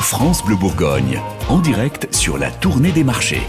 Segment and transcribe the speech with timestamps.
[0.00, 3.42] France Bleu Bourgogne, en direct sur la tournée des marchés.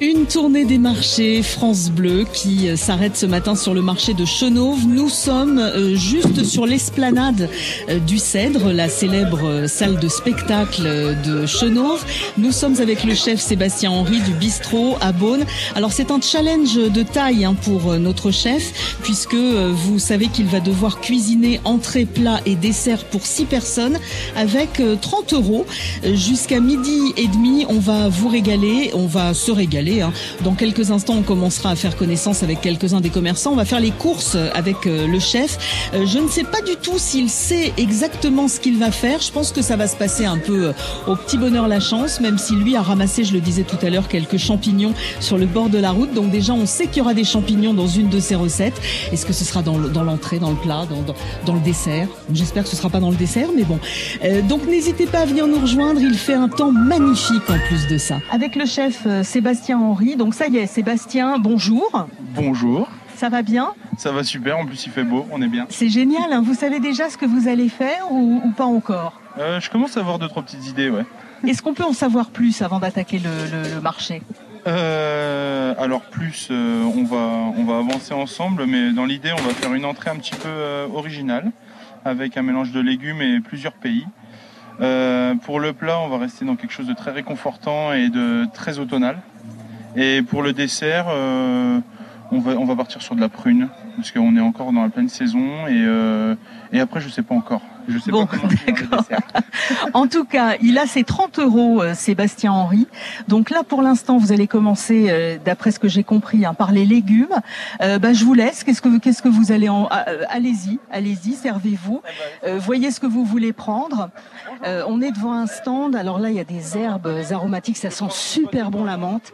[0.00, 4.24] Une tournée des marchés France Bleu qui euh, s'arrête ce matin sur le marché de
[4.24, 4.86] Chenauve.
[4.86, 7.50] Nous sommes euh, juste sur l'esplanade
[7.88, 12.04] euh, du Cèdre, la célèbre salle de spectacle de Chenauve.
[12.36, 15.44] Nous sommes avec le chef Sébastien Henry du bistrot à Beaune.
[15.74, 20.60] Alors c'est un challenge de taille hein, pour notre chef puisque vous savez qu'il va
[20.60, 23.98] devoir cuisiner entrée, plat et dessert pour 6 personnes
[24.36, 25.66] avec 30 euros.
[26.14, 30.12] Jusqu'à midi et demi, on va vous régaler, on va se régaler Hein.
[30.44, 33.52] Dans quelques instants, on commencera à faire connaissance avec quelques-uns des commerçants.
[33.52, 35.90] On va faire les courses avec euh, le chef.
[35.94, 39.20] Euh, je ne sais pas du tout s'il sait exactement ce qu'il va faire.
[39.20, 40.72] Je pense que ça va se passer un peu euh,
[41.06, 43.90] au petit bonheur la chance, même si lui a ramassé, je le disais tout à
[43.90, 46.12] l'heure, quelques champignons sur le bord de la route.
[46.12, 48.80] Donc déjà, on sait qu'il y aura des champignons dans une de ses recettes.
[49.12, 51.14] Est-ce que ce sera dans l'entrée, dans, le plat, dans,
[51.46, 52.08] dans, le dessert?
[52.32, 53.78] J'espère que ce sera pas dans le dessert, mais bon.
[54.48, 56.00] donc n'hésitez pas à venir nous rejoindre.
[56.00, 58.18] Il fait un temps magnifique en plus de ça.
[58.30, 59.77] Avec le chef Sébastien
[60.16, 62.08] Donc ça y est, Sébastien, bonjour.
[62.34, 62.88] Bonjour.
[63.14, 63.68] Ça va bien?
[63.96, 65.66] Ça va super, en plus il fait beau, on est bien.
[65.68, 66.42] C'est génial, hein.
[66.44, 69.20] vous savez déjà ce que vous allez faire ou, pas encore?
[69.38, 71.04] Euh, Je commence à avoir deux, trois petites idées, ouais.
[71.46, 74.22] Est-ce qu'on peut en savoir plus avant d'attaquer le, marché?
[74.66, 79.54] Euh, alors plus, euh, on, va, on va avancer ensemble, mais dans l'idée, on va
[79.54, 81.52] faire une entrée un petit peu originale,
[82.04, 84.06] avec un mélange de légumes et plusieurs pays.
[84.78, 88.80] pour le plat, on va rester dans quelque chose de très réconfortant et de très
[88.80, 89.18] automnal.
[90.00, 91.80] Et pour le dessert, euh,
[92.30, 94.90] on, va, on va partir sur de la prune, parce qu'on est encore dans la
[94.90, 95.66] pleine saison.
[95.66, 96.36] Et, euh,
[96.72, 97.62] et après, je sais pas encore.
[97.88, 99.02] Je sais bon, pas comment
[99.94, 102.86] En tout cas, il a ses 30 euros, euh, Sébastien Henry.
[103.26, 106.84] Donc là, pour l'instant, vous allez commencer, d'après ce que j'ai compris, hein, par les
[106.84, 107.34] légumes.
[107.80, 108.62] bah, je vous laisse.
[108.62, 109.88] Qu'est-ce que qu'est-ce que vous allez en
[110.28, 112.02] Allez-y, allez-y, servez-vous.
[112.60, 114.10] voyez ce que vous voulez prendre.
[114.64, 115.96] on est devant un stand.
[115.96, 117.78] Alors là, il y a des herbes aromatiques.
[117.78, 119.32] Ça sent super bon la menthe.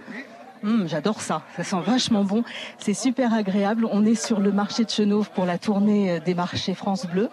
[0.64, 2.42] Hum, j'adore ça, ça sent vachement bon,
[2.78, 3.86] c'est super agréable.
[3.92, 7.28] On est sur le marché de Chenauve pour la tournée euh, des marchés France Bleu.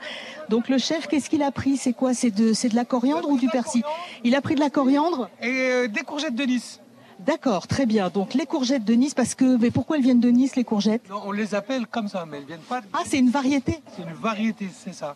[0.49, 1.77] Donc le chef, qu'est-ce qu'il a pris?
[1.77, 2.13] C'est quoi?
[2.13, 3.83] C'est de, de la coriandre ou du persil?
[4.25, 5.29] Il a pris de la coriandre?
[5.41, 6.81] Et euh, des courgettes de Nice.
[7.19, 8.09] D'accord, très bien.
[8.09, 11.09] Donc les courgettes de Nice, parce que mais pourquoi elles viennent de Nice les courgettes?
[11.09, 12.81] Non, On les appelle comme ça, mais elles viennent pas.
[12.91, 13.79] Ah, c'est une variété.
[13.95, 15.15] C'est une variété, c'est ça.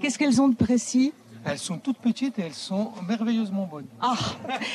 [0.00, 1.12] Qu'est-ce qu'elles ont de précis?
[1.44, 3.86] Elles sont toutes petites et elles sont merveilleusement bonnes.
[4.00, 4.16] Ah,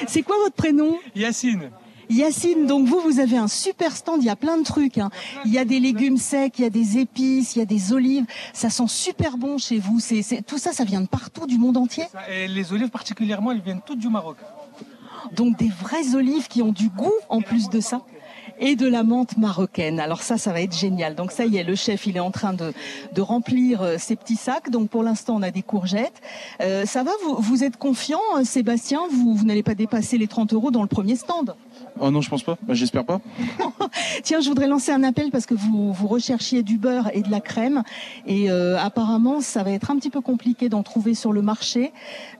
[0.07, 0.97] c'est quoi votre prénom?
[1.15, 1.69] Yacine.
[2.09, 4.97] Yacine, donc vous, vous avez un super stand, il y a plein de trucs.
[4.97, 5.09] Hein.
[5.45, 7.93] Il y a des légumes secs, il y a des épices, il y a des
[7.93, 8.25] olives.
[8.53, 9.99] Ça sent super bon chez vous.
[9.99, 13.61] C'est, tout ça, ça vient de partout, du monde entier Et les olives particulièrement, elles
[13.61, 14.37] viennent toutes du Maroc.
[15.33, 18.01] Donc des vraies olives qui ont du goût en plus de ça
[18.59, 19.99] et de la menthe marocaine.
[19.99, 21.15] Alors ça, ça va être génial.
[21.15, 22.73] Donc ça y est, le chef, il est en train de,
[23.13, 24.69] de remplir euh, ses petits sacs.
[24.69, 26.21] Donc pour l'instant, on a des courgettes.
[26.61, 29.01] Euh, ça va, vous, vous êtes confiant, euh, Sébastien?
[29.11, 31.55] Vous, vous n'allez pas dépasser les 30 euros dans le premier stand?
[31.99, 32.57] Oh non, je pense pas.
[32.63, 33.19] Bah, J'espère pas.
[34.23, 37.31] Tiens, je voudrais lancer un appel parce que vous, vous recherchiez du beurre et de
[37.31, 37.83] la crème.
[38.25, 41.91] Et euh, apparemment, ça va être un petit peu compliqué d'en trouver sur le marché.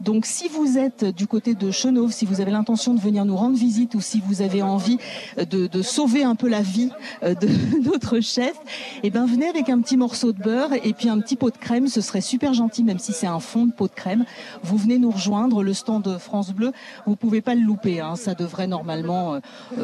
[0.02, 3.36] Donc si vous êtes du côté de Chenauve, si vous avez l'intention de venir nous
[3.36, 4.98] rendre visite ou si vous avez envie
[5.38, 6.92] de, de sauver un peu la vie
[7.24, 7.48] euh, de
[7.84, 8.56] notre chef,
[9.04, 11.58] eh ben venez avec un petit morceau de beurre et puis un petit pot de
[11.58, 11.88] crème.
[11.88, 14.26] Ce serait super gentil, même si c'est un fond de pot de crème.
[14.64, 16.72] Vous venez nous rejoindre, le stand France Bleu.
[17.06, 18.00] Vous pouvez pas le louper.
[18.00, 18.16] Hein.
[18.16, 19.40] Ça devrait normalement euh,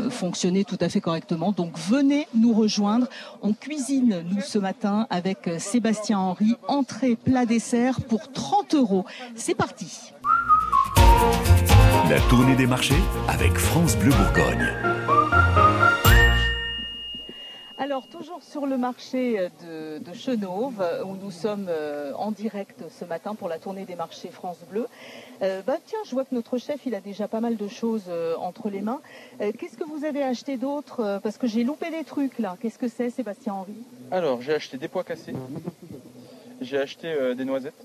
[0.09, 1.51] fonctionner tout à fait correctement.
[1.51, 3.07] Donc venez nous rejoindre.
[3.41, 6.55] On cuisine, nous, ce matin, avec euh, Sébastien Henry.
[6.67, 9.05] Entrée, plat, dessert pour 30 euros.
[9.35, 10.13] C'est parti.
[12.09, 14.67] La tournée des marchés avec France Bleu Bourgogne.
[17.77, 23.03] Alors, toujours sur le marché de, de, Chenauve, où nous sommes euh, en direct ce
[23.03, 24.87] matin pour la tournée des marchés France Bleu.
[25.43, 28.05] Euh, bah, tiens, je vois que notre chef, il a déjà pas mal de choses
[28.07, 29.01] euh, entre les mains.
[29.39, 32.55] Qu'est-ce que vous avez acheté d'autre Parce que j'ai loupé des trucs là.
[32.61, 33.75] Qu'est-ce que c'est, Sébastien Henry?
[34.11, 35.33] Alors, j'ai acheté des pois cassés.
[36.61, 37.83] J'ai acheté des noisettes.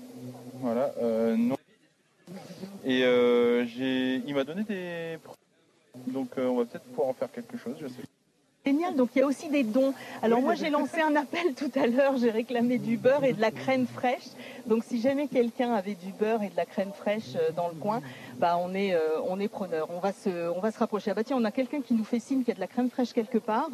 [0.61, 0.93] Voilà.
[1.37, 1.57] Non.
[2.85, 5.17] Et il m'a donné des.
[6.07, 8.18] Donc, on va peut-être pouvoir en faire quelque chose, je sais.
[8.65, 9.93] Génial, donc il y a aussi des dons.
[10.21, 13.39] Alors moi j'ai lancé un appel tout à l'heure, j'ai réclamé du beurre et de
[13.39, 14.27] la crème fraîche.
[14.67, 17.75] Donc si jamais quelqu'un avait du beurre et de la crème fraîche euh, dans le
[17.75, 18.01] coin,
[18.37, 19.87] bah on est euh, on est preneur.
[19.91, 21.11] On va se on va se rapprocher.
[21.11, 22.67] Ah bah tiens, on a quelqu'un qui nous fait signe qu'il y a de la
[22.67, 23.69] crème fraîche quelque part.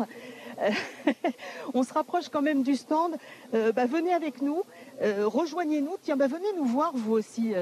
[0.62, 0.70] Euh,
[1.74, 3.16] on se rapproche quand même du stand.
[3.52, 4.62] bah venez avec nous,
[5.02, 5.96] rejoignez-nous.
[6.04, 7.54] Tiens, bah venez nous voir vous aussi.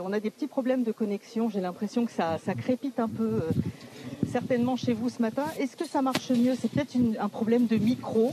[0.00, 1.48] on a des petits problèmes de connexion.
[1.50, 3.42] J'ai l'impression que ça ça crépite un peu
[4.30, 5.44] certainement chez vous ce matin.
[5.58, 6.54] Est-ce que ça marche mieux?
[6.60, 8.32] C'est peut-être un problème de micro.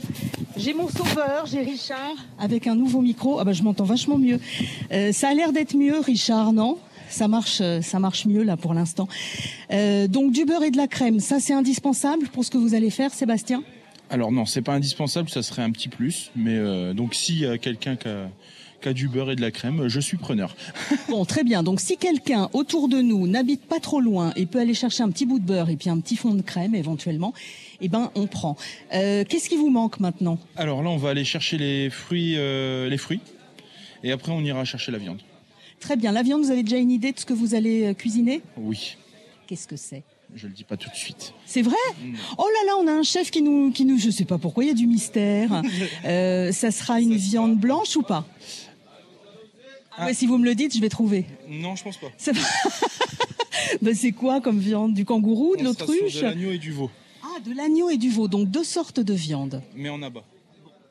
[0.56, 3.40] J'ai mon sauveur, j'ai Richard avec un nouveau micro.
[3.40, 4.40] Ah bah je m'entends vachement mieux.
[4.92, 6.78] Euh, ça a l'air d'être mieux, Richard, non?
[7.10, 9.08] Ça marche, euh, ça marche mieux là pour l'instant.
[9.72, 12.76] Euh, donc du beurre et de la crème, ça c'est indispensable pour ce que vous
[12.76, 13.64] allez faire, Sébastien?
[14.10, 16.32] Alors non, c'est pas indispensable, ça serait un petit plus.
[16.36, 18.30] Mais euh, donc s'il y a quelqu'un qui a,
[18.82, 20.56] qui a du beurre et de la crème, je suis preneur.
[21.10, 21.64] Bon, très bien.
[21.64, 25.10] Donc si quelqu'un autour de nous n'habite pas trop loin et peut aller chercher un
[25.10, 27.34] petit bout de beurre et puis un petit fond de crème éventuellement,
[27.82, 28.58] eh ben on prend.
[28.94, 30.38] Euh, Qu'est-ce qui vous manque maintenant?
[30.56, 33.22] Alors là, on va aller chercher les fruits, euh, les fruits,
[34.04, 35.22] et après on ira chercher la viande.
[35.80, 36.12] Très bien.
[36.12, 38.42] La viande, vous avez déjà une idée de ce que vous allez euh, cuisiner?
[38.58, 38.98] Oui,
[39.48, 40.04] Qu'est-ce que c'est?
[40.36, 41.34] Je le dis pas tout de suite.
[41.46, 41.76] C'est vrai?
[42.38, 44.66] Oh là là, on a un chef qui nous, qui nous, je sais pas pourquoi,
[44.66, 45.62] il y a du mystère.
[46.06, 48.26] Euh, ça sera une viande blanche ou pas?
[49.98, 51.26] Ah Si vous me le dites, je vais trouver.
[51.50, 52.08] Non, je pense pas.
[52.18, 52.34] C'est
[53.82, 54.94] Ben, c'est quoi comme viande?
[54.94, 56.90] Du kangourou, de l'autruche de l'agneau et du veau,
[57.24, 59.62] Ah, de l'agneau et du veau, donc deux sortes de viande.
[59.76, 60.24] mais en abat.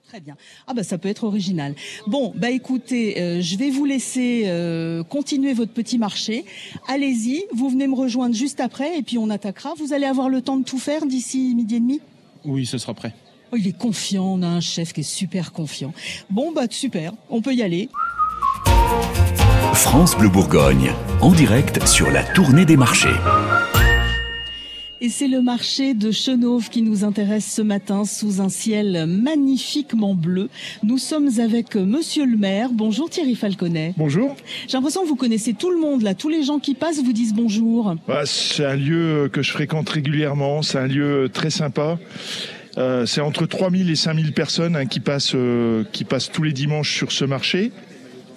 [0.08, 0.36] Très bien.
[0.68, 1.74] Ah bah ça peut être original.
[2.06, 6.44] Bon, bah écoutez, euh, je vais vous laisser euh, continuer votre petit marché.
[6.86, 9.74] Allez-y, vous venez me rejoindre juste après et puis on attaquera.
[9.76, 12.00] Vous allez avoir le temps de tout faire d'ici midi et demi?
[12.44, 13.14] Oui, ce sera prêt.
[13.50, 15.92] Oh, il est confiant, on a un chef qui est super confiant.
[16.30, 17.88] Bon bah super, on peut y aller.
[19.74, 23.08] France Bleu Bourgogne, en direct sur la tournée des marchés.
[25.00, 30.14] Et c'est le marché de Chenauve qui nous intéresse ce matin sous un ciel magnifiquement
[30.14, 30.48] bleu.
[30.82, 32.70] Nous sommes avec monsieur le maire.
[32.72, 33.92] Bonjour Thierry Falconet.
[33.98, 34.34] Bonjour.
[34.66, 37.12] J'ai l'impression que vous connaissez tout le monde là, tous les gens qui passent vous
[37.12, 37.94] disent bonjour.
[38.08, 40.62] Bah, c'est un lieu que je fréquente régulièrement.
[40.62, 41.98] C'est un lieu très sympa.
[42.78, 46.52] Euh, c'est entre 3000 et 5000 personnes hein, qui passent euh, qui passent tous les
[46.52, 47.70] dimanches sur ce marché.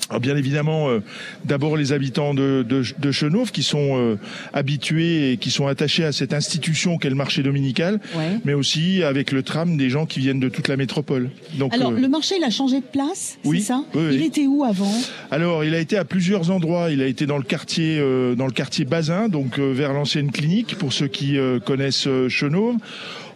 [0.09, 0.99] Alors bien évidemment, euh,
[1.45, 4.15] d'abord les habitants de, de, de Chenauve qui sont euh,
[4.53, 8.39] habitués et qui sont attachés à cette institution qu'est le marché dominical, Ouais.
[8.43, 11.29] mais aussi avec le tram des gens qui viennent de toute la métropole.
[11.59, 14.15] Donc, Alors euh, le marché il a changé de place, oui, c'est ça oui, oui.
[14.15, 14.91] Il était où avant
[15.29, 16.89] Alors, il a été à plusieurs endroits.
[16.91, 20.75] Il a été dans le quartier, euh, dans le quartier Bazin, donc vers l'ancienne clinique,
[20.75, 22.75] pour ceux qui connaissent Chenauve.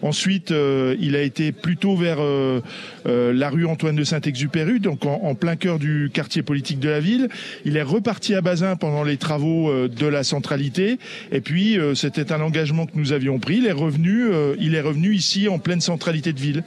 [0.04, 2.62] Ensuite, euh, il a été plutôt vers euh,
[3.08, 6.90] euh, la rue Antoine de Saint-Exupéry, donc en, en plein cœur du quartier politique de
[6.90, 7.30] la ville.
[7.66, 11.00] Il est reparti à Bazin pendant les travaux euh, de la centralité.
[11.32, 13.58] Et puis, euh, c'était un engagement que nous avions pris.
[13.58, 16.64] Il est revenu, euh, il est revenu ici en pleine centralité de ville.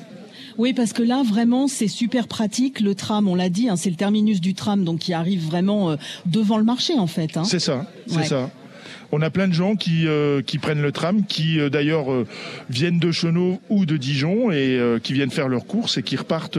[0.59, 2.81] Oui, parce que là vraiment c'est super pratique.
[2.81, 5.91] Le tram, on l'a dit, hein, c'est le terminus du tram, donc qui arrive vraiment
[5.91, 7.37] euh, devant le marché en fait.
[7.37, 7.45] Hein.
[7.45, 8.25] C'est ça, c'est Ouais.
[8.25, 8.51] ça.
[9.13, 12.27] On a plein de gens qui, euh, qui prennent le tram, qui euh, d'ailleurs euh,
[12.71, 16.59] viennent de Chenauve ou de Dijon et qui viennent faire leurs courses et qui repartent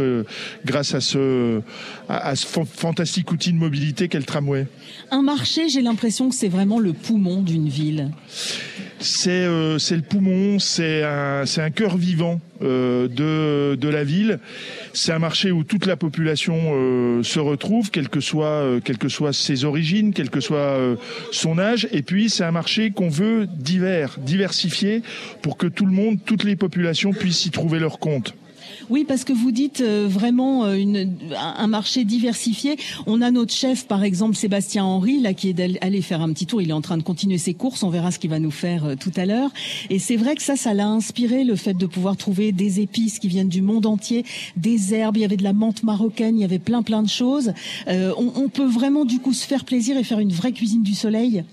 [0.66, 1.62] grâce à ce,
[2.10, 4.68] à, ce fan- fantastique outil de mobilité qu'est le tramway.
[5.12, 8.12] Un marché, j'ai l'impression que c'est vraiment le poumon d'une ville.
[9.00, 14.40] C'est euh, le poumon, c'est un, un cœur vivant euh, de, de la ville.
[14.94, 19.10] C'est un marché où toute la population euh, se retrouve, quelles que soient euh, que
[19.10, 20.96] soient ses origines, quel que soit euh,
[21.32, 21.88] son âge.
[21.92, 25.04] Et puis c'est un marché qu'on veut divers, diversifié,
[25.44, 28.34] pour que tout le monde, toutes les populations puissent y trouver leur compte.
[28.90, 31.06] Oui, parce que vous dites euh, vraiment euh,
[31.36, 32.78] un marché diversifié.
[33.06, 36.46] On a notre chef, par exemple, Sébastien Henry, là, qui est allé faire un petit
[36.46, 36.62] tour.
[36.62, 37.84] Il est en train de continuer ses courses.
[37.84, 39.50] On verra ce qu'il va nous faire euh, tout à l'heure.
[39.90, 43.20] Et c'est vrai que ça, ça l'a inspiré, le fait de pouvoir trouver des épices
[43.20, 44.24] qui viennent du monde entier,
[44.56, 45.18] des herbes.
[45.18, 47.54] Il y avait de la menthe marocaine, il y avait plein, plein de choses.
[47.88, 51.44] On peut vraiment, du coup, se faire plaisir et faire une vraie cuisine du soleil?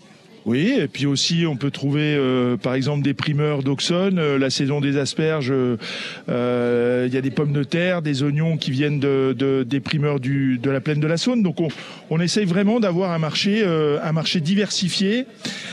[0.46, 4.50] Oui, et puis aussi on peut trouver euh, par exemple des primeurs d'Auxonne, euh, la
[4.50, 5.50] saison des asperges,
[6.28, 9.80] euh, il y a des pommes de terre, des oignons qui viennent de, de- des
[9.80, 11.42] primeurs du, de la plaine de la Saône.
[11.42, 11.68] Donc on,
[12.10, 15.24] on essaye vraiment d'avoir un marché, euh, un marché diversifié.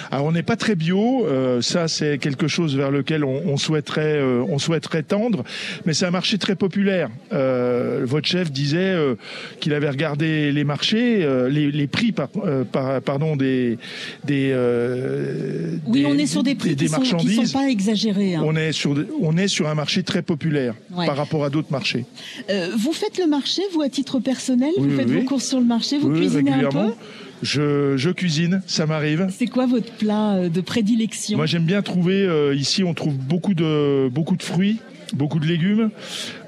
[0.09, 3.57] Alors on n'est pas très bio, euh, ça c'est quelque chose vers lequel on, on
[3.57, 5.43] souhaiterait, euh, on souhaiterait tendre,
[5.85, 7.09] mais c'est un marché très populaire.
[7.33, 9.15] Euh, votre chef disait euh,
[9.59, 13.77] qu'il avait regardé les marchés, euh, les, les prix par, euh, par- pardon des
[14.23, 17.51] des euh, Oui, des- on est sur des prix des qui, sont, qui marchandises.
[17.51, 18.35] sont pas exagérés.
[18.35, 18.43] hein.
[18.45, 21.05] On est sur on est sur un marché très populaire Ouais.
[21.05, 22.05] par rapport à d'autres marchés.
[22.49, 24.71] Euh, vous faites le marché, vous, à titre personnel?
[24.77, 25.19] Oui, Vous oui, faites oui.
[25.19, 26.91] vos courses sur le marché Vous cuisinez un peu?
[27.43, 29.27] Je, je cuisine, ça m'arrive.
[29.35, 31.37] C'est quoi votre plat euh, de prédilection?
[31.37, 34.77] Moi, j'aime bien trouver euh, ici, on trouve beaucoup de beaucoup de fruits,
[35.13, 35.89] beaucoup de légumes.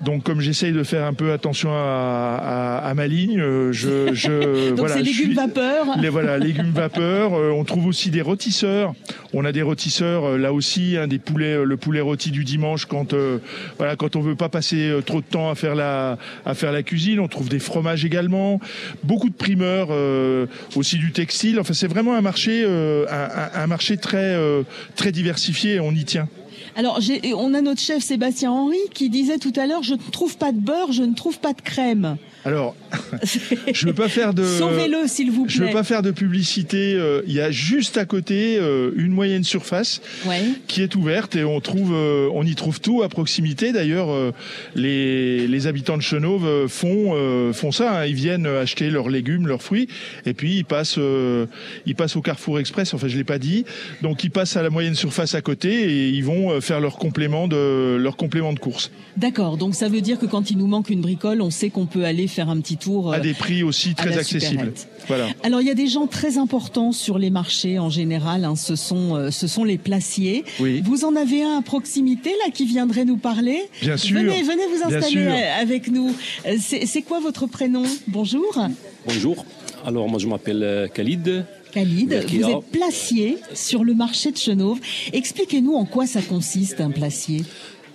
[0.02, 4.14] Donc, comme j'essaye de faire un peu attention à, à, à ma ligne, euh, je,
[4.14, 5.86] je Donc voilà, légumes suis- vapeur.
[6.02, 7.34] Les voilà, légumes vapeur.
[7.34, 8.94] Euh, on trouve aussi des rôtisseurs.
[9.34, 12.86] On a des rôtisseurs euh, là aussi, hein, des poulets, le poulet rôti du dimanche
[12.86, 13.40] quand euh,
[13.78, 16.84] voilà quand on veut pas passer trop de temps à faire la à faire la
[16.84, 17.20] cuisine.
[17.20, 18.60] On trouve des fromages également,
[19.04, 21.60] beaucoup de primeurs, euh, aussi du textile.
[21.60, 24.64] Enfin, c'est vraiment un marché euh, un, un- un marché très euh,
[24.96, 25.76] très diversifié.
[25.76, 26.28] Et on y tient.
[26.76, 27.00] Alors,
[27.38, 30.52] on a notre chef Sébastien Henry qui disait tout à l'heure, je ne trouve pas
[30.52, 32.18] de beurre, je ne trouve pas de crème.
[32.46, 32.76] Alors,
[33.74, 34.44] je veux pas faire de.
[34.44, 35.54] Sauvez-le, s'il vous plaît.
[35.56, 36.94] Je veux pas faire de publicité.
[36.96, 40.42] euh, Il y a juste à côté euh, une moyenne surface Ouais.
[40.68, 43.72] qui est ouverte et on trouve, euh, on y trouve tout à proximité.
[43.72, 44.34] D'ailleurs,
[44.76, 47.14] les, les habitants de Chenauve font
[47.54, 48.02] font ça.
[48.02, 48.06] hein.
[48.06, 49.88] Ils viennent acheter leurs légumes, leurs fruits,
[50.26, 51.00] et puis ils passent
[51.86, 52.94] ils passent au Carrefour Express.
[52.94, 53.66] Enfin, je l'ai pas dit.
[54.02, 57.48] Donc ils passent à la moyenne surface à côté et ils vont faire leur complément
[57.48, 60.90] de leur complément de course D'accord, donc ça veut dire que quand il nous manque
[60.90, 63.12] une bricole, on sait qu'on peut aller faire un petit tour.
[63.12, 64.74] euh, à des prix aussi à très accessibles.
[65.08, 65.28] Voilà.
[65.44, 68.44] Alors il y a des gens très importants sur les marchés en général.
[68.46, 70.44] hein, ce sont euh, ce sont les placiers.
[70.60, 70.82] Oui.
[70.86, 73.60] Vous en avez un à proximité là qui viendrait nous parler?
[73.82, 74.18] Bien sûr.
[74.18, 76.14] Venez venez vous installer euh, avec nous.
[76.46, 77.84] Euh, C'est quoi votre prénom?
[78.08, 78.52] Bonjour.
[79.06, 79.46] Bonjour.
[79.86, 81.46] Alors moi je m'appelle euh, Khalid.
[81.74, 84.80] Khalid, vous êtes placier sur le marché de Chenauve.
[85.12, 87.44] Expliquez-nous en quoi ça consiste un placier.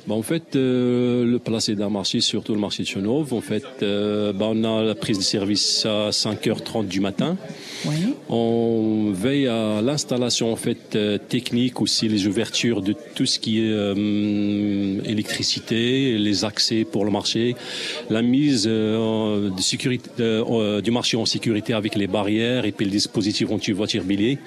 [0.08, 3.62] Bah, en fait, euh, le placé d'un marché, surtout le marché de Chenauve, en fait,
[3.82, 7.36] euh, bah, on a la prise de service à 5h30 du matin.
[7.84, 7.92] Ouais.
[8.30, 13.60] On veille à l'installation en fait euh, technique aussi les ouvertures de tout ce qui
[13.60, 17.54] est euh, électricité, les accès pour le marché,
[18.08, 22.72] la mise euh, de sécurité euh, euh, du marché en sécurité avec les barrières et
[22.72, 24.38] puis le dispositif anti-voiture bélier.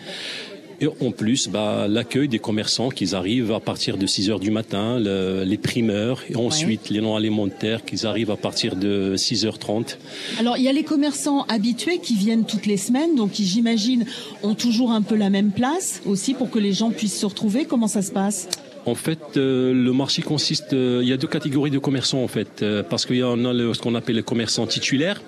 [0.84, 4.50] Et en plus, bah, l'accueil des commerçants qui arrivent à partir de 6 heures du
[4.50, 10.00] matin, le- les primeurs, et ensuite les non alimentaires qui arrivent à partir de 6h30.
[10.40, 14.06] Alors, il y a les commerçants habitués qui viennent toutes les semaines, donc qui, j'imagine,
[14.42, 17.66] ont toujours un peu la même place aussi pour que les gens puissent se retrouver.
[17.66, 18.50] Comment ça se passe?
[18.88, 20.74] En fait, euh, le marché consiste.
[20.74, 23.46] euh, il y a deux catégories de commerçants en fait, euh, parce qu'il y en
[23.46, 25.22] a le- ce qu'on appelle les commerçants titulaires,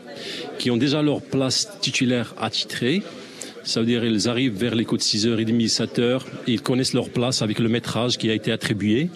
[0.58, 3.04] qui ont déjà leur place titulaire attitrée.
[3.64, 7.10] Ça veut dire ils arrivent vers les coups de 6h30, 7h, et ils connaissent leur
[7.10, 9.10] place avec le métrage qui a été attribué.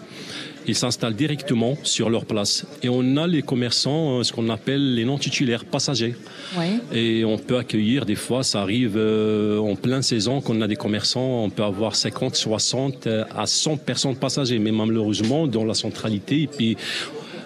[0.69, 2.65] Ils s'installent directement sur leur place.
[2.83, 6.13] Et on a les commerçants, euh, ce qu'on appelle les non titulaires passagers.
[6.57, 6.79] Ouais.
[6.93, 10.75] Et on peut accueillir, des fois, ça arrive euh, en pleine saison, qu'on a des
[10.75, 15.73] commerçants, on peut avoir 50, 60 euh, à 100 personnes passagers, mais malheureusement, dans la
[15.73, 16.75] centralité, et puis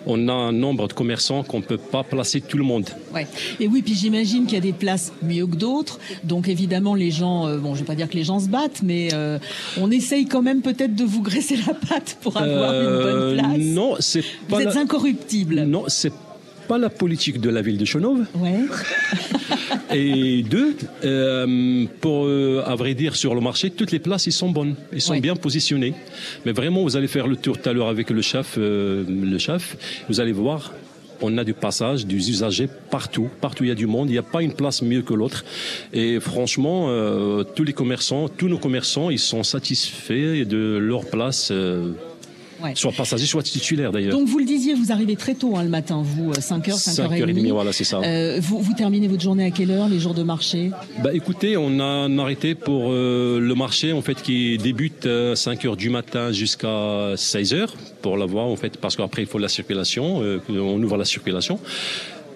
[0.05, 2.89] on a un nombre de commerçants qu'on ne peut pas placer tout le monde.
[3.13, 3.27] Ouais.
[3.60, 6.00] Et oui, puis j'imagine qu'il y a des places mieux que d'autres.
[6.24, 8.81] Donc évidemment, les gens, euh, bon, je vais pas dire que les gens se battent,
[8.84, 9.38] mais euh,
[9.79, 13.38] on essaye quand même peut-être de vous graisser la patte pour avoir une Euh, bonne
[13.39, 13.58] place.
[13.65, 14.81] Non, c'est vous pas êtes la...
[14.81, 15.62] incorruptible.
[15.63, 16.13] Non, c'est
[16.67, 18.25] pas la politique de la ville de Chenauve.
[18.36, 18.60] Ouais.
[19.94, 24.32] Et deux, euh, pour euh, à vrai dire sur le marché, toutes les places ils
[24.32, 25.94] sont bonnes, ils sont bien positionnés.
[26.46, 29.38] Mais vraiment, vous allez faire le tour tout à l'heure avec le chef, euh, le
[29.38, 29.78] chef,
[30.10, 30.72] vous allez voir.
[31.24, 33.30] On a du passage, des usagers partout.
[33.42, 34.10] Partout, il y a du monde.
[34.10, 35.46] Il n'y a pas une place mieux que l'autre.
[35.94, 41.50] Et franchement, euh, tous les commerçants, tous nos commerçants, ils sont satisfaits de leur place,
[41.51, 41.92] euh,
[42.63, 42.74] Ouais.
[42.75, 44.12] soit passagers, soit titulaires d'ailleurs.
[44.18, 47.20] Donc vous le disiez, vous arrivez très tôt hein, le matin, vous, 5h, 5h30.
[47.20, 48.00] 5h30, voilà, c'est ça.
[48.03, 50.72] Euh, vous, vous terminez votre journée à quelle heure, les jours de marché?
[51.03, 55.65] Bah écoutez, on a arrêté pour euh, le marché en fait qui débute à 5
[55.65, 59.50] heures du matin jusqu'à 16 heures pour l'avoir en fait parce qu'après il faut la
[59.50, 61.60] circulation, euh, on ouvre la circulation.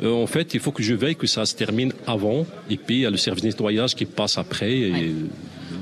[0.04, 2.96] Euh, en fait, il faut que je veille que ça se termine avant et puis
[2.98, 4.72] il y a le service nettoyage qui passe après.
[4.72, 5.06] Et, Ouais.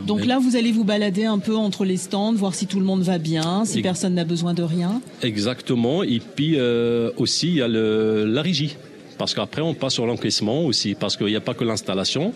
[0.05, 2.85] Donc là, vous allez vous balader un peu entre les stands, voir si tout le
[2.85, 5.01] monde va bien, si Et- personne n'a besoin de rien.
[5.21, 6.03] Exactement.
[6.03, 8.75] Et puis euh, aussi il y a le, la régie.
[9.17, 12.33] Parce qu'après, on passe sur l'encaissement aussi, parce qu'il n'y a pas que l'installation.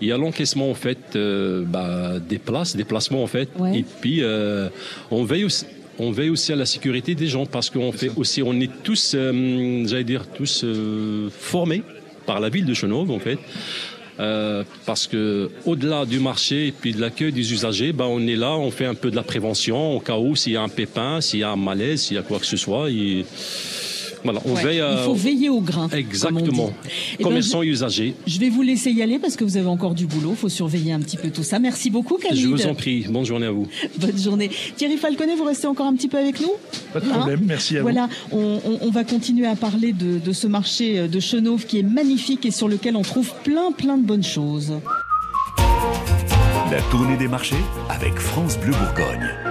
[0.00, 3.48] Il y a l'encaissement, en fait, euh, bah, des places, des placements, en fait.
[3.58, 3.78] Ouais.
[3.78, 4.68] Et puis, euh,
[5.12, 5.66] on veille aussi.
[6.00, 9.12] On veille aussi à la sécurité des gens parce qu'on fait aussi, on est tous,
[9.14, 11.82] euh, j'allais dire, tous euh, formés
[12.26, 13.38] par la ville de Chenauve, en fait.
[14.18, 18.36] Euh, parce que au-delà du marché et puis de l'accueil des usagers, ben on est
[18.36, 20.68] là, on fait un peu de la prévention au cas où s'il y a un
[20.68, 22.88] pépin, s'il y a un malaise, s'il y a quoi que ce soit.
[24.26, 25.88] Voilà, on Ouais, veille à Il faut veiller au grain.
[25.92, 26.72] exactement.
[27.14, 28.14] Eh ben, commerçants et usagers.
[28.26, 30.30] Je vais vous laisser y aller parce que vous avez encore du boulot.
[30.32, 31.58] Il faut surveiller un petit peu tout ça.
[31.58, 32.38] Merci beaucoup, Khalid.
[32.40, 33.66] Je vous en prie, bonne journée à vous.
[33.98, 34.50] Bonne journée.
[34.76, 36.52] Thierry Falconet, vous restez encore un petit peu avec nous?
[36.92, 37.84] Pas de problème, merci à vous.
[37.88, 41.66] Voilà, on, on- on va continuer à parler de, de ce marché euh, de Chenauve
[41.66, 44.72] qui est magnifique et sur lequel on trouve plein, plein de bonnes choses.
[46.70, 47.54] La tournée des marchés
[47.88, 49.45] avec France Bleu Bourgogne.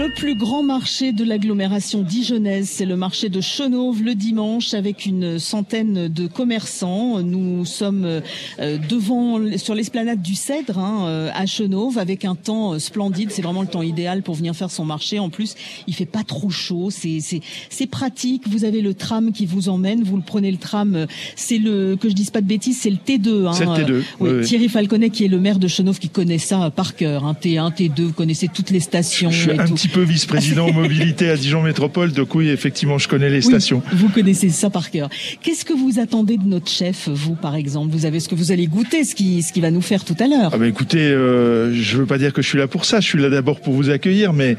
[0.00, 5.04] Le plus grand marché de l'agglomération dijonnaise, c'est le marché de Chenauve le dimanche avec
[5.04, 7.20] une centaine de commerçants.
[7.20, 12.72] Nous sommes euh, devant, sur l'esplanade du Cèdre hein, euh, à Chenauve avec un temps
[12.72, 13.30] euh, splendide.
[13.30, 15.18] C'est vraiment le temps idéal pour venir faire son marché.
[15.18, 15.54] En plus,
[15.86, 16.88] il fait pas trop chaud.
[16.90, 18.48] C'est pratique.
[18.48, 20.02] Vous avez le tram qui vous emmène.
[20.02, 21.06] Vous le prenez le tram.
[21.36, 23.48] C'est le que je dise pas de bêtises, c'est le T2.
[23.48, 24.46] Hein, C'est le T2, Euh, oui, oui, oui.
[24.46, 27.26] Thierry Falconet qui est le maire de Chenauve qui connaît ça par cœur.
[27.26, 29.30] Hein, T1, T2, vous connaissez toutes les stations.
[29.30, 29.74] Je suis et un tout.
[29.74, 33.82] petit peu vice-président mobilité à Dijon Métropole, donc oui, effectivement, je connais les Oui, stations.
[33.92, 35.08] vous connaissez ça par cœur.
[35.42, 37.92] Qu'est-ce que vous attendez de notre chef, vous, par exemple?
[37.92, 40.16] Vous avez ce que vous allez goûter, ce qui, ce qui va nous faire tout
[40.20, 40.50] à l'heure?
[40.54, 43.00] Ah bah écoutez, euh, je veux pas dire que je suis là pour ça.
[43.00, 44.56] Je suis là d'abord pour vous accueillir, mais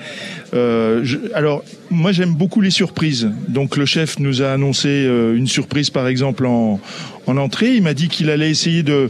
[0.53, 3.29] euh, je- alors moi j'aime beaucoup les surprises.
[3.47, 6.79] Donc le chef nous a annoncé euh, une surprise, par exemple en,
[7.27, 7.75] en entrée.
[7.75, 9.09] Il m'a dit qu'il allait essayer de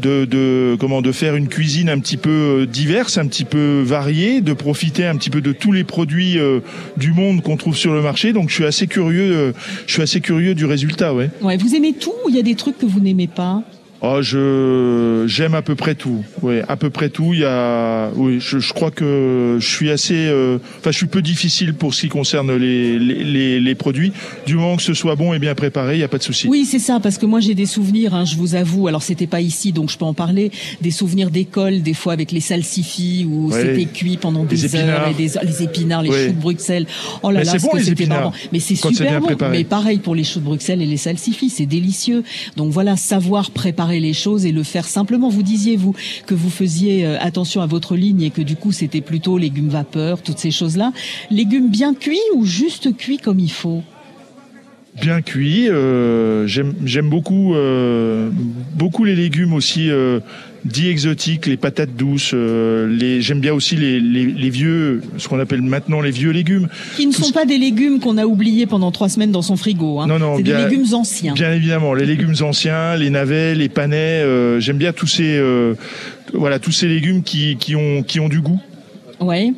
[0.00, 4.40] de, comment de faire une cuisine un petit peu euh, diverse, un petit peu variée,
[4.40, 6.60] de profiter un petit peu de tous les produits euh,
[6.96, 8.32] du monde qu'on trouve sur le marché.
[8.32, 9.52] Donc je suis assez curieux, euh,
[9.86, 11.30] je suis assez curieux du résultat, ouais.
[11.42, 13.62] Ouais, vous aimez tout ou il y a des trucs que vous n'aimez pas?
[14.02, 16.24] Oh, je j'aime à peu près tout.
[16.42, 17.34] Oui, à peu près tout.
[17.34, 21.06] Il y a, oui, je, je crois que je suis assez, euh, enfin, je suis
[21.06, 24.12] peu difficile pour ce qui concerne les les, les, les produits.
[24.46, 26.48] Du moment que ce soit bon et bien préparé, il y a pas de souci.
[26.48, 29.26] Oui, c'est ça, parce que moi j'ai des souvenirs, hein, je vous avoue, alors c'était
[29.26, 33.26] pas ici, donc je peux en parler, des souvenirs d'école, des fois avec les salsifis,
[33.30, 33.60] où Ouais.
[33.62, 36.26] c'était cuit pendant des heures, et des, les épinards, les Ouais.
[36.28, 36.86] choux de Bruxelles.
[37.22, 38.32] Oh là Mais là, c'est ce bon, les épinards.
[38.52, 39.26] Mais c'est super bon.
[39.26, 39.58] préparé.
[39.58, 42.22] Mais pareil pour les choux de Bruxelles et les salsifis, c'est délicieux.
[42.56, 45.28] Donc voilà, savoir préparer les choses et le faire simplement.
[45.28, 48.70] Vous disiez, vous, que vous faisiez euh, attention à votre ligne et que du coup
[48.70, 50.92] c'était plutôt légumes vapeur, toutes ces choses-là.
[51.30, 53.82] Légumes bien cuits ou juste cuits comme il faut?
[55.00, 55.68] Bien cuit.
[55.68, 58.30] euh, j'aime beaucoup euh,
[58.74, 59.90] beaucoup les légumes aussi.
[59.90, 60.20] Euh,
[60.64, 65.28] dits exotiques, les patates douces, euh, les j'aime bien aussi les, les, les vieux, ce
[65.28, 66.68] qu'on appelle maintenant les vieux légumes.
[66.96, 70.00] Qui ne sont pas des légumes qu'on a oubliés pendant trois semaines dans son frigo.
[70.00, 70.06] Hein.
[70.06, 71.34] Non, non, c'est des légumes anciens.
[71.34, 75.74] Bien évidemment, les légumes anciens, les navets, les panais, euh, j'aime bien tous ces euh,
[76.32, 78.60] voilà tous ces légumes qui, qui ont qui ont du goût.
[79.20, 79.52] Ouais.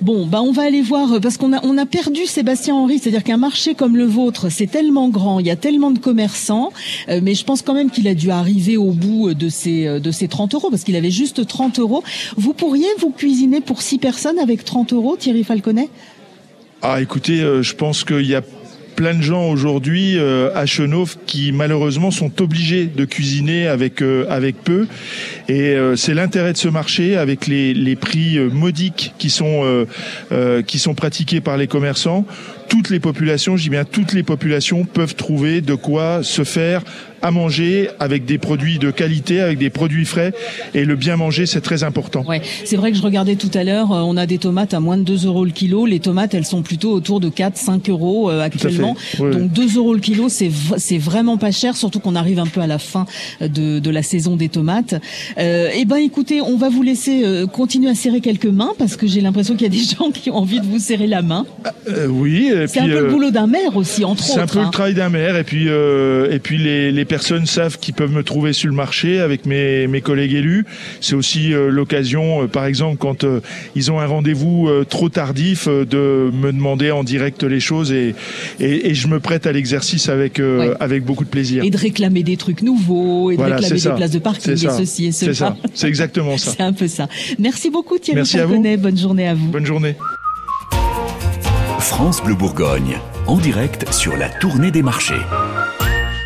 [0.00, 2.98] Bon, bah on va aller voir euh, parce qu'on a on a perdu Sébastien Henry,
[2.98, 6.72] c'est-à-dire qu'un marché comme le vôtre, c'est tellement grand, il y a tellement de commerçants,
[7.08, 10.00] euh, mais je pense quand même qu'il a dû arriver au bout de ses euh,
[10.00, 12.02] de ses 30 euros parce qu'il avait juste 30 euros.
[12.36, 15.88] Vous pourriez vous cuisiner pour six personnes avec 30 euros, Thierry Falconet?
[16.82, 18.42] Ah, écoutez, je pense qu'il y a
[18.98, 24.26] plein de gens aujourd'hui euh, à Chenauve qui malheureusement sont obligés de cuisiner avec euh,
[24.28, 24.88] avec peu.
[25.48, 29.86] Et euh, c'est l'intérêt de ce marché avec les, les prix modiques qui sont
[30.66, 32.26] qui sont pratiqués par les commerçants
[32.68, 36.82] toutes les populations je dis bien toutes les populations peuvent trouver de quoi se faire
[37.20, 40.32] à manger avec des produits de qualité avec des produits frais
[40.74, 43.64] et le bien manger c'est très important Ouais, c'est vrai que je regardais tout à
[43.64, 45.86] l'heure, euh, on a des tomates à moins de 2 euros le kilo.
[45.86, 48.96] Les tomates, elles sont plutôt autour de 4, 5 euros euh, actuellement.
[49.18, 52.66] Donc 2 euros le kilo, c'est vraiment pas cher, surtout qu'on arrive un peu à
[52.66, 53.06] la fin
[53.40, 54.94] de, de la saison des tomates.
[55.38, 58.96] Euh, eh ben, écoutez, on va vous laisser euh, continuer à serrer quelques mains parce
[58.96, 61.22] que j'ai l'impression qu'il y a des gens qui ont envie de vous serrer la
[61.22, 61.46] main.
[61.88, 64.54] Euh, oui C'est un peu euh, le boulot d'un maire aussi, entre C'est un autres.
[64.54, 64.64] peu hein.
[64.66, 68.12] le travail d'un maire et puis euh, et puis les, les personnes savent qu'ils peuvent
[68.12, 70.64] me trouver sur le marché avec mes, mes collègues élus.
[71.00, 73.40] C'est aussi euh, l'occasion, euh, par exemple, quand euh,
[73.76, 77.92] ils ont un rendez-vous euh, trop tardif, euh, de me demander en direct les choses
[77.92, 78.14] et
[78.60, 80.74] et, et je me prête à l'exercice avec euh, Ouais.
[80.80, 81.62] avec beaucoup de plaisir.
[81.62, 84.52] Et de réclamer des trucs nouveaux, et de Voilà, réclamer c'est des places de parking,
[84.52, 85.34] et C'est ceci et C'est cela.
[85.34, 85.56] ça.
[85.74, 86.52] C'est exactement ça.
[86.56, 87.06] C'est un peu ça.
[87.38, 88.54] Merci beaucoup Thierry Merci à vous.
[88.54, 88.76] Falconet.
[88.76, 89.48] Bonne journée à vous.
[89.48, 89.94] Bonne journée.
[91.78, 95.22] France Bleu Bourgogne, en direct sur la tournée des marchés.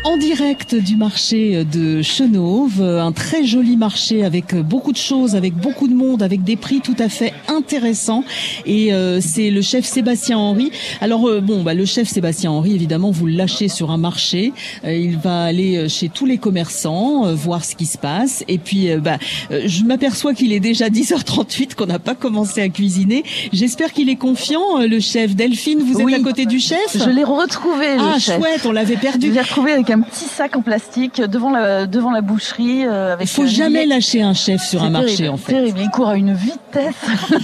[0.05, 5.53] En direct du marché de Chenauve, un très joli marché avec beaucoup de choses, avec
[5.53, 8.25] beaucoup de monde, avec des prix tout à fait intéressants.
[8.65, 10.71] Et euh, c'est le chef Sébastien Henry.
[10.99, 14.51] Alors euh, bon, bah, le chef Sébastien Henry, évidemment, vous le lâchez sur un marché.
[14.83, 18.43] Euh, il va aller euh, chez tous les commerçants, voir ce qui se passe.
[18.49, 19.17] Et puis, bah,
[19.49, 23.23] je m'aperçois qu'il est déjà 10h38, qu'on n'a pas commencé à cuisiner.
[23.53, 25.33] J'espère qu'il est confiant, le chef.
[25.35, 26.13] Delphine, vous êtes Oui.
[26.13, 29.31] à côté du chef Je l'ai retrouvé, le Ah, chouette, on l'avait Je perdu.
[29.31, 32.85] l'ai retrouvé avec un petit sac en plastique devant la, devant la boucherie.
[32.85, 33.95] euh, avec Il faut jamais billet.
[33.95, 35.53] lâcher un chef sur un marché, en fait.
[35.53, 36.95] Terrible, il court à une vitesse.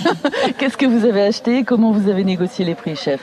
[0.58, 3.20] Qu'est-ce que vous avez acheté Comment vous avez négocié les prix, chef?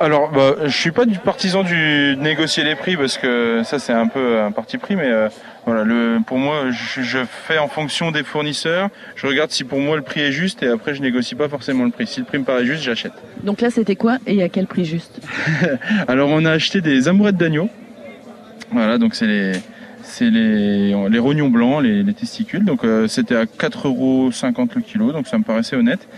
[0.00, 3.78] Alors, bah, je suis pas du partisan du de négocier les prix parce que ça
[3.78, 5.28] c'est un peu un parti pris, mais euh,
[5.64, 8.88] voilà, le, pour moi, je, je fais en fonction des fournisseurs.
[9.14, 11.84] Je regarde si pour moi le prix est juste et après je négocie pas forcément
[11.84, 12.08] le prix.
[12.08, 13.12] Si le prix me paraît juste, j'achète.
[13.44, 15.20] Donc là, c'était quoi et à quel prix juste?
[16.08, 17.68] Alors, on a acheté des amourettes d'agneau.
[18.72, 19.52] Voilà, donc c'est les
[20.04, 22.64] c'est les, les rognons blancs, les, les testicules.
[22.64, 24.30] Donc euh, c'était à 4,50 euros
[24.74, 26.08] le kilo, donc ça me paraissait honnête.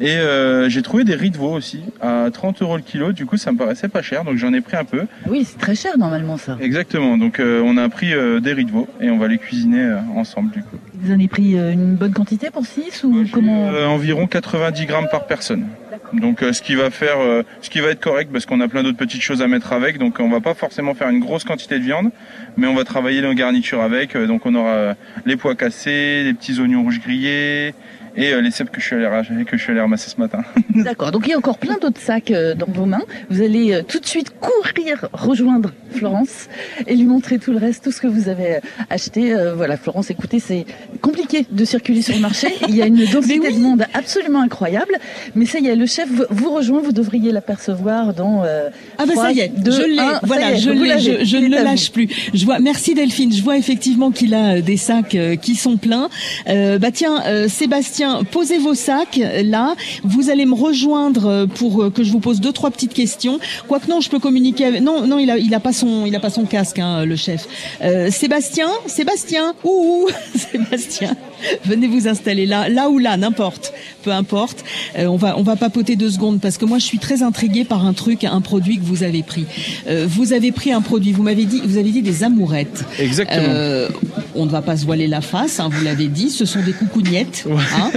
[0.00, 3.12] Et euh, j'ai trouvé des riz de veau aussi à 30 euros le kilo.
[3.12, 5.02] Du coup, ça me paraissait pas cher, donc j'en ai pris un peu.
[5.28, 6.56] Oui, c'est très cher normalement ça.
[6.60, 7.16] Exactement.
[7.18, 9.98] Donc euh, on a pris des riz de veau et on va les cuisiner euh,
[10.16, 10.76] ensemble du coup.
[10.96, 14.86] Vous en avez pris euh, une bonne quantité pour 6 ou comment Euh, environ 90
[14.86, 15.66] grammes par personne.
[16.12, 18.68] Donc euh, ce qui va faire, euh, ce qui va être correct parce qu'on a
[18.68, 19.98] plein d'autres petites choses à mettre avec.
[19.98, 22.10] Donc on va pas forcément faire une grosse quantité de viande,
[22.56, 24.16] mais on va travailler nos garnitures avec.
[24.16, 24.94] Donc on aura
[25.26, 27.74] les pois cassés, les petits oignons rouges grillés
[28.16, 30.20] et euh, les cèpes que je suis allé racheter- que je suis allé ramasser ce
[30.20, 30.42] matin.
[30.74, 33.02] D'accord, donc il y a encore plein d'autres sacs euh, dans vos mains.
[33.30, 36.48] Vous allez euh, tout de suite courir rejoindre Florence
[36.86, 38.58] et lui montrer tout le reste, tout ce que vous avez
[38.90, 39.32] acheté.
[39.34, 40.64] Euh, voilà, Florence, écoutez, c'est
[41.00, 42.48] compliqué de circuler sur le marché.
[42.68, 44.94] Il y a une densité de monde absolument incroyable.
[45.34, 48.42] Mais ça y est, le chef vous- rejoint, vous devriez l'apercevoir dans...
[48.44, 51.48] euh, Ah bah ça y est, deux, je l'ai, voilà, est, je je, je ne
[51.48, 52.08] le lâche plus.
[52.32, 56.08] Je vois, merci Delphine, je vois effectivement qu'il a des sacs euh, qui sont pleins.
[56.48, 59.74] Euh, bah tiens, euh, Sébastien, posez vos sacs là.
[60.02, 63.38] Vous allez me rejoindre euh, pour euh, que je vous pose deux trois petites questions.
[63.68, 64.80] Quoique non, je peux communiquer.
[64.80, 67.46] Non, non, il a, a pas son, il a pas son casque, hein, le chef.
[67.82, 71.16] Euh, Sébastien, Sébastien, ouh, Sébastien,
[71.64, 74.64] venez vous installer là, là ou là, n'importe, peu importe.
[74.98, 77.64] Euh, on va, on va papoter deux secondes parce que moi je suis très intriguée
[77.64, 79.46] par un truc, un produit que vous avez pris.
[79.86, 82.84] Euh, vous avez pris un produit, vous m'avez dit, vous avez dit des amourettes.
[82.98, 83.42] Exactement.
[83.48, 83.88] Euh,
[84.34, 86.72] on ne va pas se voiler la face, hein, vous l'avez dit, ce sont des
[86.72, 87.46] coucougnettes.
[87.76, 87.90] hein.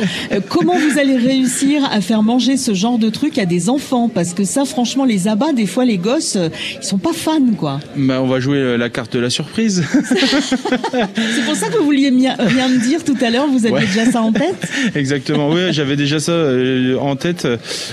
[0.50, 4.10] Comment vous allez réussir à faire manger ce genre de truc à des enfants?
[4.10, 6.38] Parce que ça, franchement, les abats, des fois, les gosses,
[6.80, 7.80] ils sont pas fans, quoi.
[7.96, 9.84] Bah, on va jouer la carte de la surprise.
[10.92, 13.86] C'est pour ça que vous vouliez rien me dire tout à l'heure, vous aviez Ouais.
[13.86, 14.68] déjà ça en tête?
[14.96, 15.50] Exactement.
[15.50, 17.48] Oui, j'avais déjà ça euh, en tête.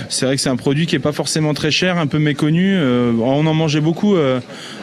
[0.09, 2.73] C'est vrai que c'est un produit qui est pas forcément très cher, un peu méconnu.
[2.75, 4.39] Euh, on en mangeait beaucoup euh,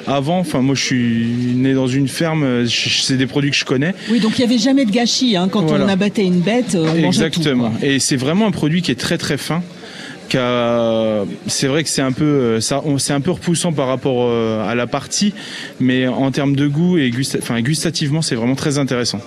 [0.07, 0.39] avant.
[0.39, 2.67] Enfin, moi, je suis né dans une ferme.
[2.69, 3.95] C'est des produits que je connais.
[4.11, 5.37] Oui, donc il y avait jamais de gâchis.
[5.37, 5.49] Hein.
[5.51, 5.87] Quand Voilà.
[5.87, 7.07] on abattait une bête, on mangeait tout.
[7.41, 7.73] Exactement.
[7.83, 9.63] Et c'est vraiment un produit qui est très très fin.
[11.47, 14.31] C'est vrai que c'est un peu, ça, c'est un peu repoussant par rapport
[14.63, 15.35] à la partie,
[15.81, 19.21] mais en termes de goût et gusta- enfin, gustativement, c'est vraiment très intéressant.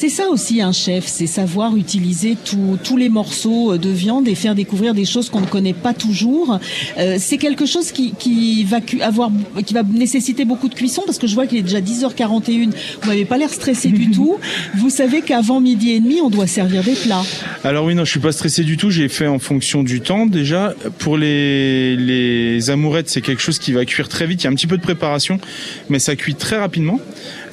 [0.00, 4.36] C'est ça aussi un chef, c'est savoir utiliser tous- tous les morceaux de viande et
[4.36, 6.60] faire découvrir des choses qu'on ne connaît pas toujours.
[6.98, 9.32] Euh, c'est quelque chose qui, qui va avoir,
[9.66, 12.70] qui va nécessiter beaucoup de cuisson parce que je vois qu'il est déjà 10h41.
[13.02, 14.36] Vous m'avez pas l'air stressé du tout.
[14.76, 17.24] Vous savez qu'avant midi et demi, on doit servir des plats.
[17.64, 18.90] Alors oui, non, je suis pas stressé du tout.
[18.90, 20.74] J'ai fait en fonction du temps déjà.
[21.00, 24.42] Pour les, les amourettes, c'est quelque chose qui va cuire très vite.
[24.42, 25.40] Il y a un petit peu de préparation,
[25.88, 27.00] mais ça cuit très rapidement.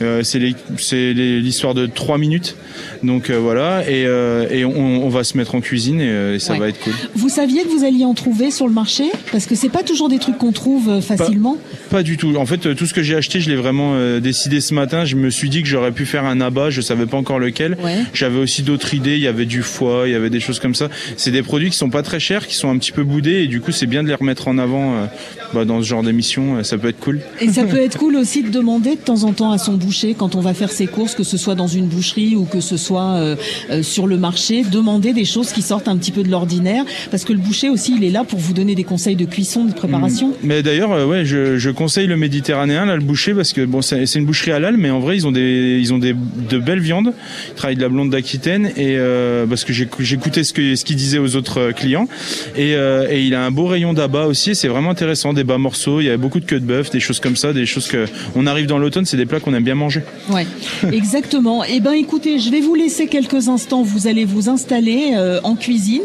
[0.01, 2.55] Euh, c'est l'histoire de trois minutes.
[3.03, 6.39] Donc euh, voilà, et, euh, et on, on va se mettre en cuisine et, et
[6.39, 6.59] ça Ouais.
[6.59, 6.93] va être cool.
[7.15, 9.03] Vous saviez que vous alliez en trouver sur le marché?
[9.31, 11.57] Parce que c'est pas toujours des trucs qu'on trouve facilement.
[11.89, 12.35] Pas du tout.
[12.37, 15.05] En fait, tout ce que j'ai acheté, je l'ai vraiment décidé ce matin.
[15.05, 16.69] Je me suis dit que j'aurais pu faire un abat.
[16.69, 17.77] Je savais pas encore lequel.
[17.83, 17.97] Ouais.
[18.13, 19.15] J'avais aussi d'autres idées.
[19.15, 20.89] Il y avait du foie, il y avait des choses comme ça.
[21.17, 23.47] C'est des produits qui sont pas très chers, qui sont un petit peu boudés, et
[23.47, 25.07] du coup, c'est bien de les remettre en avant
[25.53, 26.63] bah, dans ce genre d'émission.
[26.63, 27.21] Ça peut être cool.
[27.41, 30.15] Et ça peut être cool aussi de demander de temps en temps à son boucher,
[30.19, 32.77] quand on va faire ses courses, que ce soit dans une boucherie ou que ce
[32.77, 33.35] soit euh,
[33.69, 37.23] euh, sur le marché, demander des choses qui sortent un petit peu de l'ordinaire, parce
[37.23, 39.73] que le boucher aussi, il est là pour vous donner des conseils de cuisson, de
[39.73, 40.33] préparation.
[40.43, 43.81] Mais d'ailleurs, euh, ouais, je, je conseille le méditerranéen, là, le boucher, parce que bon,
[43.81, 46.15] c'est une boucherie halal, mais en vrai, ils ont des, ils ont des
[46.49, 47.13] de belles viandes.
[47.49, 49.73] Ils travaillent de la blonde d'Aquitaine, et euh, parce que
[50.13, 52.07] écouté ce que ce qu'il disait aux autres clients,
[52.55, 54.55] et, euh, et il a un beau rayon d'abat aussi.
[54.55, 55.99] C'est vraiment intéressant, des bas morceaux.
[56.01, 58.05] Il y a beaucoup de queues de bœuf, des choses comme ça, des choses que
[58.35, 60.01] on arrive dans l'automne, c'est des plats qu'on aime bien manger.
[60.29, 60.45] Ouais,
[60.91, 61.63] exactement.
[61.63, 63.83] Eh ben, écoutez, je vais vous laisser quelques instants.
[63.83, 66.01] Vous allez vous installer euh, en cuisine,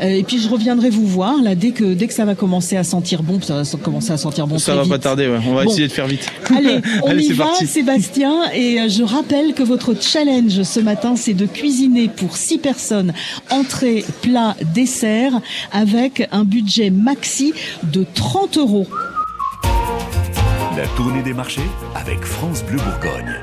[0.00, 2.76] euh, et puis je reviendrai vous voir là dès que dès que ça va commencer
[2.76, 3.40] à sentir bon.
[3.40, 4.58] Ça va commencer à sentir bon.
[4.58, 4.92] ça très va vite.
[4.92, 5.38] pas tarder, ouais.
[5.46, 5.70] on va Bon.
[5.70, 6.26] essayer de faire vite.
[6.56, 7.66] Allez, on Allez, y va, parti.
[7.66, 8.34] Sébastien.
[8.54, 13.12] Et euh, je rappelle que votre challenge ce matin, c'est de cuisiner pour six personnes,
[13.50, 15.32] entrée, plat, dessert,
[15.72, 17.52] avec un budget maxi
[17.82, 18.86] de 30 euros.
[20.78, 23.34] La tournée des marchés avec France Bleu Bourgogne.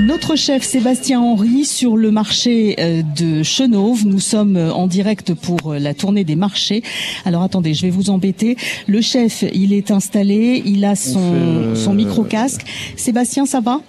[0.00, 4.06] Notre chef Sébastien Henry sur le marché euh, de Chenauve.
[4.06, 6.82] Nous sommes euh, en direct pour euh, la tournée des marchés.
[7.24, 8.58] Alors attendez, je vais vous embêter.
[8.86, 12.66] Le chef, il est installé, il a son, fait, euh, son micro-casque.
[12.96, 13.80] Sébastien, ça va?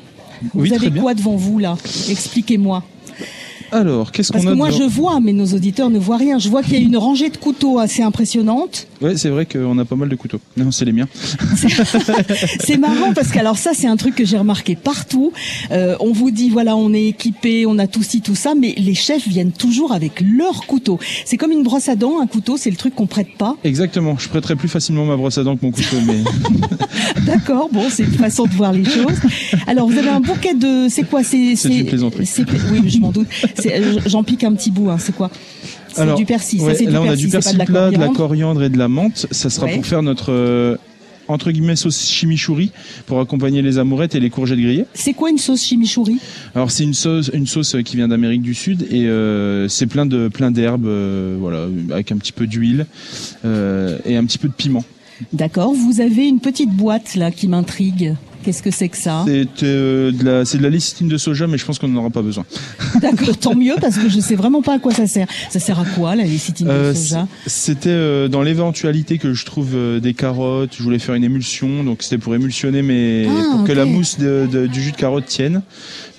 [0.43, 1.01] Oui, Vous très avez bien.
[1.01, 1.75] quoi devant vous là?
[2.09, 2.83] Expliquez-moi.
[3.71, 6.17] Alors, qu'est-ce Parce qu'on que a moi devant- je vois, mais nos auditeurs ne voient
[6.17, 6.39] rien.
[6.39, 8.87] Je vois qu'il y a une rangée de couteaux assez impressionnante.
[9.01, 10.39] Ouais, c'est vrai qu'on a pas mal de couteaux.
[10.57, 11.07] Non, c'est les miens.
[12.59, 15.31] C'est marrant parce que alors ça c'est un truc que j'ai remarqué partout.
[15.71, 18.73] Euh, on vous dit voilà on est équipé, on a tout ci tout ça, mais
[18.77, 20.99] les chefs viennent toujours avec leur couteau.
[21.25, 23.55] C'est comme une brosse à dents, un couteau c'est le truc qu'on prête pas.
[23.63, 24.17] Exactement.
[24.17, 26.17] Je prêterais plus facilement ma brosse à dents que mon couteau, mais
[27.25, 29.19] D'accord, bon c'est une façon de voir les choses.
[29.67, 31.23] Alors vous avez un bouquet de c'est quoi?
[31.23, 32.25] C'est C'est une plaisanterie.
[32.25, 33.27] c'est- Oui je m'en doute.
[33.65, 34.89] Euh, J'en pique un petit bout.
[34.89, 35.29] Hein, c'est quoi?
[35.93, 36.61] C'est Alors, du persil.
[36.61, 37.25] ouais, ça c'est du là, on a persil.
[37.25, 38.63] du c'est persil de la plat, de la coriandre.
[38.63, 39.27] et de la menthe.
[39.31, 39.75] Ça sera Ouais.
[39.75, 40.75] pour faire notre euh,
[41.27, 42.71] entre guillemets sauce chimichurri
[43.07, 44.85] pour accompagner les amourettes et les courgettes grillées.
[44.93, 46.17] C'est quoi une sauce chimichurri
[46.53, 50.05] Alors c'est une sauce, une sauce qui vient d'Amérique du Sud et euh, c'est plein
[50.05, 52.85] de plein d'herbes, euh, voilà, avec un petit peu d'huile
[53.45, 54.83] euh, et un petit peu de piment.
[55.33, 55.73] D'accord.
[55.73, 58.15] Vous avez une petite boîte là qui m'intrigue.
[58.45, 61.57] Qu'est-ce que c'est que ça C'est euh, de la, de la lécithine de soja, mais
[61.57, 62.45] je pense qu'on n'en aura pas besoin.
[63.01, 65.25] D'accord, tant mieux parce que je sais vraiment pas à quoi ça sert.
[65.49, 67.27] Ça sert à quoi la lécithine Euh, de soja?
[67.47, 70.75] C'était euh, dans l'éventualité que je trouve euh, des carottes.
[70.77, 74.19] Je voulais faire une émulsion, donc c'était pour émulsionner, mais Ah, pour que la mousse
[74.19, 75.63] de- de- du jus de carotte tienne.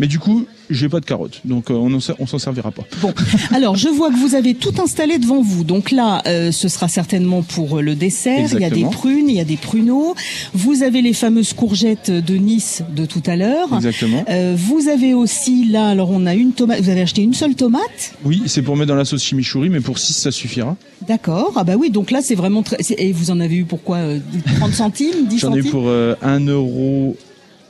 [0.00, 2.82] Mais du coup, j'ai pas de carottes, donc euh, on on s'en servira pas.
[3.00, 3.12] Bon,
[3.54, 5.64] alors je vois que vous avez tout installé devant vous.
[5.64, 8.48] Donc là, euh, ce sera certainement pour euh, le dessert.
[8.52, 10.14] Il y a des prunes, il y a des pruneaux.
[10.54, 13.68] Vous avez les fameuses courgettes de Nice de tout à l'heure.
[13.74, 14.24] Exactement.
[14.28, 16.80] Euh, vous avez aussi là, alors on a une tomate.
[16.80, 19.80] Vous avez acheté une seule tomate, Oui, c'est pour mettre dans la sauce chimichurri, mais
[19.80, 20.76] pour 6 ça suffira.
[21.06, 21.52] d'accord.
[21.56, 22.76] Ah bah oui, donc là c'est vraiment très.
[22.98, 24.18] Et vous en avez eu pour quoi euh,
[24.58, 25.70] 30 centimes, 10 J'en ai eu centimes?
[25.70, 27.16] pour euh, 1 euro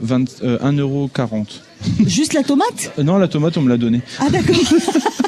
[0.00, 1.62] 20, euh, 1 euro 40.
[2.06, 2.92] Juste la tomate?
[2.98, 4.00] Euh, non, la tomate on me l'a donnée.
[4.18, 4.56] Ah d'accord.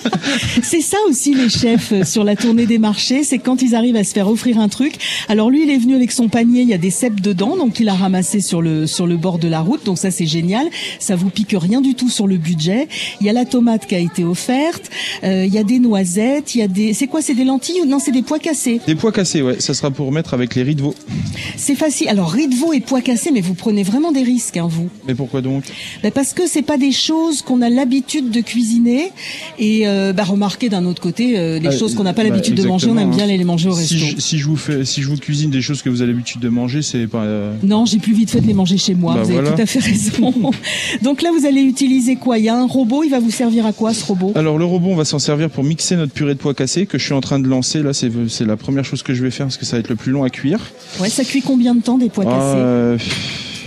[0.63, 3.97] c'est ça aussi les chefs euh, sur la tournée des marchés, c'est quand ils arrivent
[3.97, 4.95] à se faire offrir un truc.
[5.29, 7.81] Alors lui, il est venu avec son panier, il y a des cèpes dedans, donc
[7.81, 9.85] il a ramassé sur le sur le bord de la route.
[9.85, 10.67] Donc ça c'est génial,
[10.99, 12.89] ça vous pique rien du tout sur le budget.
[13.21, 14.91] Il y a la tomate qui a été offerte,
[15.25, 17.81] euh, il y a des noisettes, il y a des c'est quoi C'est des lentilles
[17.83, 18.81] ou non C'est des pois cassés.
[18.87, 20.95] Des pois cassés, ouais, ça sera pour mettre avec les riz de veau.
[21.57, 22.09] C'est facile.
[22.09, 24.89] Alors riz de veau et pois cassés, mais vous prenez vraiment des risques, hein, vous.
[25.07, 25.65] Mais pourquoi donc?
[26.03, 29.13] Ben, parce que c'est pas des choses qu'on a l'habitude de cuisiner
[29.59, 32.31] et euh, bah, remarquez d'un autre côté euh, les Ah, choses qu'on n'a pas bah,
[32.31, 33.29] l'habitude de manger, on aime bien hein.
[33.29, 33.95] les manger au resto.
[33.95, 36.11] Si je, si je vous fais, si je vous cuisine des choses que vous avez
[36.13, 37.23] l'habitude de manger, c'est pas.
[37.23, 39.15] euh, Non, j'ai plus vite fait de les manger chez moi.
[39.15, 39.53] Bah, vous avez voilà.
[39.57, 40.35] tout à fait raison.
[41.03, 42.39] Donc là, vous allez utiliser quoi?
[42.39, 43.05] Il y a un robot.
[43.05, 44.33] Il va vous servir à quoi ce robot?
[44.35, 46.99] Alors le robot, on va s'en servir pour mixer notre purée de pois cassés que
[46.99, 47.83] je suis en train de lancer.
[47.85, 49.89] Là, c'est c'est la première chose que je vais faire parce que ça va être
[49.89, 50.61] le plus long à cuire.
[51.01, 52.43] Ouais, ça cuit combien de temps des pois Ah, cassés?
[52.57, 52.99] euh,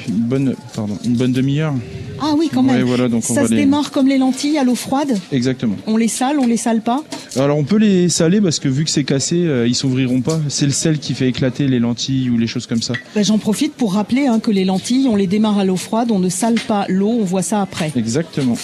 [0.10, 1.74] une bonne, pardon, une bonne demi-heure.
[2.22, 2.76] Ah oui, quand même.
[2.78, 5.18] Ouais, voilà, donc on ça se les- démarre comme les lentilles à l'eau froide.
[5.32, 5.76] Exactement.
[5.88, 7.04] On les sale, on les sale pas.
[7.36, 10.40] Alors on peut les saler parce que vu que c'est cassé, euh, ils s'ouvriront pas.
[10.50, 12.94] C'est le sel qui fait éclater les lentilles ou les choses comme ça.
[13.16, 16.12] Ben, J'en profite pour rappeler hein, que les lentilles, on les démarre à l'eau froide,
[16.12, 17.92] on ne sale pas l'eau, on voit ça après.
[17.96, 18.58] Exactement.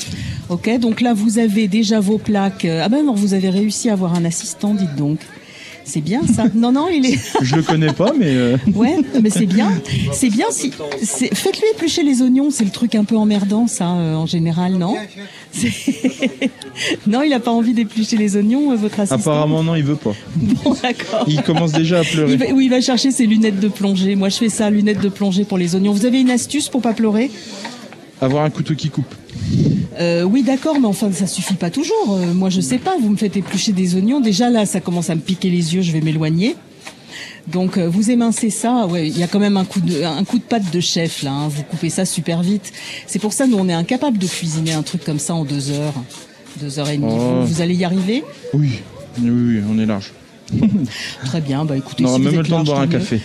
[0.50, 2.66] Ok, donc là vous avez déjà vos plaques.
[2.66, 5.20] Euh, Ah ben non, vous avez réussi à avoir un assistant, dites donc.
[5.88, 6.44] C'est bien ça.
[6.54, 7.18] Non, non, il est.
[7.42, 9.72] Je le connais pas, mais euh, Ouais, mais c'est bien.
[10.12, 10.72] C'est bien si.
[11.34, 14.96] Faites-lui éplucher les oignons, c'est le truc un peu emmerdant, ça, euh, en général, non?
[17.08, 19.16] Non, il a pas envie d'éplucher les oignons, euh, votre assistant.
[19.16, 20.14] apparemment non, il veut pas.
[20.36, 21.24] Bon, d'accord.
[21.28, 22.34] Il commence déjà à pleurer.
[22.34, 24.16] Il va, oui, il va chercher ses lunettes de plongée.
[24.16, 25.94] Moi, je fais ça, lunettes de plongée pour les oignons.
[25.94, 27.32] Vous avez une astuce pour pas pleurer?
[28.22, 29.14] Avoir un couteau qui coupe.
[30.00, 32.18] Euh, oui, d'accord, mais enfin, ça suffit pas toujours.
[32.18, 32.96] Euh, moi, je sais pas.
[33.00, 34.20] Vous me faites éplucher des oignons.
[34.20, 35.82] Déjà, là, ça commence à me piquer les yeux.
[35.82, 36.56] Je vais m'éloigner.
[37.48, 38.88] Donc, euh, vous émincez ça.
[38.88, 41.24] Ouais, il y a quand même un coup de, un coup de patte de chef
[41.24, 41.32] là.
[41.32, 41.48] hein.
[41.48, 42.74] Vous coupez ça super vite.
[43.06, 45.72] C'est pour ça, nous, on est incapable de cuisiner un truc comme ça en deux
[45.72, 45.94] heures,
[46.60, 47.14] deux heures et demie.
[47.16, 47.42] Oh.
[47.42, 48.24] Vous, vous allez y arriver?
[48.54, 48.72] Oui,
[49.22, 50.12] oui, oui, on est large.
[51.26, 51.66] Très bien.
[51.66, 53.22] Bah, écoutez, On aura si vous même êtes le temps de boire un café.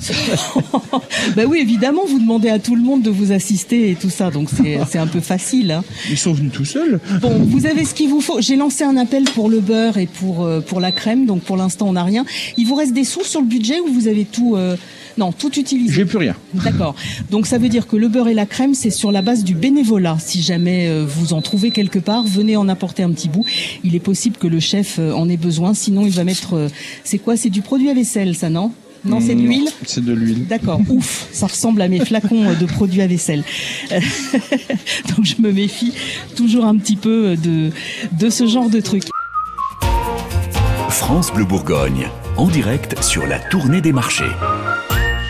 [1.36, 4.30] bah oui, évidemment, vous demandez à tout le monde de vous assister et tout ça,
[4.30, 5.72] donc c'est c'est un peu facile.
[5.72, 5.84] Hein.
[6.10, 7.00] Ils sont venus tout seuls.
[7.20, 8.40] Bon, vous avez ce qu'il vous faut.
[8.40, 11.56] J'ai lancé un appel pour le beurre et pour euh, pour la crème, donc pour
[11.56, 12.24] l'instant on n'a rien.
[12.56, 14.76] Il vous reste des sous sur le budget ou vous avez tout euh,
[15.16, 15.92] Non, tout utilisé.
[15.94, 16.34] J'ai plus rien.
[16.54, 16.94] D'accord.
[17.30, 19.54] Donc ça veut dire que le beurre et la crème, c'est sur la base du
[19.54, 20.16] bénévolat.
[20.20, 23.44] Si jamais euh, vous en trouvez quelque part, venez en apporter un petit bout.
[23.84, 25.72] Il est possible que le chef euh, en ait besoin.
[25.74, 26.54] Sinon, il va mettre.
[26.54, 26.68] euh,
[27.04, 27.36] c'est quoi?
[27.36, 28.72] C'est du produit à vaisselle, ça, non?
[29.04, 29.68] Non, c'est de l'huile?
[29.84, 30.46] C'est de l'huile.
[30.46, 33.44] D'accord, ouf, ça ressemble à mes flacons de produits à vaisselle.
[33.90, 35.92] Donc je me méfie
[36.34, 37.70] toujours un petit peu de,
[38.18, 39.02] de ce genre de truc.
[40.88, 44.24] France Bleu Bourgogne, en direct sur la tournée des marchés.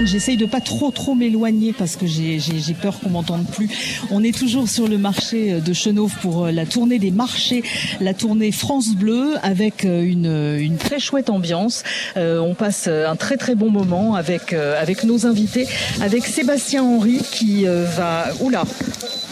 [0.03, 3.69] J'essaye de pas trop trop m'éloigner parce que j'ai j'ai- j'ai peur qu'on m'entende plus.
[4.11, 7.63] On est toujours sur le marché euh, de Chenauve pour euh, la tournée des marchés,
[8.01, 11.85] la tournée France Bleu avec euh, une, une très chouette ambiance.
[12.17, 15.67] Euh, on passe un très très bon moment avec euh, avec nos invités,
[16.01, 18.65] avec Sébastien Henry qui euh, va oula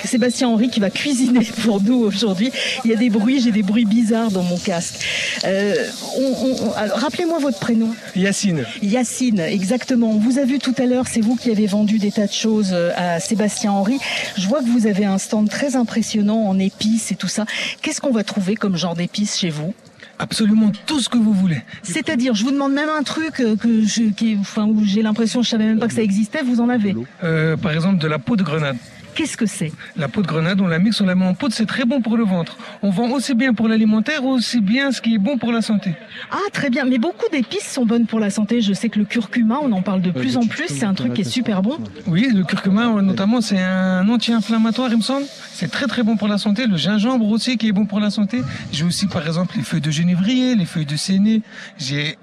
[0.05, 2.51] Sébastien Henry qui va cuisiner pour nous aujourd'hui.
[2.85, 4.97] Il y a des bruits, j'ai des bruits bizarres dans mon casque.
[5.45, 5.75] Euh,
[6.19, 7.91] on- on- rappelez-moi votre prénom.
[8.17, 8.65] Yacine.
[8.83, 10.13] Yacine, exactement.
[10.19, 12.73] Vous a vu tout à l'heure, c'est vous qui avez vendu des tas de choses
[12.73, 13.99] euh, à Sébastien Henry.
[14.37, 17.47] Je vois que vous avez un stand très impressionnant en épices et tout ça.
[17.81, 19.73] Qu'est-ce qu'on va trouver comme genre d'épices chez vous?
[20.19, 21.63] Absolument tout ce que vous voulez.
[21.83, 25.43] C'est-à-dire, je vous demande même un truc euh, que je, qui, enfin, où j'ai l'impression,
[25.43, 26.95] je savais même pas que ça existait, vous en avez.
[27.25, 28.77] Euh, par exemple, de la peau de grenade.
[29.15, 29.73] Qu'est-ce que c'est?
[29.97, 32.01] La peau de grenade, on la mixe, on la met en poudre, c'est très bon
[32.01, 32.57] pour le ventre.
[32.83, 35.95] On vend aussi bien pour l'alimentaire, aussi bien ce qui est bon pour la santé.
[36.31, 36.85] Ah, très bien.
[36.85, 38.61] Mais beaucoup d'épices sont bonnes pour la santé.
[38.61, 40.69] Je sais que le curcuma, on en parle de plus en plus.
[40.69, 41.79] C'est un truc qui est super bon.
[42.07, 45.27] Oui, le curcuma, notamment, c'est un anti-inflammatoire, il me semble.
[45.53, 46.67] C'est très très bon pour la santé.
[46.67, 48.41] Le gingembre aussi, qui est bon pour la santé.
[48.73, 51.43] J'ai aussi, par exemple, les feuilles de genévrier, les feuilles de séné.
[51.77, 52.17] J'ai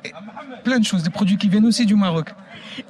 [0.64, 2.30] plein de choses, des produits qui viennent aussi du Maroc.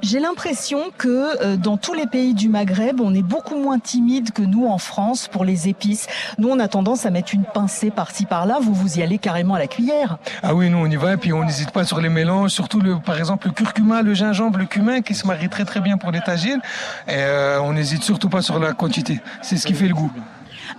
[0.02, 4.32] J'ai l'impression que euh, dans tous les pays du Maghreb, on est beaucoup moins timide
[4.32, 6.08] que nous en France pour les épices.
[6.38, 8.60] Nous, on a tendance à mettre une pincée par-ci par-là.
[8.62, 10.17] Vous, vous y allez carrément à la cuillère.
[10.41, 12.80] Ah oui, nous, on y va et puis on n'hésite pas sur les mélanges, surtout
[12.80, 15.97] le, par exemple, le curcuma, le gingembre, le cumin qui se marie très très bien
[15.97, 16.19] pour les.
[16.19, 16.62] Et
[17.10, 19.21] euh, on n'hésite surtout pas sur la quantité.
[19.41, 20.12] C'est ce qui fait le goût.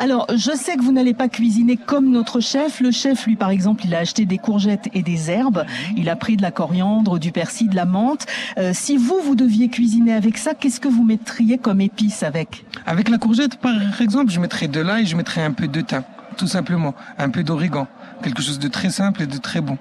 [0.00, 2.80] Alors, je sais que vous n'allez pas cuisiner comme notre chef.
[2.80, 5.66] Le chef, lui, par exemple, il a acheté des courgettes et des herbes.
[5.94, 8.24] Il a pris de la coriandre, du persil, de la menthe.
[8.56, 12.64] Euh, si vous, vous deviez cuisiner avec ça, qu'est-ce que vous mettriez comme épice avec?
[12.86, 16.02] Avec la courgette, par exemple, je mettrais de l'ail, je mettrais un peu de thym,
[16.38, 17.86] tout simplement, un peu d'origan,
[18.22, 19.76] quelque chose de très simple et de très bon.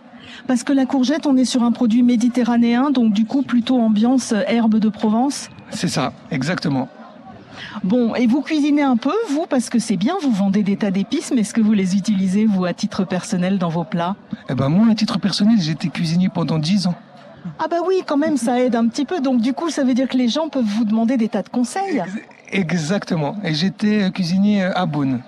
[0.48, 4.34] Parce que la courgette, on est sur un produit méditerranéen, donc du coup plutôt ambiance
[4.48, 5.50] herbe de Provence?
[5.70, 6.90] C'est ça, exactement.
[7.84, 10.92] Bon, et vous cuisinez un peu, vous, parce que c'est bien, vous vendez des tas
[10.92, 14.16] d'épices, mais est-ce que vous les utilisez, vous, à titre personnel dans vos plats?
[14.50, 16.96] Eh ben moi, à titre personnel, j'ai été cuisinier pendant 10 ans.
[17.58, 19.22] Ah bah oui, quand même, ça aide un petit peu.
[19.22, 21.50] Donc du coup, ça veut dire que les gens peuvent vous demander des tas de
[21.50, 22.04] conseils?
[22.52, 23.38] Exactement.
[23.44, 25.22] Et j'étais euh, cuisinier euh, à Beaune.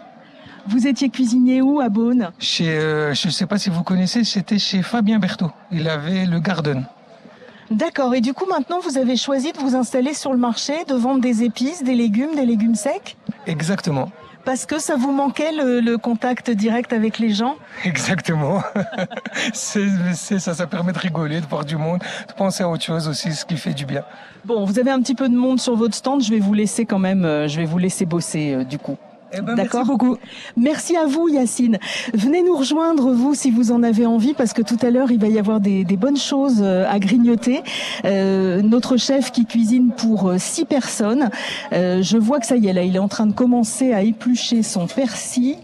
[0.68, 2.32] Vous étiez cuisinier où à Beaune?
[2.40, 5.52] Chez, euh, je ne sais pas si vous connaissez, c'était chez Fabien Berthaud.
[5.72, 6.86] Il avait le Garden.
[7.72, 8.14] D'accord.
[8.14, 11.22] Et du coup, maintenant, vous avez choisi de vous installer sur le marché, de vendre
[11.22, 13.16] des épices, des légumes, des légumes secs
[13.48, 14.12] Exactement.
[14.44, 17.56] Parce que ça vous manquait le, contact direct avec les gens
[17.86, 18.62] Exactement.
[19.54, 23.08] c'est, ça, ça permet de rigoler, de voir du monde, de penser à autre chose
[23.08, 24.04] aussi, ce qui fait du bien.
[24.44, 26.86] Bon, vous avez un petit peu de monde sur votre stand, je vais vous laisser
[26.86, 28.98] quand même, euh, je vais vous laisser bosser euh, du coup.
[29.34, 29.86] Eh ben, D'accord.
[29.86, 30.18] Merci beaucoup.
[30.58, 31.80] Merci à vous, Yacine.
[32.14, 35.20] Venez nous rejoindre, vous, si vous en avez envie, parce que tout à l'heure, il
[35.20, 37.62] va y avoir des, des bonnes choses euh, à grignoter.
[38.06, 41.30] Euh, notre chef qui cuisine pour euh, six personnes.
[41.74, 44.04] Euh, je vois que ça y est, là, il est en train de commencer à
[44.04, 45.56] éplucher son persil,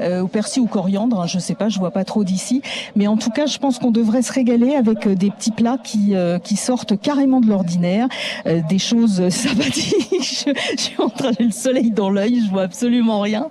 [0.00, 2.62] euh, ou persil ou coriandre, hein, je sais pas, je vois pas trop d'ici.
[2.96, 6.14] Mais en tout cas, je pense qu'on devrait se régaler avec des petits plats qui,
[6.42, 8.08] qui sortent carrément de l'ordinaire,
[8.46, 10.06] des choses sympathiques.
[10.20, 13.48] je, je suis en train, j'ai le soleil dans l'œil, je vois absolument rien.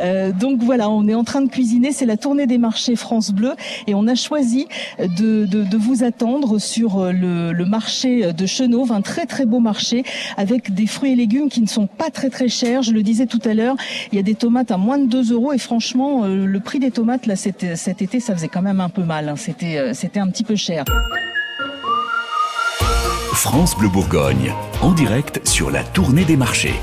[0.00, 1.92] Euh, donc voilà, on est en train de cuisiner.
[1.92, 3.52] C'est la tournée des marchés France Bleu
[3.86, 4.66] et on a choisi
[4.98, 10.04] de, vous attendre sur euh, le, marché de Chenauve, un très très beau marché
[10.36, 12.82] avec des fruits et légumes qui ne sont pas très très chers.
[12.82, 13.76] Je le disais tout à l'heure,
[14.12, 16.78] il y a des tomates à moins de 2 euros et franchement, euh, le prix
[16.78, 19.28] des tomates là cet, cet été, ça faisait quand même un peu mal.
[19.28, 19.36] Hein.
[19.36, 20.84] C'était c'était un petit peu cher.
[23.34, 26.74] France Bleu Bourgogne, en direct sur la tournée des marchés.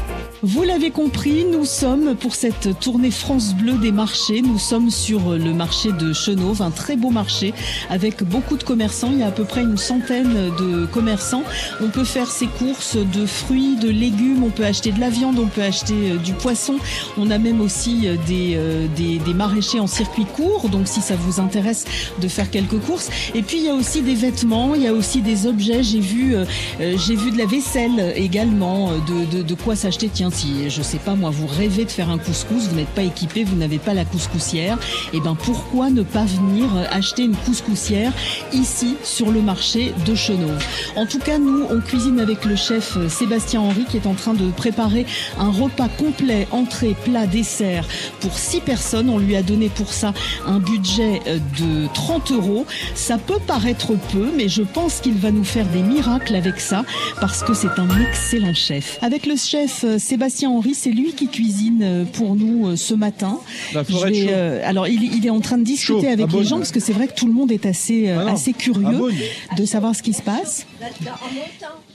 [0.43, 4.41] Vous l'avez compris, nous sommes pour cette tournée France Bleu des marchés.
[4.41, 7.54] Nous sommes sur le marché de Chenauve, un très beau marché
[7.91, 9.10] avec beaucoup de commerçants.
[9.12, 11.43] Il y a à peu près une centaine de commerçants.
[11.80, 15.38] On peut faire ses courses de fruits, de légumes, on peut acheter de la viande,
[15.38, 16.77] on peut acheter euh, du poisson.
[17.19, 21.01] On a même aussi euh, des, euh, des, des maraîchers en circuit court, donc si
[21.01, 21.86] ça vous intéresse
[22.19, 23.10] de faire quelques courses.
[23.36, 25.84] Et puis il y a aussi des vêtements, il y a aussi des objets.
[25.84, 26.34] J'ai vu,
[26.80, 30.10] j'ai vu de la vaisselle également, de, de, de quoi s'acheter.
[30.12, 33.04] Tiens, si, je sais pas moi, vous rêvez de faire un couscous, vous n'êtes pas
[33.04, 34.78] équipé, vous n'avez pas la couscoussière,
[35.13, 38.12] et eh ben pourquoi ne pas venir acheter une couscoussière
[38.54, 40.63] ici sur le marché de Chenauve?
[40.96, 44.34] En tout cas, nous, on cuisine avec le chef Sébastien Henry qui est en train
[44.34, 45.06] de préparer
[45.38, 47.86] un repas complet, entrée, plat, dessert
[48.20, 49.10] pour six personnes.
[49.10, 50.13] On lui a donné pour ça
[50.46, 51.22] un budget
[51.60, 52.65] de 30 euros.
[52.96, 56.84] Ça peut paraître peu, mais je pense qu'il va nous faire des miracles avec ça
[57.20, 58.98] parce que c'est un excellent chef.
[59.02, 62.93] Avec le chef Sébastien Sébastien Henry, c'est lui qui cuisine euh, pour nous euh, ce
[62.93, 63.39] matin.
[63.75, 67.07] Euh, alors, il, est en train de discuter avec les gens parce que c'est vrai
[67.07, 69.10] que tout le monde est assez, ah assez curieux
[69.57, 70.67] de savoir ce qui se passe.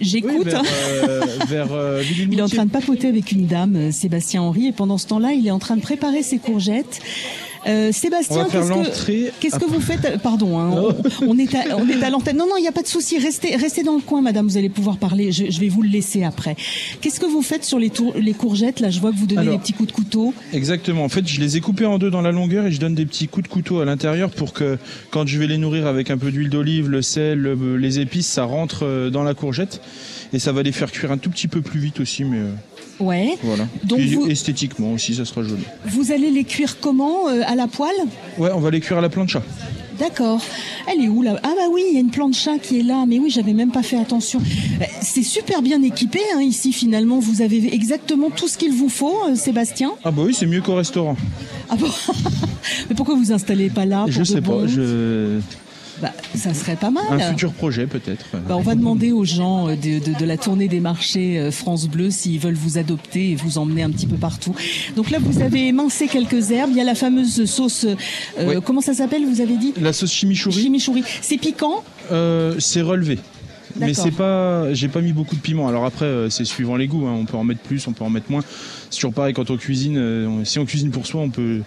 [0.01, 0.49] J'écoute.
[2.29, 5.33] Il est en train de papoter avec une dame, Sébastien Henry, et pendant ce temps-là,
[5.33, 7.01] il est en train de préparer ses courgettes.
[7.67, 8.47] Euh, Sébastien,
[9.41, 10.21] qu'est-ce que, vous faites?
[10.23, 10.95] Pardon, hein,
[11.27, 12.37] on, est à, on est à l'antenne.
[12.37, 13.19] Non, non, il n'y a pas de souci.
[13.19, 14.47] Restez, restez dans le coin, madame.
[14.47, 15.33] Vous allez pouvoir parler.
[15.33, 16.57] Je, vais vous le laisser après.
[17.01, 18.81] Qu'est-ce que vous faites sur les, les courgettes?
[18.81, 20.35] Là, je vois que vous donnez des petits coups de couteau.
[20.53, 21.05] Exactement.
[21.05, 23.07] En fait, je les ai coupées en deux dans la longueur et je donne des
[23.07, 24.79] petits coups de couteau à l'intérieur pour que
[25.11, 28.45] quand je vais les nourrir avec un peu d'huile d'olive, le sel, les épices, ça
[28.45, 29.81] rentre euh, dans la courgette
[30.33, 32.39] et ça va les faire cuire un tout petit peu plus vite aussi, mais.
[32.39, 32.53] Euh,
[33.01, 33.37] Ouais.
[33.43, 33.67] Voilà.
[33.85, 35.63] Donc esthétiquement aussi, ça sera joli.
[35.87, 37.91] Vous allez les cuire comment euh, À la poêle?
[38.39, 39.43] Ouais, on va les cuire à la plancha.
[39.99, 40.43] D'accord.
[40.93, 41.39] Elle est où là?
[41.43, 43.05] Ah bah oui, il y a une plancha qui est là.
[43.09, 44.41] Mais oui, j'avais même pas fait attention.
[44.81, 47.19] Euh, C'est super bien équipé hein, ici finalement.
[47.19, 49.93] Vous avez exactement tout ce qu'il vous faut, euh, Sébastien.
[50.05, 51.17] Ah bah oui, c'est mieux qu'au restaurant.
[51.71, 51.89] Ah bon?
[52.89, 55.39] Mais pourquoi vous installez pas là je sais bon pas, je...
[56.03, 57.05] Bah, ça serait pas mal.
[57.11, 58.27] un futur projet peut-être.
[58.47, 61.51] Bah, on va demander aux gens euh, de, de- de la tournée des marchés euh,
[61.51, 64.55] France Bleu s'ils veulent vous adopter et vous emmener un petit peu partout.
[64.95, 66.71] Donc là, vous avez émincé quelques herbes.
[66.73, 67.85] Il y a la fameuse sauce.
[67.85, 67.95] euh,
[68.47, 68.55] Oui.
[68.63, 69.73] Comment ça s'appelle Vous avez dit?
[69.81, 71.03] La sauce chimichurri, Chimichurri.
[71.23, 71.83] C'est piquant?
[72.13, 73.19] euh, c'est relevé.
[73.79, 75.69] Mais c'est pas, j'ai pas mis beaucoup de piment.
[75.69, 77.07] Alors après, c'est suivant les goûts.
[77.07, 77.15] hein.
[77.19, 78.43] On peut en mettre plus, on peut en mettre moins.
[78.91, 80.43] C'est toujours pareil quand on cuisine.
[80.45, 81.61] si on cuisine pour soi, on peut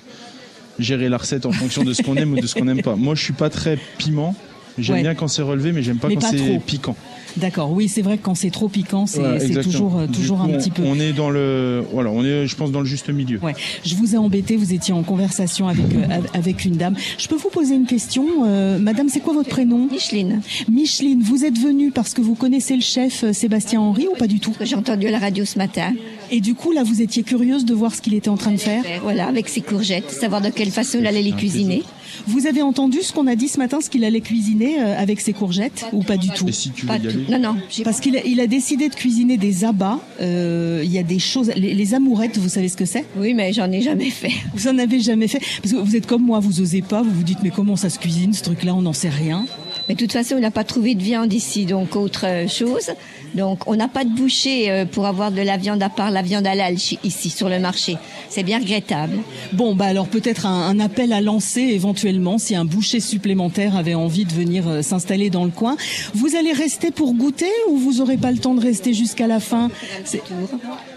[0.79, 2.95] gérer la recette en fonction de ce qu'on aime ou de ce qu'on n'aime pas.
[2.95, 4.35] Moi, je suis pas très piment.
[4.77, 5.01] J'aime Ouais.
[5.01, 6.59] bien quand c'est relevé, mais j'aime pas Mais quand c'est trop.
[6.59, 6.95] piquant.
[7.35, 7.71] D'accord.
[7.73, 9.19] Oui, c'est vrai que quand c'est trop piquant, c'est
[9.61, 10.83] toujours euh, toujours coup, un on- petit peu.
[10.85, 13.39] On est dans le, voilà, on est, je pense, dans le juste milieu.
[13.39, 13.53] Ouais.
[13.85, 14.55] Je vous ai embêté.
[14.55, 16.95] Vous étiez en conversation avec euh, av- avec une dame.
[17.17, 19.87] Je peux vous poser une question, euh, Madame C'est quoi votre prénom?
[19.91, 21.21] Micheline, Micheline.
[21.21, 24.55] Vous êtes venue parce que vous connaissez le chef Sébastien Henry ou pas du tout?
[24.61, 25.93] J'ai entendu à la radio ce matin.
[26.31, 28.57] Et du coup, là, vous étiez curieuse de voir ce qu'il était en train de
[28.57, 28.83] faire.
[29.03, 31.83] Voilà, avec ses courgettes, savoir de quelle façon il allait les cuisiner.
[32.27, 35.21] Vous avez entendu ce qu'on a dit ce matin, ce qu'il allait cuisiner euh, avec
[35.21, 37.07] ses courgettes ou pas du tout Et si tu veux y tout.
[37.07, 39.99] aller, Non, non, Parce qu'il a, il a décidé de cuisiner des abats.
[40.21, 43.05] Euh, Il y a des choses, les, les amourettes, vous savez ce que c'est?
[43.17, 44.31] Oui, mais j'en ai jamais fait.
[44.53, 45.39] Vous en avez jamais fait?
[45.61, 47.89] Parce que vous êtes comme moi, vous osez pas, vous vous dites mais comment ça
[47.89, 49.45] se cuisine ce truc-là, on n'en sait rien.
[49.89, 52.91] Mais de toute façon, on n'a pas trouvé de viande ici, donc autre euh, chose.
[53.33, 56.21] Donc, on n'a pas de boucher euh, pour avoir de la viande à part la
[56.21, 57.97] viande halal ici sur le marché.
[58.29, 59.17] C'est bien regrettable.
[59.53, 63.95] Bon, bah alors peut-être un, un appel à lancer éventuellement si un boucher supplémentaire avait
[63.95, 65.75] envie de venir euh, s'installer dans le coin.
[66.13, 69.39] Vous allez rester pour goûter ou vous aurez pas le temps de rester jusqu'à la
[69.39, 69.69] fin?
[70.05, 70.21] C'est-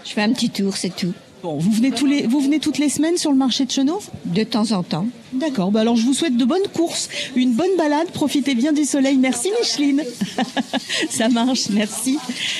[0.05, 1.13] Je fais un petit tour, c'est tout.
[1.43, 4.07] Bon, vous venez tous les, vous venez toutes les semaines sur le marché de Chenauve?
[4.23, 5.05] De temps en temps.
[5.33, 8.85] D'accord, bah alors je vous souhaite de bonnes courses, une bonne balade, profitez bien du
[8.85, 9.17] soleil.
[9.17, 10.03] Merci Micheline.
[11.09, 12.17] Ça marche, merci.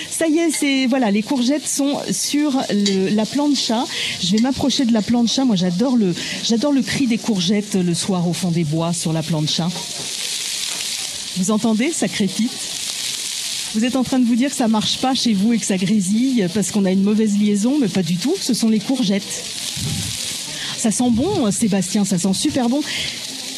[0.10, 3.86] Ça y est, c'est voilà, les courgettes sont sur le- la plancha.
[4.22, 5.46] Je vais m'approcher de la plancha.
[5.46, 6.14] Moi, j'adore le
[6.44, 9.70] j'adore le cri des courgettes le soir au fond des bois sur la plancha.
[11.38, 12.52] Vous entendez, ça crépite.
[13.76, 15.66] Vous êtes en train de vous dire que ça marche pas chez vous et que
[15.66, 18.36] ça grésille parce qu'on a une mauvaise liaison, mais pas du tout.
[18.40, 19.24] Ce sont les courgettes.
[20.78, 22.82] Ça sent bon, Sébastien, ça sent super bon.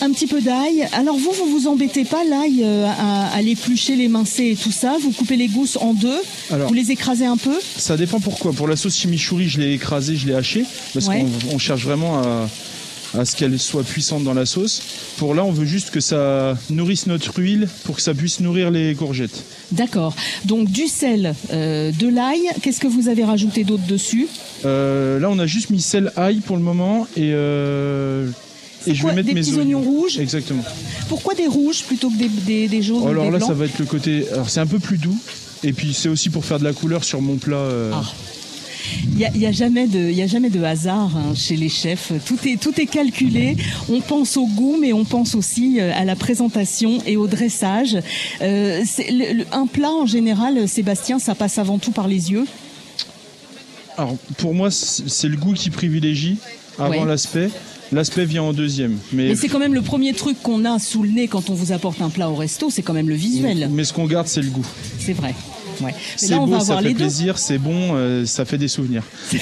[0.02, 0.88] Un petit peu d'ail.
[0.94, 4.98] Alors vous, vous vous embêtez pas l'ail euh, à, à l'éplucher, l'émincer et tout ça?
[5.02, 6.20] Vous coupez les gousses en deux?
[6.52, 7.58] Alors- vous les écrasez un peu?
[7.78, 8.52] Ça dépend pourquoi.
[8.54, 11.22] Pour la sauce chimichurri, je l'ai écrasée, je l'ai hachée, parce Ouais.
[11.50, 12.50] qu'on on cherche vraiment à,
[13.18, 14.82] à ce qu'elle soit puissante dans la sauce.
[15.18, 18.72] Pour là, on veut juste que ça nourrisse notre huile pour que ça puisse nourrir
[18.72, 19.44] les courgettes.
[19.72, 20.16] D'accord.
[20.46, 22.42] Donc du sel, euh, de l'ail.
[22.62, 24.28] Qu'est-ce que vous avez rajouté d'autre dessus
[24.66, 28.28] Euh, là, on a juste mis sel, ail pour le moment, et euh,
[28.88, 30.64] et je vais mettre des mes petits oignons rouges Exactement.
[31.10, 33.56] Pourquoi des rouges plutôt que des, des, des jaunes ou Alors des là, blancs ça
[33.56, 34.26] va être le côté.
[34.32, 35.18] Alors c'est un peu plus doux,
[35.64, 37.68] et puis c'est aussi pour faire de la couleur sur mon plat.
[37.94, 38.04] Ah.
[39.12, 41.70] Il n'y a, y a jamais de, y a jamais de hasard hein, chez les
[41.70, 42.12] chefs.
[42.26, 43.56] Tout est, tout est calculé.
[43.90, 47.98] On pense au goût, mais on pense aussi euh, à la présentation et au dressage.
[48.42, 52.32] Euh, c'est le- le- un plat en général, Sébastien, ça passe avant tout par les
[52.32, 52.46] yeux?
[53.98, 56.38] Alors pour moi, c'est c'est le goût qui privilégie
[56.78, 57.06] avant Ouais.
[57.06, 57.50] l'aspect.
[57.92, 58.98] L'aspect vient en deuxième.
[59.14, 61.54] Mais, Mais c'est quand même le premier truc qu'on a sous le nez quand on
[61.54, 63.70] vous apporte un plat au resto, c'est quand même le visuel.
[63.72, 64.66] mais ce qu'on garde, c'est le goût.
[65.00, 65.34] C'est vrai.
[65.82, 65.94] Ouais.
[66.16, 69.04] C'est on beau, va ça fait plaisir, c'est bon, euh, ça fait des souvenirs.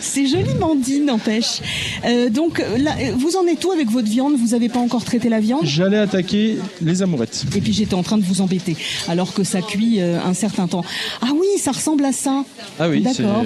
[0.00, 1.60] C'est joliment dit, n'empêche.
[2.04, 4.34] Euh, donc, là, euh, vous en êtes où avec votre viande?
[4.36, 5.64] Vous n'avez pas encore traité la viande?
[5.64, 7.44] J'allais attaquer les amourettes.
[7.56, 8.76] Et puis j'étais en train de vous embêter,
[9.08, 10.84] alors que ça cuit euh, un certain temps.
[11.22, 12.44] Ah oui, ça ressemble à ça.
[12.78, 13.44] Ah oui, D'accord.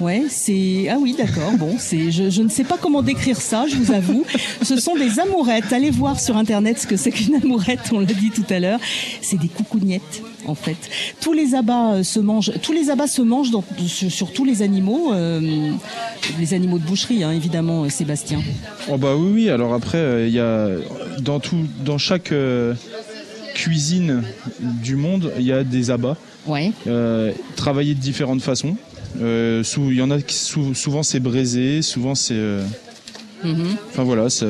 [0.00, 1.52] Ouais, c'est ah oui, d'accord.
[1.58, 4.24] Bon, c'est je, je ne sais pas comment décrire ça, je vous avoue.
[4.62, 5.72] Ce sont des amourettes.
[5.72, 7.80] Allez voir sur internet ce que c'est qu'une amourette.
[7.92, 8.80] On l'a dit tout à l'heure.
[9.20, 10.76] C'est des coucougnettes en fait.
[11.20, 12.52] Tous les abats euh, se mangent.
[12.62, 15.70] Tous les abats se mangent dans- sur, sur tous les animaux, euh,
[16.38, 18.40] les animaux de boucherie, hein, évidemment, euh, Sébastien.
[18.90, 19.50] Oh bah oui, oui.
[19.50, 20.68] Alors après, euh, il y a
[21.20, 22.72] dans tout, dans chaque euh,
[23.54, 24.22] cuisine
[24.60, 26.72] du monde, il y a des abats Ouais.
[27.56, 28.76] travaillés de différentes façons.
[29.20, 32.34] Euh, sous- Il y en a qui sou- souvent c'est braisé, souvent c'est.
[32.34, 32.62] euh,
[33.42, 33.76] Mhm.
[33.88, 34.46] Enfin voilà, ça-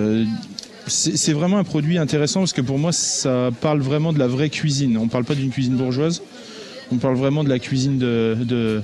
[0.86, 4.26] c'est c'est vraiment un produit intéressant parce que pour moi ça parle vraiment de la
[4.26, 4.96] vraie cuisine.
[4.98, 6.22] On parle pas d'une cuisine bourgeoise,
[6.92, 8.82] on parle vraiment de la cuisine de, de,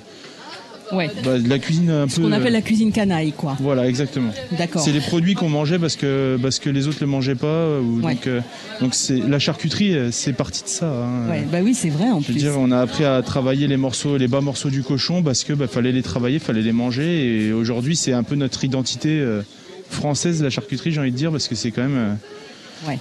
[0.93, 1.11] Ouais.
[1.25, 2.23] bah, de la cuisine un Ce peu.
[2.23, 3.57] qu'on appelle la cuisine canaille, quoi.
[3.61, 4.31] Voilà, exactement.
[4.57, 4.81] D'accord.
[4.83, 7.47] C'est les produits qu'on mangeait parce que parce que les autres le mangeaient pas.
[7.47, 8.15] euh, ou- Ouais.
[8.15, 8.41] Donc euh,
[8.81, 10.87] donc c'est la charcuterie, euh, c'est parti de ça.
[10.87, 11.29] hein.
[11.29, 12.41] Ouais, bah oui, c'est vrai en Je veux plus.
[12.41, 15.53] dire, on a appris à travailler les morceaux, les bas morceaux du cochon parce que
[15.55, 17.47] bah, fallait les travailler, fallait les manger.
[17.49, 19.43] Et aujourd'hui, c'est un peu notre identité euh,
[19.91, 22.99] française, la charcuterie, j'ai envie de dire, parce que c'est quand même, euh, Ouais.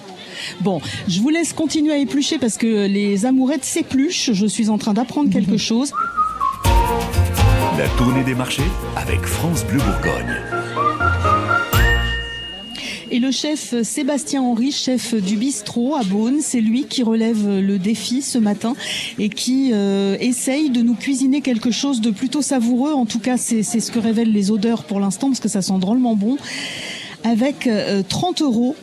[0.61, 4.31] Bon, je vous laisse continuer à éplucher parce que les amourettes s'épluchent.
[4.33, 5.91] Je suis en train d'apprendre quelque chose.
[7.77, 8.63] La tournée des marchés
[8.95, 10.35] avec France Bleu Bourgogne.
[13.11, 17.77] Et le chef Sébastien Henry, chef du bistrot à Beaune, c'est lui qui relève le
[17.77, 18.75] défi ce matin
[19.19, 22.93] et qui euh, essaye de nous cuisiner quelque chose de plutôt savoureux.
[22.93, 25.79] En tout cas, c'est ce que révèlent les odeurs pour l'instant parce que ça sent
[25.79, 26.37] drôlement bon.
[27.25, 28.77] Avec euh, 30 euros.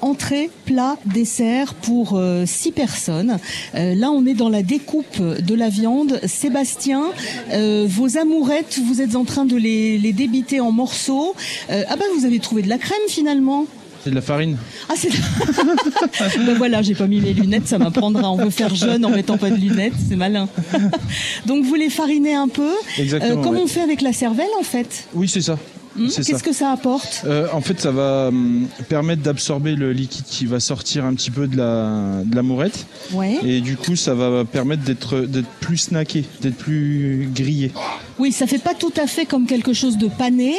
[0.00, 3.38] Entrée, plat, dessert pour 6 personnes.
[3.74, 6.20] Euh, là, on est dans la découpe de la viande.
[6.24, 7.04] Sébastien,
[7.52, 11.34] euh, vos amourettes, vous êtes en train de les, les débiter en morceaux.
[11.70, 13.66] Euh, ah ben, vous avez trouvé de la crème finalement.
[14.02, 14.56] C'est de la farine.
[14.88, 15.10] Ah c'est.
[16.46, 18.30] ben voilà, j'ai pas mis mes lunettes, ça m'apprendra.
[18.30, 20.48] On veut faire jeune en mettant pas de lunettes, c'est malin.
[21.46, 22.70] Donc vous les farinez un peu.
[22.98, 23.62] Exactement, comme ouais.
[23.62, 25.08] on fait avec la cervelle en fait?
[25.12, 25.58] Oui, c'est ça.
[25.96, 27.22] Hmm, Qu'est-ce que ça apporte?
[27.26, 31.30] Euh, en fait, ça va hum, permettre d'absorber le liquide qui va sortir un petit
[31.30, 32.86] peu de la, de la mourette.
[33.12, 33.38] Ouais.
[33.44, 37.72] Et du coup, ça va permettre d'être d'être plus snacké, d'être plus grillé.
[38.18, 40.54] Oui, ça fait pas tout à fait comme quelque chose de pané,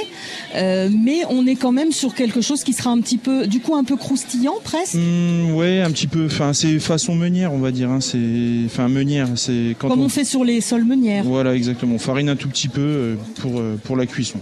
[0.56, 3.60] euh, mais on est quand même sur quelque chose qui sera un petit peu, du
[3.62, 4.96] coup, un peu croustillant presque.
[4.96, 6.26] Hum, ouais, un petit peu.
[6.28, 7.90] Enfin, c'est façon meunière, on va dire.
[7.90, 8.00] hein.
[8.02, 8.18] C'est,
[8.66, 9.28] enfin, meunière.
[9.36, 11.24] C'est quand Comme on fait sur les sols meunières.
[11.24, 11.96] Voilà, exactement.
[11.96, 14.40] On farine un tout petit peu euh, pour pour la cuisson.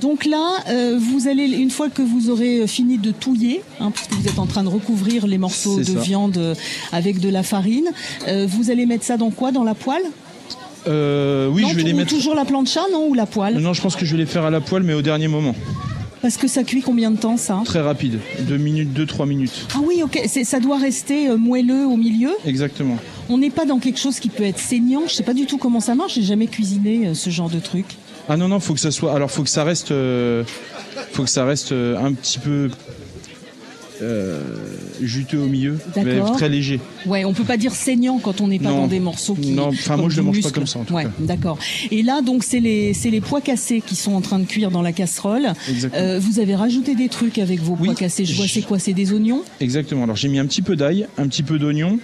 [0.00, 4.12] Donc là, euh, vous allez, une fois que vous aurez fini de touiller, hein, puisque
[4.12, 5.98] vous êtes en train de recouvrir les morceaux de ça.
[6.00, 6.54] viande euh,
[6.92, 7.86] avec de la farine,
[8.28, 9.52] euh, vous allez mettre ça dans quoi?
[9.52, 10.02] Dans la poêle?
[10.88, 12.08] Euh, oui, Non, je vais les mettre.
[12.14, 13.58] toujours la plancha, non Ou la poêle?
[13.58, 15.54] Non, je pense que je vais les faire à la poêle, mais au dernier moment.
[16.22, 17.60] Parce que ça cuit combien de temps, ça?
[17.64, 18.18] Très rapide.
[18.40, 19.66] Deux minutes, deux, trois minutes.
[19.74, 22.30] Ah oui, ok, c'est- ça doit rester euh, moelleux au milieu?
[22.46, 22.96] Exactement.
[23.30, 25.02] On n'est pas dans quelque chose qui peut être saignant.
[25.06, 26.14] Je sais pas du tout comment ça marche.
[26.14, 27.86] J'ai jamais cuisiné euh, ce genre de truc.
[28.28, 29.14] Ah non non, faut que ça soit.
[29.14, 30.44] Alors faut que ça reste, euh,
[31.12, 32.70] faut que ça reste euh, un petit peu
[34.02, 34.40] euh,
[35.02, 36.80] juteux au milieu, mais très léger.
[37.06, 38.82] Ouais, on peut pas dire saignant quand on n'est pas Non.
[38.82, 39.50] dans des morceaux qui.
[39.50, 41.10] Non, enfin, moi, je le mange pas comme ça, en tout ouais, cas.
[41.18, 41.58] d'accord.
[41.90, 44.70] Et là, donc, c'est les c'est les pois cassés qui sont en train de cuire
[44.70, 45.48] dans la casserole.
[45.68, 46.18] Exactement.
[46.18, 47.88] Vous avez rajouté des trucs avec vos Oui.
[47.88, 48.24] pois cassés.
[48.24, 48.78] Je vois, c'est quoi?
[48.78, 49.42] C'est des oignons?
[49.60, 50.04] Exactement.
[50.04, 51.98] Alors j'ai mis un petit peu d'ail, un petit peu d'oignon.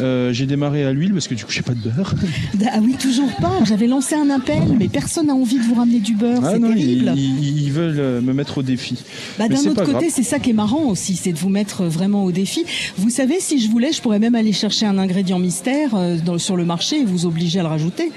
[0.00, 2.14] Euh, j'ai démarré à l'huile parce que du coup j'ai pas de beurre.
[2.72, 3.52] Ah oui, toujours pas.
[3.64, 6.40] J'avais lancé un appel, mais personne n'a envie de vous ramener du beurre.
[6.44, 7.12] Ah c'est non, terrible.
[7.16, 8.96] ils, ils- ils veulent euh, me mettre au défi.
[9.38, 10.04] Bah, d'un autre côté, grave.
[10.10, 12.64] c'est ça qui est marrant aussi, c'est de vous mettre vraiment au défi.
[12.96, 16.38] Vous savez, si je voulais, je pourrais même aller chercher un ingrédient mystère euh, dans-
[16.38, 18.12] sur le marché et vous obliger à le rajouter.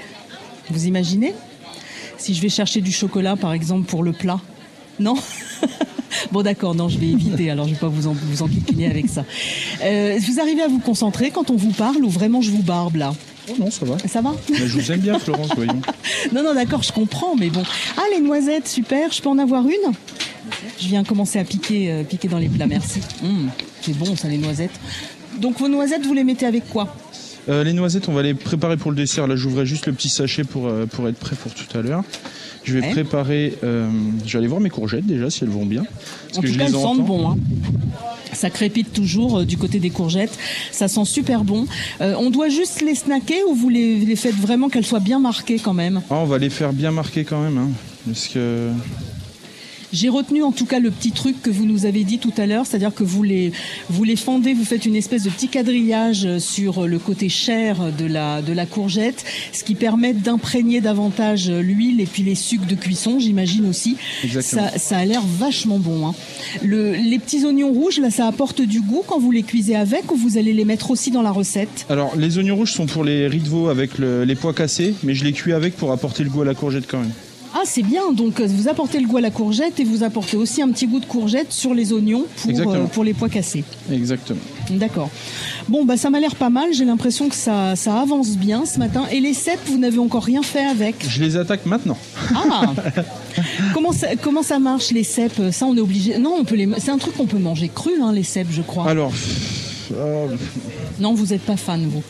[0.70, 1.34] Vous imaginez?
[2.18, 4.40] Si je vais chercher du chocolat, par exemple, pour le plat.
[5.00, 5.14] Non?
[6.32, 9.08] Bon d'accord, non, je vais éviter, alors je vais pas vous, en, vous enquiquiner avec
[9.08, 9.24] ça.
[9.82, 12.96] Euh, vous arrivez à vous concentrer quand on vous parle ou vraiment je vous barbe
[12.96, 13.14] là?
[13.50, 13.98] Oh non, ça va.
[14.08, 14.34] Ça va?
[14.50, 15.80] Mais je vous aime bien, Florence, voyons.
[16.32, 17.62] non, non, d'accord, je comprends, mais bon.
[17.96, 19.92] Ah, les noisettes, super, je peux en avoir une?
[20.80, 23.00] Je viens commencer à piquer, euh, piquer dans les plats, merci.
[23.22, 23.50] Hum,
[23.82, 24.78] c'est bon, ça, les noisettes.
[25.38, 26.94] Donc, vos noisettes, vous les mettez avec quoi?
[27.48, 29.26] Euh, les noisettes, on va les préparer pour le dessert.
[29.26, 32.02] Là, j'ouvrais juste le petit sachet pour, euh, pour être prêt pour tout à l'heure.
[32.64, 32.90] Je vais Ouais.
[32.92, 33.54] préparer.
[33.62, 33.88] euh,
[34.24, 35.84] je vais aller voir mes courgettes déjà si elles vont bien.
[36.26, 37.28] Parce En que tout je cas, les elles sentent bon.
[37.32, 37.36] Hein.
[38.32, 40.36] Ça crépite toujours euh, du côté des courgettes.
[40.72, 41.66] Ça sent super bon.
[42.00, 45.18] Euh, on doit juste les snacker ou vous les, les faites vraiment qu'elles soient bien
[45.20, 46.00] marquées quand même?
[46.10, 47.58] Ah, on va les faire bien marquer quand même.
[47.58, 47.68] Hein,
[48.06, 48.70] parce que.
[49.94, 52.46] J'ai retenu en tout cas le petit truc que vous nous avez dit tout à
[52.46, 53.52] l'heure, c'est-à-dire que vous les,
[53.88, 58.04] vous les fendez, vous faites une espèce de petit quadrillage sur le côté chair de
[58.04, 62.74] la, de la courgette, ce qui permet d'imprégner davantage l'huile et puis les sucs de
[62.74, 63.96] cuisson, j'imagine aussi.
[64.24, 64.68] Exactement.
[64.72, 66.08] Ça, ça a l'air vachement bon.
[66.08, 66.14] Hein.
[66.62, 70.10] Le, les petits oignons rouges, là, ça apporte du goût quand vous les cuisez avec
[70.10, 71.86] ou vous allez les mettre aussi dans la recette?
[71.88, 74.94] Alors, les oignons rouges sont pour les riz de veau avec le- les pois cassés,
[75.04, 77.12] mais je les cuis avec pour apporter le goût à la courgette quand même.
[77.56, 78.12] Ah, c'est bien.
[78.12, 80.88] Donc, euh, vous apportez le goût à la courgette et vous apportez aussi un petit
[80.88, 83.62] goût de courgette sur les oignons pour, euh, pour les pois cassés.
[83.92, 84.40] Exactement.
[84.70, 85.08] D'accord.
[85.68, 86.72] Bon, bah ça m'a l'air pas mal.
[86.72, 89.04] J'ai l'impression que ça, ça avance bien ce matin.
[89.12, 90.96] Et les cèpes, vous n'avez encore rien fait avec?
[91.08, 91.96] Je les attaque maintenant.
[92.34, 92.72] Ah
[93.74, 95.40] comment, ça, comment ça marche les cèpes?
[95.52, 96.18] Ça, on est obligé.
[96.18, 96.68] Non, on peut les.
[96.78, 98.88] C'est un truc qu'on peut manger cru, hein, les cèpes, je crois.
[98.90, 99.12] Alors,
[99.92, 100.26] euh,
[100.98, 102.02] Non, vous n'êtes pas fan, vous.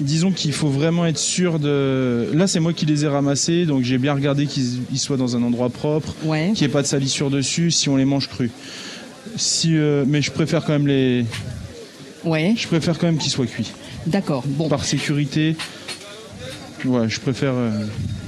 [0.00, 2.28] Disons qu'il faut vraiment être sûr de.
[2.34, 5.36] Là, c'est moi qui les ai ramassés, donc j'ai bien regardé qu'ils ils soient dans
[5.36, 6.50] un endroit propre, Ouais.
[6.54, 8.50] qu'il n'y ait pas de salissure dessus, si on les mange crus.
[9.36, 11.24] Si, euh, mais je préfère quand même les.
[12.24, 12.54] Ouais.
[12.56, 13.70] Je préfère quand même qu'ils soient cuits.
[14.06, 14.42] D'accord.
[14.46, 14.68] Bon.
[14.68, 15.56] Par sécurité.
[16.84, 17.52] Ouais, je préfère.
[17.54, 17.70] euh,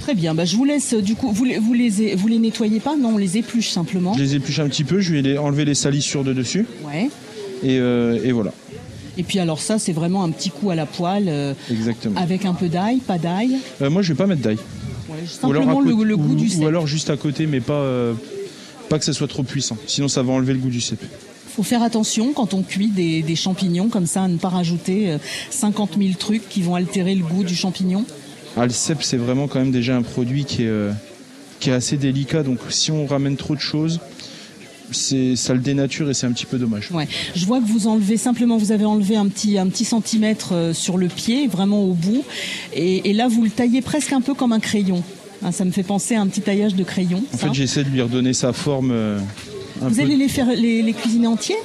[0.03, 0.35] Très bien.
[0.35, 0.93] Bah, je vous laisse.
[0.95, 2.97] Du coup, vous les, vous les, vous les nettoyez pas?
[2.97, 4.13] Non, on les épluche simplement.
[4.15, 6.67] je les épluche un petit peu, je vais les, enlever les salissures de dessus.
[6.87, 7.09] Ouais.
[7.63, 8.53] Et, euh, et voilà.
[9.19, 12.19] Et puis alors ça, c'est vraiment un petit coup à la poêle euh, Exactement.
[12.19, 13.59] avec un peu d'ail, pas d'ail.
[13.83, 14.57] Euh, moi, je vais pas mettre d'ail.
[15.09, 16.65] Ouais, Ou simplement le, côté- le goût ou- du Ou cèpe.
[16.67, 18.15] alors juste à côté, mais pas, euh,
[18.89, 19.77] pas que ça soit trop puissant.
[19.87, 21.05] Sinon, ça va enlever le goût du cèpe.
[21.55, 25.11] Faut faire attention quand on cuit des, des champignons comme ça, à ne pas rajouter
[25.11, 25.19] euh,
[25.51, 28.07] 50 000 trucs qui vont altérer le goût du champignon.
[28.57, 30.91] Ah, le cèpe, c'est vraiment quand même déjà un produit qui est,
[31.61, 32.43] qui est assez délicat.
[32.43, 34.01] Donc si on ramène trop de choses,
[34.95, 36.91] c'est ça le dénature et c'est un petit peu dommage.
[36.93, 37.09] Ouais.
[37.35, 40.73] Je vois que vous enlevez simplement, vous avez enlevé un petit un petit centimètre euh,
[40.73, 42.25] sur le pied, vraiment au bout,
[42.75, 45.03] et, et là vous le taillez presque un peu comme un crayon.
[45.45, 47.23] Hein, ça me fait penser à un petit taillage de crayon.
[47.33, 47.47] En ça.
[47.49, 48.91] fait, j'essaie de lui redonner sa forme.
[48.93, 49.19] euh,
[49.81, 50.03] vous peu.
[50.03, 51.57] allez les faire les, les cuisiner entiers?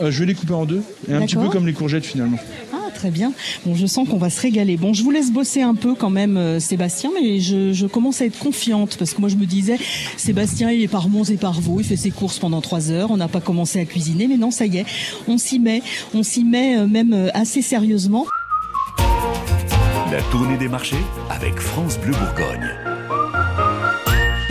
[0.00, 2.38] Euh, je vais les couper en deux, et un petit peu comme les courgettes finalement.
[2.72, 3.32] Ah, très bien.
[3.66, 4.76] Bon, je sens qu'on va se régaler.
[4.76, 8.26] Bon, je vous laisse bosser un peu quand même, euh, Sébastien, mais je, commence à
[8.26, 9.76] être confiante parce que moi, je me disais,
[10.16, 13.10] Sébastien, il est par Mons et par Vaux, il fait ses courses pendant trois heures,
[13.10, 14.86] on n'a pas commencé à cuisiner, mais non, ça y est,
[15.26, 15.82] on s'y met,
[16.14, 18.24] on s'y met euh, même euh, assez sérieusement.
[20.12, 22.91] La tournée des marchés avec France Bleu Bourgogne.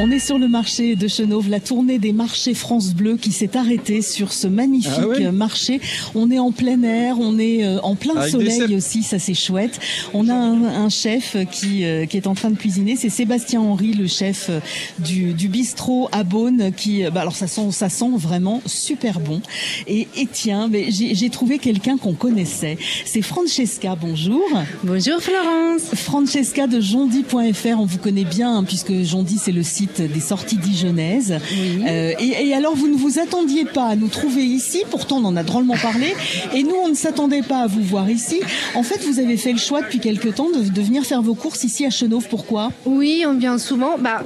[0.04, 3.56] On est sur le marché de Chenauve, la tournée des marchés France Bleu qui s'est
[3.56, 5.80] arrêtée sur ce magnifique Ah ouais euh, marché.
[6.16, 9.36] On est en plein air, on est euh, en plein Avec soleil aussi, ça c'est
[9.36, 9.80] chouette.
[10.16, 13.62] On a un, un chef qui, euh, qui est en train de cuisiner, c'est Sébastien
[13.62, 14.60] Henry, le chef euh,
[14.97, 19.20] du, du bistrot à Beaune, qui, euh, bah alors ça sent, ça sent vraiment super
[19.20, 19.39] bon.
[19.86, 22.80] Et, et tiens, mais j'ai j'ai trouvé quelqu'un qu'on connaissait.
[23.06, 24.41] C'est Francesca, bonjour.
[24.84, 25.93] Bonjour Florence.
[25.93, 30.58] Francesca de jondi.fr, on vous connaît bien hein, puisque Jondi c'est le site des sorties
[30.58, 31.34] dijonnaises.
[31.34, 35.26] Euh, et, et alors vous ne vous attendiez pas à nous trouver ici, pourtant on
[35.26, 36.14] en a drôlement parlé,
[36.54, 38.39] et nous on ne s'attendait pas à vous voir ici.
[38.76, 41.36] En fait vous avez fait le choix depuis quelque temps de, de venir faire vos
[41.36, 42.72] courses ici à Chenauve, pourquoi?
[42.86, 43.98] Oui, on vient souvent.
[43.98, 44.24] Bah,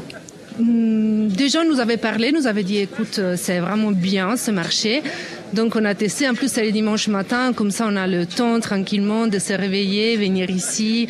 [0.59, 4.51] hum, des gens nous avaient parlé, nous avaient dit écoute, euh, c'est vraiment bien ce
[4.51, 5.01] marché.
[5.53, 8.25] Donc on a testé, en plus c'est le dimanche matin, comme ça on a le
[8.25, 11.07] temps tranquillement de se réveiller, venir ici.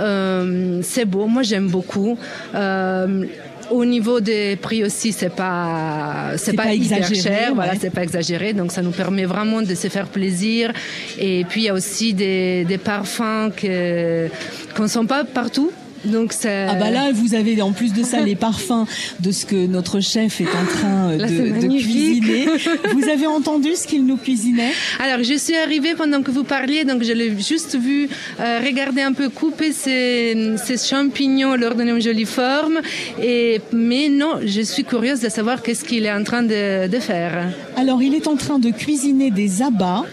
[0.00, 2.18] Euh, c'est beau, moi j'aime beaucoup.
[2.54, 3.24] Euh,
[3.70, 7.90] au niveau des prix aussi, c'est pas c'est pas, pas hyper exagéré, cher, voilà, c'est
[7.90, 10.72] pas exagéré, donc ça nous permet vraiment de se faire plaisir.
[11.18, 14.28] Et puis il y a aussi des, des parfums que
[14.76, 15.70] qu'on sent pas partout.
[16.06, 18.86] Donc Ah bah là vous avez en plus de ça les parfums
[19.20, 22.46] de ce que notre chef est en train Là, de, cuisiner.
[22.94, 24.72] Vous avez entendu ce qu'il nous cuisinait?
[25.02, 28.08] Alors, je suis arrivée pendant que vous parliez, donc je l'ai juste vu
[28.40, 30.34] euh, regarder un peu couper ces,
[30.64, 32.80] ces champignons, leur donner une jolie forme.
[33.22, 36.98] Et, mais non, je suis curieuse de savoir qu'est-ce qu'il est en train de, de
[36.98, 37.46] faire.
[37.76, 40.04] Alors, il est en train de cuisiner des abats.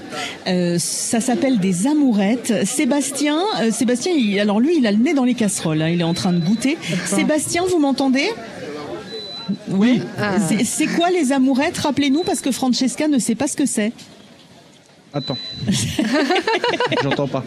[0.47, 2.53] Euh, ça s'appelle des amourettes.
[2.65, 5.82] Sébastien, euh, Sébastien, il- alors lui, il a le nez dans les casseroles.
[5.87, 6.77] Il est en train de goûter.
[7.05, 8.29] Sébastien, vous m'entendez?
[9.69, 10.01] Oui.
[10.17, 10.37] Ah.
[10.39, 11.77] C'est- C'est quoi les amourettes?
[11.77, 13.91] Rappelez-nous, parce que Francesca ne sait pas ce que c'est.
[15.13, 15.37] Attends.
[17.03, 17.43] J'entends pas.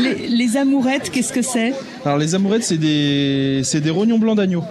[0.00, 1.72] Les, les amourettes, qu'est-ce que c'est?
[2.04, 4.62] Alors les amourettes, c'est des, c'est des rognons blancs d'agneau.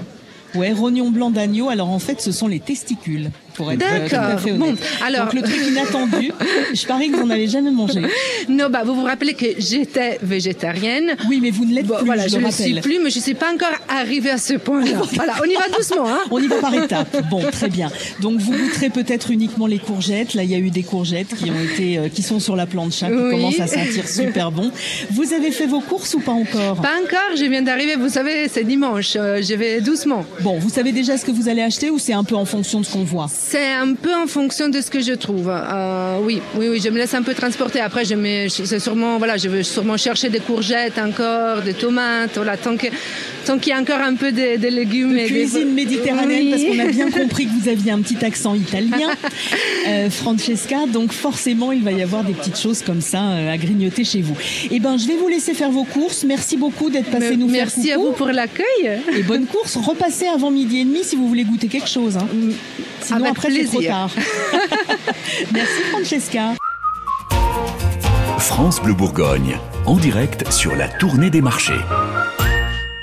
[0.54, 1.70] Ouais, rognon blanc d'agneau.
[1.70, 4.40] Alors en fait, ce sont les testicules, pour être euh, tout à D'accord.
[4.40, 4.76] fait honnête.
[4.76, 6.32] Bon, alors- Donc le truc inattendu,
[6.74, 8.02] je parie que vous n'en avez jamais mangé.
[8.50, 11.16] Non, bah, vous vous rappelez que j'étais végétarienne.
[11.30, 13.10] Oui, mais vous ne l'êtes Bon, plus, voilà, je je le ne suis plus, mais
[13.10, 15.02] je ne suis pas encore arrivée à ce point-là.
[15.14, 16.08] voilà, on y va doucement.
[16.08, 17.18] Hein On y va par étapes.
[17.30, 17.90] Bon, très bien.
[18.22, 20.34] Donc vous goûterez peut-être uniquement les courgettes.
[20.34, 22.66] Là, il y a eu des courgettes qui ont été, euh, qui sont sur la
[22.66, 23.32] plancha, qui Oui.
[23.32, 24.72] commencent à sentir super bon.
[25.12, 26.82] Vous avez fait vos courses ou pas encore?
[26.82, 30.26] Pas encore, je viens d'arriver, vous savez, c'est dimanche, euh, je vais doucement.
[30.42, 32.80] Bon, vous savez déjà ce que vous allez acheter ou c'est un peu en fonction
[32.82, 33.28] de ce qu'on voit?
[33.48, 35.50] C'est un peu en fonction de ce que je trouve.
[35.54, 37.80] Euh, oui, oui, oui, je me laisse un peu transporter.
[37.80, 42.32] Après, je mets, c'est sûrement, voilà, je vais sûrement chercher des courgettes encore, des tomates,
[42.36, 42.88] voilà, tant que,
[43.46, 45.16] tant qu'il y a encore un peu de, de légumes.
[45.18, 46.50] et des- Cuisine méditerranéenne, Oui.
[46.52, 49.10] parce qu'on a bien compris que vous aviez un petit accent italien,
[49.90, 50.88] euh, Francesca.
[50.92, 54.22] Donc forcément, il va y avoir des petites choses comme ça euh, à grignoter chez
[54.22, 54.36] vous.
[54.72, 56.24] Eh ben, je vais vous laisser faire vos courses.
[56.24, 58.90] Merci beaucoup d'être passé nous faire Merci à vous pour l'accueil.
[59.16, 59.78] Et bonne course.
[59.78, 62.18] Repassez avant midi et demi si vous voulez goûter quelque chose.
[62.18, 62.28] hein.
[63.02, 64.10] Sinon Avec après c'est trop tard.
[65.54, 66.54] Merci Francesca.
[68.38, 71.74] France Bleu Bourgogne, en direct sur la tournée des marchés.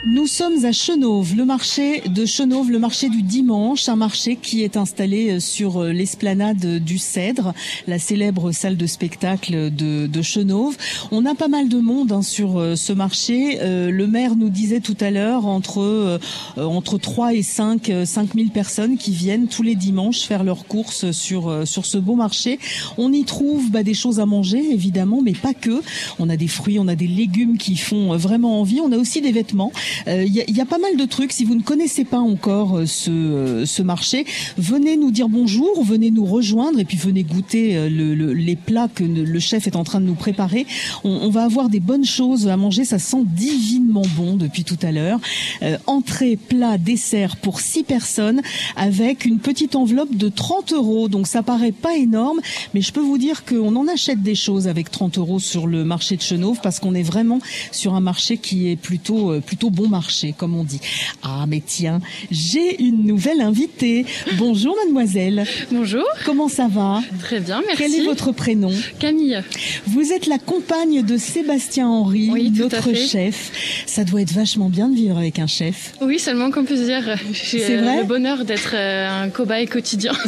[0.05, 4.65] Nous sommes à Chenauve, le marché de Chenauve, le marché du dimanche, un marché qui
[4.65, 7.55] est installé euh, sur euh, l'esplanade du Cèdre,
[7.87, 10.77] la célèbre salle de spectacle de, de Chenauve.
[11.13, 13.59] On a pas mal de monde hein, sur euh, ce marché.
[13.63, 16.19] Le maire nous disait tout à l'heure entre euh,
[16.57, 20.67] entre 3 et 5 euh, 5 000 personnes qui viennent tous les dimanches faire leurs
[20.67, 22.59] courses sur sur ce beau marché.
[22.99, 25.81] On y trouve bah, des choses à manger évidemment, mais pas que.
[26.19, 28.81] On a des fruits, on a des légumes qui font vraiment envie.
[28.81, 29.71] On a aussi des vêtements.
[30.09, 31.33] Euh, Il y, a, il y a pas mal de trucs.
[31.33, 34.25] Si vous ne connaissez pas encore euh, ce, euh, ce marché,
[34.59, 38.57] venez nous dire bonjour, venez nous rejoindre et puis venez goûter euh, le- le- les
[38.57, 40.67] plats que le chef est en train de nous préparer.
[41.05, 42.85] On, on va avoir des bonnes choses à manger.
[42.85, 45.21] Ça sent divinement bon depuis tout à l'heure.
[45.63, 48.41] Euh, entrée, plat, dessert pour six personnes
[48.77, 51.09] avec une petite enveloppe de 30 euros.
[51.09, 52.41] Donc ça paraît pas énorme,
[52.75, 55.85] mais je peux vous dire qu'on en achète des choses avec 30 euros sur le
[55.85, 57.41] marché de Chenauve parce qu'on est vraiment
[57.71, 60.81] sur un marché qui est plutôt euh, plutôt bon marché, comme on dit.
[61.23, 64.05] Ah mais tiens, j'ai une nouvelle invitée.
[64.39, 65.45] Bonjour mademoiselle.
[65.71, 66.05] Bonjour.
[66.25, 67.01] Comment ça va?
[67.21, 67.83] Très bien, merci.
[67.83, 68.71] Quel est votre prénom?
[68.99, 69.41] Camille.
[69.87, 73.51] Vous êtes la compagne de Sébastien Henry, Oui, notre chef.
[73.87, 75.95] Ça doit être vachement bien de vivre avec un chef.
[76.01, 79.29] Oui, seulement qu'on peut se dire, j'ai C'est euh, vrai le bonheur d'être euh, un
[79.31, 80.13] cobaye quotidien.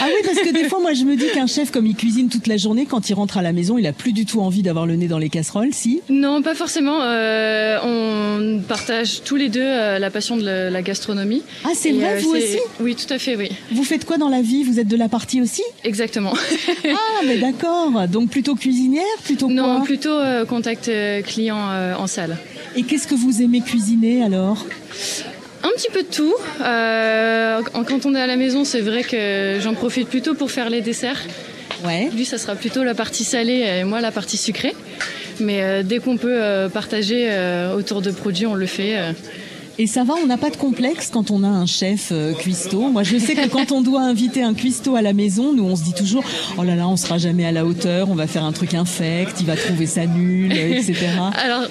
[0.00, 2.28] Ah oui, parce que des fois, moi, je me dis qu'un chef, comme il cuisine
[2.28, 4.62] toute la journée, quand il rentre à la maison, il a plus du tout envie
[4.62, 6.00] d'avoir le nez dans les casseroles, si?
[6.08, 7.00] Non, pas forcément.
[7.02, 11.42] euh, on partage tous les deux euh, la passion de la, la gastronomie.
[11.64, 13.50] Ah, c'est vrai, euh, vous aussi Oui, tout à fait, oui.
[13.72, 14.64] Vous faites quoi dans la vie?
[14.64, 15.62] Vous êtes de la partie aussi?
[15.84, 16.34] Exactement.
[16.88, 18.08] Ah, mais d'accord.
[18.08, 19.54] Donc plutôt cuisinière, plutôt quoi?
[19.54, 20.90] non, plutôt euh, contact
[21.26, 21.58] client
[21.98, 22.36] en salle.
[22.76, 24.64] Et qu'est-ce que vous aimez cuisiner alors?
[25.64, 26.34] Un petit peu de tout.
[26.60, 30.70] Euh, quand on est à la maison, c'est vrai que j'en profite plutôt pour faire
[30.70, 31.22] les desserts.
[31.84, 32.10] Ouais.
[32.14, 34.74] Lui, ça sera plutôt la partie salée et moi la partie sucrée.
[35.40, 39.14] Mais euh, dès qu'on peut euh, partager euh, autour de produits, on le fait.
[39.78, 42.88] Et ça va, on n'a pas de complexe quand on a un chef euh, cuistot.
[42.90, 45.76] Moi, je sais que quand on doit inviter un cuistot à la maison, nous, on
[45.76, 46.24] se dit toujours,
[46.58, 49.40] oh là là, on sera jamais à la hauteur, on va faire un truc infect,
[49.40, 50.94] il va trouver ça nul, etc.
[51.42, 51.62] Alors,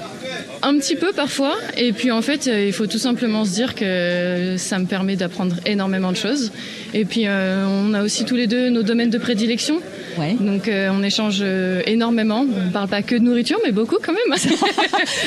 [0.64, 1.56] un petit peu parfois.
[1.78, 5.16] Et puis en fait, euh, il faut tout simplement se dire que ça me permet
[5.16, 6.52] d'apprendre énormément de choses.
[6.94, 9.78] Et puis euh, on a aussi tous les deux nos domaines de prédilection.
[10.18, 10.36] Ouais.
[10.40, 11.44] Donc euh, on échange
[11.86, 12.42] énormément.
[12.42, 14.22] On ne parle pas que de nourriture, mais beaucoup quand même.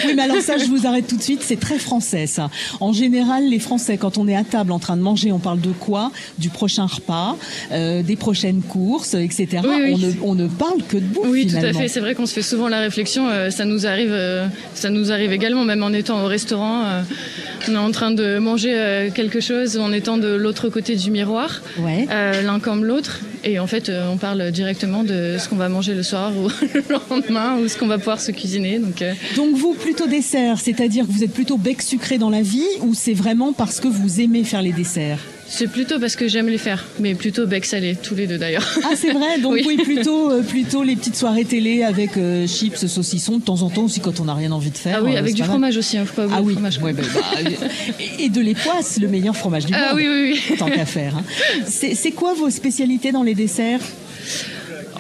[0.07, 2.50] Oui, mais alors ça, je vous arrête tout de suite, c'est très français ça.
[2.80, 5.61] En général, les Français, quand on est à table en train de manger, on parle
[5.61, 6.11] de quoi?
[6.38, 7.36] Du prochain repas,
[7.72, 9.61] euh, des prochaines courses, etc.
[9.64, 9.94] Oui, oui.
[9.94, 11.88] On, ne, on ne parle que de bouffe Oui, tout à fait.
[11.88, 13.28] C'est vrai qu'on se fait souvent la réflexion.
[13.50, 14.14] ça nous arrive,
[14.74, 16.84] ça nous arrive également, même en étant au restaurant.
[16.84, 17.03] euh,
[17.68, 21.11] on est en train de manger euh, quelque chose en étant de l'autre côté du
[21.11, 22.07] miroir, Ouais.
[22.11, 23.20] euh, l'un comme l'autre.
[23.42, 26.82] Et en fait, on parle directement de ce qu'on va manger le soir ou le
[27.11, 28.78] lendemain ou ce qu'on va pouvoir se cuisiner.
[28.78, 29.03] Donc,
[29.36, 32.95] Donc vous, plutôt dessert, c'est-à-dire que vous êtes plutôt bec sucré dans la vie ou
[32.95, 35.18] c'est vraiment parce que vous aimez faire les desserts?
[35.47, 38.66] C'est plutôt parce que j'aime les faire, mais plutôt bec salé, tous les deux d'ailleurs.
[38.84, 39.76] Ah c'est vrai, donc oui, Oui.
[39.76, 43.82] plutôt euh, plutôt les petites soirées télé avec euh, chips, saucissons, de temps en temps
[43.84, 44.97] aussi quand on n'a rien envie de faire.
[45.01, 45.51] Ah oui, euh, avec du mal.
[45.51, 46.78] fromage aussi, hein, faut pas oublier Ah oui, fromage.
[46.78, 47.51] ouais, bah, bah,
[48.18, 49.97] et- de l'époisse, le meilleur fromage du Ah monde.
[49.97, 50.57] oui, oui, oui.
[50.57, 51.16] Tant qu'à faire.
[51.16, 51.24] hein.
[51.66, 53.80] C'est quoi vos spécialités dans les desserts?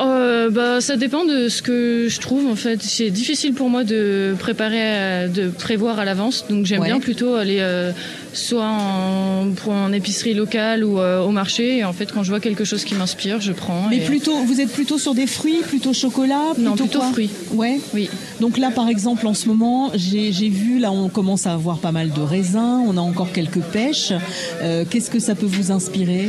[0.00, 2.82] Euh, bah, ça dépend de ce que je trouve en fait.
[2.82, 6.44] C'est difficile pour moi de préparer, de prévoir à l'avance.
[6.50, 6.88] Donc j'aime Ouais.
[6.88, 7.92] bien plutôt aller euh,
[8.34, 11.78] soit en, pour en épicerie locale ou euh, au marché.
[11.78, 13.86] Et en fait, quand je vois quelque chose qui m'inspire, je prends.
[13.88, 17.10] Mais et- plutôt, vous êtes plutôt sur des fruits, plutôt chocolat, plutôt Non, plutôt quoi
[17.12, 17.30] fruits.
[17.52, 17.80] Ouais.
[17.94, 18.10] Oui.
[18.40, 21.78] Donc là, par exemple, en ce moment, j'ai j'ai vu, là, on commence à avoir
[21.78, 24.12] pas mal de raisins, on a encore quelques pêches.
[24.62, 26.28] Euh, Qu'est-ce que ça peut vous inspirer?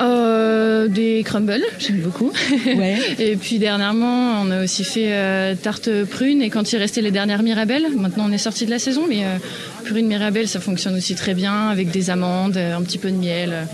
[0.00, 2.32] Euh, des crumbles, j'aime beaucoup.
[2.66, 2.98] Ouais.
[3.18, 6.42] et puis dernièrement, on a aussi fait euh, tarte prune.
[6.42, 9.24] Et quand il restait les dernières mirabelles, maintenant on est sorti de la saison, mais
[9.24, 9.36] euh,
[9.84, 13.66] prune mirabelle, ça fonctionne aussi très bien avec des amandes, un petit peu de miel.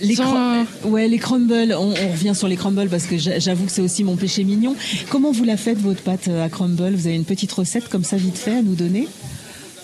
[0.00, 3.38] Les, Sans- cru- ouais, les crumbles, on, on revient sur les crumbles parce que j'a-
[3.40, 4.76] j'avoue que c'est aussi mon péché mignon.
[5.10, 6.92] Comment vous la faites, votre pâte à crumble?
[6.94, 9.08] Vous avez une petite recette comme ça, vite fait, à nous donner?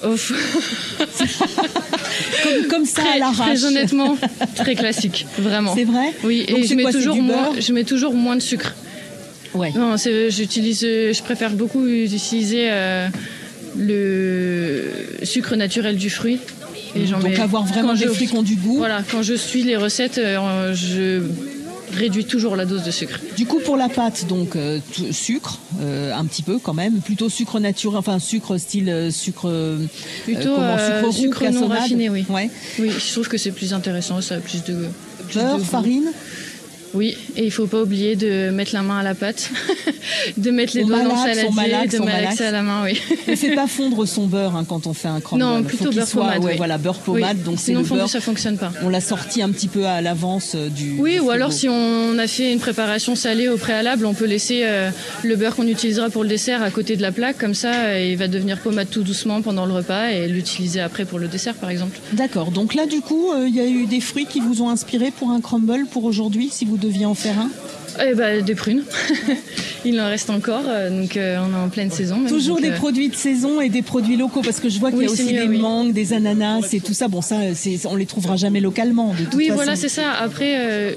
[2.43, 3.37] comme, comme ça, à Très, l'arrache.
[3.59, 4.17] très honnêtement,
[4.57, 5.75] très classique, vraiment.
[5.75, 8.43] C'est vrai Oui, Donc et je mets, quoi, toujours moins, je mets toujours moins de
[8.43, 8.75] sucre.
[9.55, 9.73] Ouais.
[9.75, 9.95] Non,
[10.29, 13.09] j'utilise, je préfère beaucoup utiliser euh,
[13.77, 14.85] le
[15.23, 16.39] sucre naturel du fruit.
[16.97, 18.77] Et Donc mets- avoir vraiment des fruits qui ont du goût.
[18.77, 21.23] Voilà, quand je suis les recettes, euh, je
[21.95, 23.19] réduis toujours la dose de sucre.
[23.37, 24.81] Du coup, pour la pâte, donc euh,
[25.11, 29.51] sucre, euh, un petit peu quand même, plutôt sucre naturel, enfin sucre style euh, sucre,
[30.25, 32.25] Plutôt comment, sucre roux, sucre non raffiné, oui.
[32.29, 32.51] Ouais.
[32.79, 34.87] Oui, je trouve que c'est plus intéressant, ça a plus de.
[35.29, 36.11] plus Beurre, de farine.
[36.95, 39.51] Oui, et il faut pas oublier de mettre la main à la pâte,
[40.37, 42.41] de mettre les On doigts dans le malaxe, saladier, malaxe, de malaxer malaxe.
[42.41, 43.01] à la main, oui.
[43.29, 45.43] On fait pas fondre son beurre hein, quand on fait un crumble.
[45.43, 46.57] Non, plutôt beurre soit, pommade, ouais, oui.
[46.57, 47.39] voilà, beurre pommade.
[47.39, 48.09] Oui, Donc c'est sinon le fondu, beurre.
[48.11, 48.73] ça fonctionne pas.
[48.83, 50.97] On l'a sorti un petit peu à l'avance euh, du.
[50.99, 54.27] Oui, du ou alors si on a fait une préparation salée au préalable, on peut
[54.27, 54.91] laisser euh,
[55.23, 58.09] le beurre qu'on utilisera pour le dessert à côté de la plaque, comme ça euh,
[58.11, 61.55] il va devenir pommade tout doucement pendant le repas et l'utiliser après pour le dessert
[61.55, 61.99] par exemple.
[62.13, 62.51] D'accord.
[62.51, 65.11] Donc là, du coup, euh, il y a eu des fruits qui vous ont inspiré
[65.11, 67.51] pour un crumble pour aujourd'hui, si vous deviez en faire un.
[68.05, 68.83] Eh ben, des prunes.
[69.85, 72.17] Il en reste encore, euh, donc euh, on est en pleine saison.
[72.17, 74.79] même, Toujours donc, des euh, produits de saison et des produits locaux parce que je
[74.81, 75.59] vois qu'il y a aussi mieux, des oui.
[75.59, 77.07] mangues, des ananas et tout ça.
[77.09, 77.37] Bon, ça,
[77.85, 79.13] on les trouvera jamais localement.
[79.13, 79.57] De toute Oui, façon.
[79.57, 80.11] voilà, c'est ça.
[80.13, 80.93] Après, euh,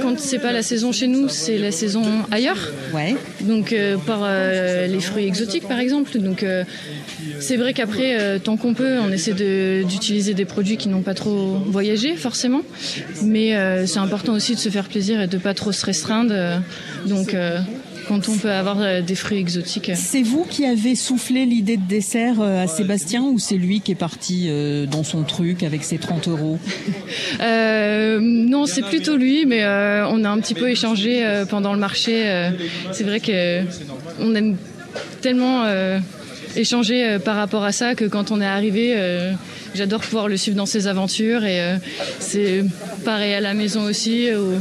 [0.00, 2.70] quand c'est pas la saison chez nous, c'est la saison ailleurs.
[2.94, 3.14] Ouais.
[3.42, 6.18] Donc euh, par euh, les fruits exotiques, par exemple.
[6.18, 6.64] Donc euh,
[7.40, 11.02] c'est vrai qu'après, euh, tant qu'on peut, on essaie de- d'utiliser des produits qui n'ont
[11.02, 12.62] pas trop voyagé, forcément.
[13.22, 16.34] Mais euh, c'est important aussi de se faire plaisir et de pas trop se restreindre.
[17.06, 17.58] donc euh,
[18.12, 19.90] quand on peut avoir euh, des fruits exotiques.
[19.94, 23.92] C'est vous qui avez soufflé l'idée de dessert euh, à Sébastien ou c'est lui qui
[23.92, 26.58] est parti euh, dans son truc avec ses 30 euros?
[27.40, 31.72] Euh, non, c'est plutôt lui, mais euh, on a un petit peu échangé euh, pendant
[31.72, 32.50] le marché.
[32.92, 33.62] c'est vrai que
[34.20, 34.56] on aime
[35.22, 35.64] tellement
[36.56, 38.94] échanger par rapport à ça que quand on est arrivé,
[39.74, 41.76] j'adore pouvoir le suivre dans ses aventures et euh,
[42.18, 42.64] c'est
[43.04, 44.28] pareil à la maison aussi.
[44.34, 44.60] où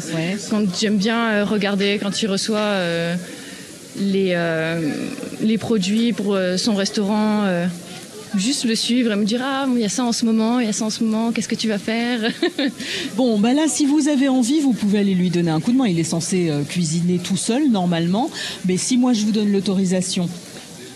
[0.50, 2.60] Quand j'aime bien regarder quand il reçoit.
[2.60, 3.16] euh,
[4.00, 4.94] les, euh,
[5.42, 7.66] les produits pour euh, son restaurant, euh,
[8.36, 10.68] juste le suivre et me dire Ah, il y a ça en ce moment, il
[10.68, 12.32] y a ça en ce moment, qu'est-ce que tu vas faire?
[13.16, 15.78] Bon, bah là, si vous avez envie, vous pouvez aller lui donner un coup de
[15.78, 15.88] main.
[15.88, 18.30] Il est censé cuisiner tout seul, normalement.
[18.66, 20.30] Mais si moi, je vous donne l'autorisation,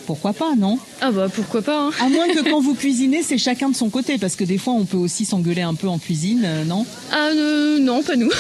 [0.06, 1.91] pourquoi pas, non Ah bah, pourquoi pas hein.
[1.99, 4.18] À moins que quand vous cuisinez, c'est chacun de son côté.
[4.18, 7.30] Parce que des fois, on peut aussi s'engueuler un peu en cuisine, euh, non Ah
[7.34, 8.32] euh, non, pas nous.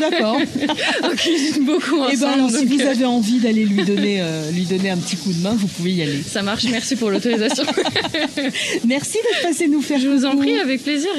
[0.00, 0.38] D'accord.
[1.02, 2.10] on cuisine beaucoup ensemble.
[2.12, 4.98] Eh ben alors, si donc, vous euh, avez envie d'aller lui donner, lui donner un
[4.98, 6.22] petit coup de main, vous pouvez y aller.
[6.22, 7.64] Ça marche, merci pour l'autorisation.
[8.86, 11.10] Merci d'être passé nous faire Je vous en prie, avec plaisir.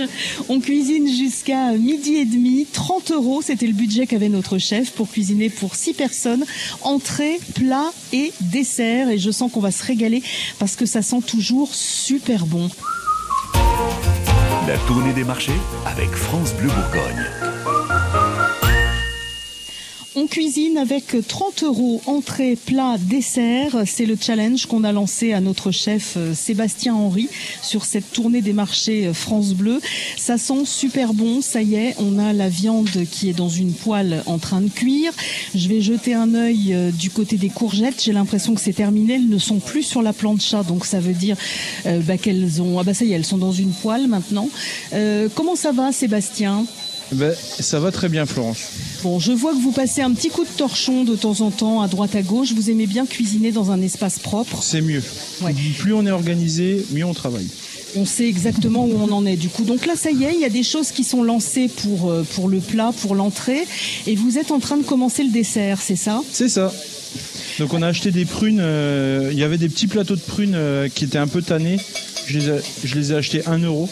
[0.49, 2.67] On cuisine jusqu'à midi et demi.
[2.71, 6.45] 30 euros, c'était le budget qu'avait notre chef pour cuisiner pour 6 personnes.
[6.81, 9.09] Entrée, plat et dessert.
[9.09, 9.83] Et je sens qu'on va se
[10.59, 12.69] parce que ça sent toujours super bon.
[14.67, 17.52] La tournée des marchés avec France Bleu Bourgogne.
[20.15, 23.81] On cuisine avec 30 euros, entrée, plat, dessert.
[23.87, 27.29] C'est le challenge qu'on a lancé à notre chef euh, Sébastien Henry
[27.63, 29.81] sur cette tournée des marchés euh, France Bleu.
[30.15, 33.73] Ça sent super bon, ça y est, on a la viande qui est dans une
[33.73, 35.11] poêle en train de cuire.
[35.55, 38.03] Je vais jeter un œil euh, du côté des courgettes.
[38.03, 41.13] J'ai l'impression que c'est terminé, elles ne sont plus sur la plancha, donc ça veut
[41.13, 41.37] dire
[41.85, 42.77] bah, qu'elles ont...
[42.77, 44.47] Ah bah ça y est, elles sont dans une poêle maintenant.
[45.33, 46.65] Comment ça va Sébastien?
[47.11, 48.57] Ben, ça va très bien, Florence.
[49.03, 51.81] Bon, je vois que vous passez un petit coup de torchon de temps en temps
[51.81, 52.53] à droite à gauche.
[52.55, 54.63] Vous aimez bien cuisiner dans un espace propre.
[54.63, 55.03] C'est mieux.
[55.77, 57.47] Plus on est organisé, mieux on travaille.
[57.95, 59.63] On sait exactement où on en est du coup.
[59.63, 62.25] Donc là, ça y est, il y a des choses qui sont lancées pour, euh,
[62.33, 63.67] pour le plat, pour l'entrée.
[64.07, 66.23] Et vous êtes en train de commencer le dessert, c'est ça?
[66.31, 66.73] C'est ça.
[67.59, 68.59] Donc on a acheté des prunes.
[68.59, 71.77] euh, Il y avait des petits plateaux de prunes euh, qui étaient un peu tannés.
[72.25, 73.87] Je les, ai, je les ai achetés 1 euro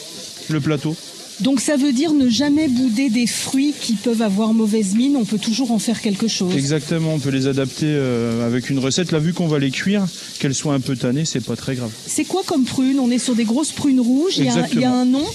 [0.50, 0.96] le plateau.
[1.42, 5.16] Donc ça veut dire ne jamais bouder des fruits qui peuvent avoir mauvaise mine.
[5.18, 6.56] On peut toujours en faire quelque chose.
[6.56, 9.12] Exactement, on peut les adapter euh, avec une recette.
[9.12, 10.06] Là, vu qu'on va les cuire,
[10.40, 11.92] qu'elles soient un peu tannées, c'est pas très grave.
[12.08, 13.00] C'est quoi comme prune?
[13.00, 14.38] On est sur des grosses prunes rouges.
[14.38, 15.26] Il y, a, un- il y a un nom?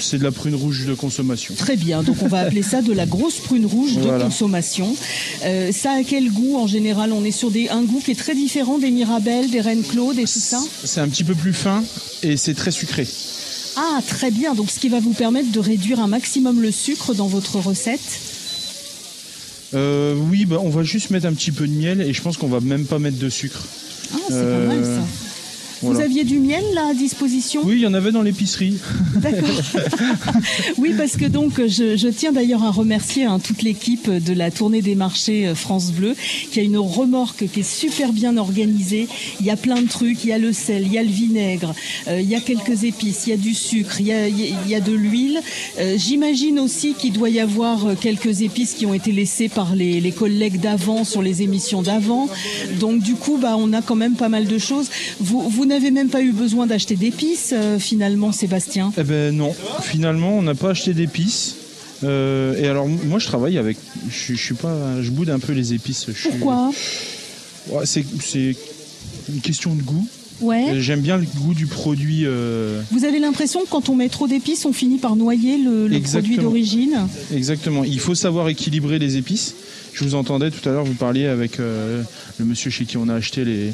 [0.00, 1.54] C'est de la prune rouge de consommation.
[1.56, 4.94] Très bien, donc on va appeler ça de la grosse prune rouge de consommation.
[5.44, 7.12] Euh, ça a quel goût en général?
[7.12, 10.16] On est sur des, un goût qui est très différent des Mirabelles, des Reine Claude
[10.18, 10.60] et tout ça?
[10.84, 11.82] C'est un petit peu plus fin
[12.22, 13.06] et c'est très sucré.
[13.76, 17.14] Ah, très bien, donc ce qui va vous permettre de réduire un maximum le sucre
[17.14, 18.00] dans votre recette.
[19.74, 22.36] Euh, oui, bah, on va juste mettre un petit peu de miel et je pense
[22.38, 23.62] qu'on va même pas mettre de sucre.
[24.14, 25.25] Ah, c'est pas mal ça.
[25.92, 28.78] Vous aviez du miel là à disposition Oui, il y en avait dans l'épicerie.
[29.16, 29.48] D'accord.
[30.78, 34.50] oui, parce que donc je, je tiens d'ailleurs à remercier hein, toute l'équipe de la
[34.50, 36.14] tournée des marchés euh, France Bleu,
[36.50, 39.08] qui a une remorque qui est super bien organisée.
[39.40, 41.08] Il y a plein de trucs, il y a le sel, il y a le
[41.10, 41.74] vinaigre,
[42.08, 44.68] euh, il y a quelques épices, il y a du sucre, il y a, il
[44.68, 45.40] y a- de l'huile.
[45.80, 50.00] Euh, J'imagine aussi qu'il doit y avoir quelques épices qui ont été laissées par les,
[50.00, 52.28] les collègues d'avant sur les émissions d'avant.
[52.78, 54.88] Donc du coup, bah, on a quand même pas mal de choses.
[55.18, 58.92] Vous, vous n'avez même pas eu besoin d'acheter d'épices euh, finalement, Sébastien?
[58.98, 61.56] Eh ben non, finalement, on n'a pas acheté d'épices.
[62.04, 63.76] Euh, et alors, moi, je travaille avec.
[64.10, 65.00] Je, je suis pas.
[65.00, 66.06] Je boude un peu les épices.
[66.08, 66.70] Je suis- Pourquoi?
[67.70, 68.04] Ouais, c'est,
[69.28, 70.06] une question de goût.
[70.40, 70.66] Ouais.
[70.70, 72.22] Euh, J'aime bien le goût du produit.
[72.26, 75.88] euh, Vous avez l'impression que quand on met trop d'épices, on finit par noyer le,
[76.00, 77.08] produit d'origine?
[77.34, 77.84] Exactement.
[77.84, 79.54] Il faut savoir équilibrer les épices.
[79.94, 82.02] Je vous entendais tout à l'heure, vous parliez avec euh,
[82.38, 83.72] le monsieur chez qui on a acheté les,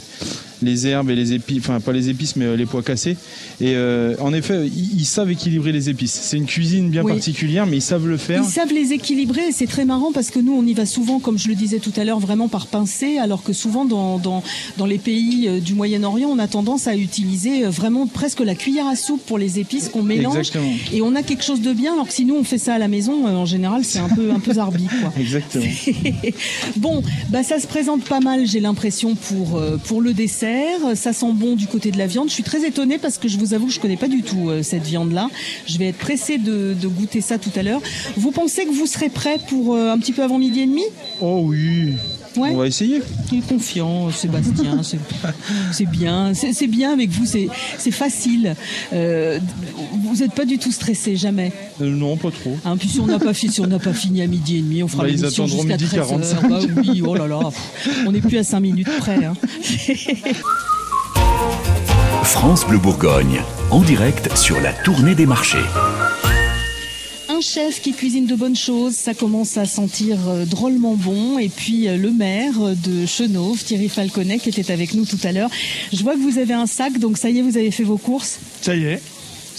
[0.62, 3.16] les herbes et les épices, enfin pas les épices mais euh, les pois cassés.
[3.60, 6.12] Et euh, en effet, ils, ils savent équilibrer les épices.
[6.22, 7.12] C'est une cuisine bien Oui.
[7.12, 8.42] particulière, mais ils savent le faire.
[8.44, 11.18] Ils savent les équilibrer et c'est très marrant parce que nous, on y va souvent,
[11.20, 14.42] comme je le disais tout à l'heure, vraiment par pincée, alors que souvent dans, dans,
[14.78, 18.86] dans les pays euh, du Moyen-Orient, on a tendance à utiliser vraiment presque la cuillère
[18.86, 20.38] à soupe pour les épices qu'on mélange.
[20.38, 20.72] Exactement.
[20.92, 22.78] Et on a quelque chose de bien, alors que si nous, on fait ça à
[22.78, 25.12] la maison, en général, c'est un peu, un peu zarbi, quoi.
[25.20, 25.64] Exactement.
[26.76, 30.51] bon, bah ça se présente pas mal, j'ai l'impression pour pour le dessert.
[30.94, 32.28] Ça sent bon du côté de la viande.
[32.28, 34.48] Je suis très étonnée parce que je vous avoue que je connais pas du tout
[34.50, 35.28] euh, cette viande-là.
[35.66, 37.80] Je vais être pressée de, de goûter ça tout à l'heure.
[38.16, 40.82] Vous pensez que vous serez prêt pour euh, un petit peu avant midi et demi?
[41.20, 41.94] Oh oui.
[42.34, 42.48] Ouais.
[42.52, 43.02] On va essayer.
[43.30, 44.80] Il est confiant, Sébastien.
[45.72, 47.26] c'est- bien, c'est bien avec vous.
[47.26, 48.54] C'est facile.
[48.94, 49.38] Euh,
[50.02, 51.52] vous n'êtes pas du tout stressé, jamais?
[51.82, 52.56] Euh, non, pas trop.
[52.64, 54.88] Hein, puis si on n'a pas, fi- si pas fini à midi et demi, on
[54.88, 56.08] fera Bah, l'émission jusqu'à midi 13 heures.
[56.08, 56.48] 45.
[56.48, 59.24] Bah oui, oh là là, pff, on n'est plus à 5 minutes près.
[59.26, 59.34] hein.
[62.24, 65.64] France Bleu Bourgogne, en direct sur la tournée des marchés.
[67.28, 71.38] Un chef qui cuisine de bonnes choses, ça commence à sentir euh, drôlement bon.
[71.38, 75.32] Et puis euh, le maire de Chenauve, Thierry Falconet, qui était avec nous tout à
[75.32, 75.50] l'heure.
[75.92, 77.98] Je vois que vous avez un sac, donc ça y est, vous avez fait vos
[77.98, 78.38] courses.
[78.60, 79.02] Ça y est.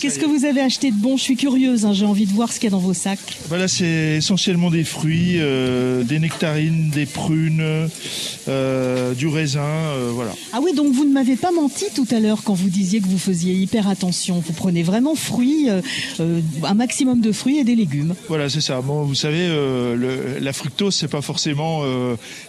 [0.03, 1.15] Qu'est-ce que vous avez acheté de bon?
[1.15, 3.19] Je suis curieuse, hein, j'ai envie de voir ce qu'il y a dans vos sacs.
[3.49, 7.87] Bah là, c'est essentiellement des fruits, euh, des nectarines, des prunes,
[8.49, 10.33] euh, du raisin, euh, voilà.
[10.51, 13.07] Ah oui, donc vous ne m'avez pas menti tout à l'heure quand vous disiez que
[13.07, 14.43] vous faisiez hyper attention.
[14.45, 15.69] Vous prenez vraiment fruits,
[16.19, 18.13] un maximum de fruits et des légumes.
[18.27, 18.81] Voilà, c'est ça.
[18.81, 21.81] Bon, vous savez, le- la fructose, c'est pas forcément,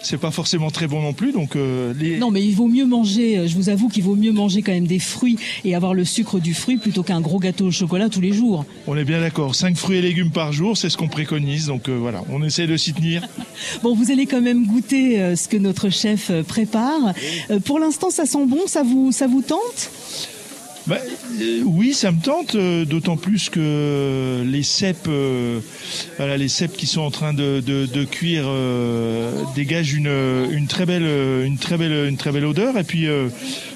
[0.03, 1.31] c'est pas forcément très bon non plus.
[1.31, 1.55] Donc,
[2.01, 2.17] les...
[2.19, 4.89] Non, mais il vaut mieux manger, je vous avoue qu'il vaut mieux manger quand même
[4.89, 8.21] des fruits et avoir le sucre du fruit plutôt qu'un gros gâteau au chocolat tous
[8.23, 8.65] les jours.
[8.87, 9.55] on est bien d'accord.
[9.55, 11.67] 5 fruits et légumes par jour, c'est ce qu'on préconise.
[11.67, 13.23] Donc euh, voilà, on essaie de s'y tenir.
[13.83, 17.13] Bon, vous allez quand même goûter euh, ce que notre chef euh, prépare.
[17.51, 19.91] Euh, pour l'instant, ça sent bon, ça vous, ça vous tente?
[20.87, 20.99] Bah,
[21.41, 25.09] euh, oui, ça me tente, euh, d'autant plus que les cèpes,
[26.19, 28.47] voilà, les cèpes qui sont en train de, de, de cuire
[29.55, 30.13] dégagent une,
[30.51, 31.07] une très belle,
[31.47, 32.77] une très belle, une très belle odeur.
[32.79, 33.07] Et puis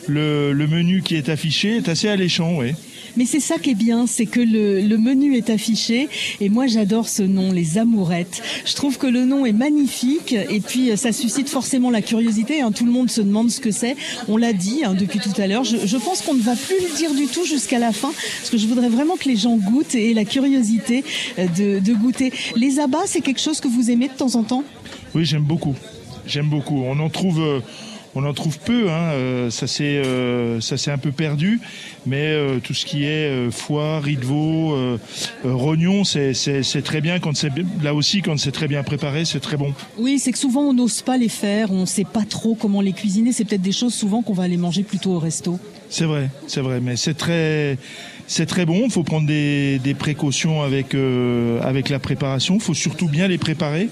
[0.06, 2.72] le, le menu qui est affiché est assez alléchant, oui.
[3.16, 6.08] Mais c'est ça qui est bien, c'est que le, menu est affiché
[6.40, 8.42] et moi j'adore ce nom, les amourettes.
[8.64, 12.60] Je trouve que le nom est magnifique et puis euh, ça suscite forcément la curiosité.
[12.60, 12.72] hein.
[12.72, 13.96] Tout le monde se demande ce que c'est.
[14.28, 15.64] On l'a dit hein, depuis tout à l'heure.
[15.64, 18.58] Je, pense qu'on ne va plus le dire du tout jusqu'à la fin parce que
[18.58, 21.04] je voudrais vraiment que les gens goûtent et aient la curiosité
[21.38, 22.32] euh, de, de goûter.
[22.56, 24.64] Les abats, c'est quelque chose que vous aimez de temps en temps?
[25.14, 25.74] Oui, j'aime beaucoup.
[26.26, 26.82] J'aime beaucoup.
[26.84, 27.60] On en trouve, euh,
[28.14, 28.90] on en trouve peu.
[28.90, 29.12] Hein.
[29.12, 31.60] euh, Ça s'est, euh, ça s'est un peu perdu.
[32.06, 34.76] Mais euh, tout ce qui est foie, riz de veau,
[35.44, 36.32] rognon, c'est,
[36.84, 37.18] très bien.
[37.20, 37.50] Quand c'est
[37.82, 39.72] là aussi, quand c'est très bien préparé, c'est très bon.
[39.98, 42.80] Oui, c'est que souvent on n'ose pas les faire, on ne sait pas trop comment
[42.80, 43.32] les cuisiner.
[43.32, 45.58] C'est peut-être des choses souvent qu'on va aller manger plutôt au resto.
[45.90, 46.80] C'est vrai, c'est vrai.
[46.80, 47.78] Mais c'est très,
[48.26, 48.82] c'est très bon.
[48.84, 52.56] Il faut prendre des, des précautions avec euh, avec la préparation.
[52.56, 53.88] Il faut surtout bien les préparer.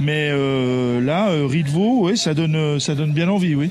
[0.00, 3.54] Mais euh, là, euh, riz de veau, ouais, ça donne, euh, ça donne bien envie,
[3.54, 3.70] oui.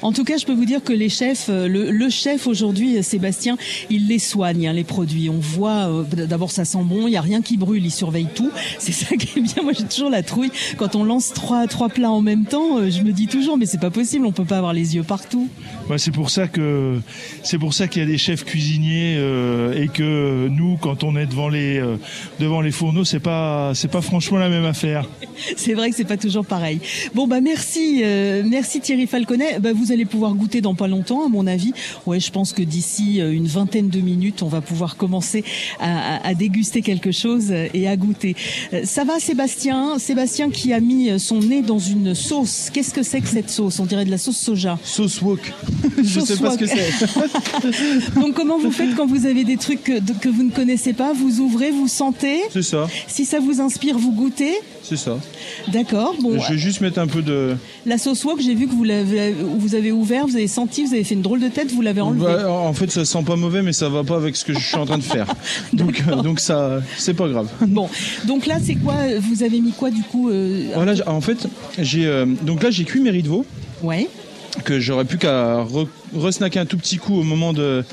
[0.00, 3.56] En tout cas, je peux vous dire que les chefs, le, le chef aujourd'hui, Sébastien,
[3.90, 5.28] il les soigne, hein, les produits.
[5.28, 8.28] On voit, euh, d'abord ça sent bon, il n'y a rien qui brûle, il surveille
[8.34, 8.50] tout.
[8.78, 9.62] C'est ça qui est bien.
[9.62, 10.50] Moi, j'ai toujours la trouille.
[10.76, 13.80] Quand on lance trois, trois plats en même temps, je me dis toujours, mais c'est
[13.80, 15.48] pas possible, on peut pas avoir les yeux partout.
[15.88, 17.00] Ouais, c'est pour ça que
[17.42, 21.16] c'est pour ça qu'il y a des chefs cuisiniers euh, et que nous, quand on
[21.16, 21.96] est devant les euh,
[22.40, 25.08] devant les fourneaux, c'est pas c'est pas franchement la même affaire.
[25.64, 26.80] C'est vrai que c'est pas toujours pareil.
[27.14, 29.58] Bon bah merci, euh, merci Thierry Falconet.
[29.60, 31.72] Bah, vous allez pouvoir goûter dans pas longtemps, à mon avis.
[32.06, 35.44] Ouais, je pense que d'ici euh, une vingtaine de minutes, on va pouvoir commencer
[35.78, 38.34] à, à- à déguster quelque chose euh, et à goûter.
[38.72, 39.98] Euh, Ça va, Sébastien?
[39.98, 42.70] Sébastien qui a mis son nez dans une sauce.
[42.72, 43.78] Qu'est-ce que c'est que cette sauce?
[43.78, 44.78] On dirait de la sauce soja.
[44.82, 45.52] Sauce wok.
[46.02, 46.90] Je Sauce sais pas ce que c'est.
[48.20, 51.12] Donc comment vous faites quand vous avez des trucs que, que vous ne connaissez pas?
[51.12, 52.40] Vous ouvrez, vous sentez?
[52.52, 54.52] C'est ça, Si ça vous inspire, vous goûtez?
[54.82, 55.18] C'est ça.
[55.72, 56.14] D'accord.
[56.20, 57.54] Bon, Je vais juste mettre un peu de.
[57.86, 60.92] La sauce wok, j'ai vu que vous l'avez, vous avez ouvert, vous avez senti, vous
[60.94, 62.24] avez fait une drôle de tête, vous l'avez enlevée.
[62.24, 64.58] Bah, en fait, ça sent pas mauvais, mais ça va pas avec ce que je
[64.58, 65.26] suis en train de faire.
[65.72, 67.48] donc, euh, donc ça, c'est pas grave.
[67.66, 67.88] Bon,
[68.26, 71.46] donc là, c'est quoi Vous avez mis quoi du coup euh, Voilà, en fait,
[71.78, 73.46] j'ai euh, donc là j'ai cuit mes riz de veau
[73.82, 74.08] Ouais.
[74.64, 77.84] que j'aurais pu qu'à re- resnacker un tout petit coup au moment de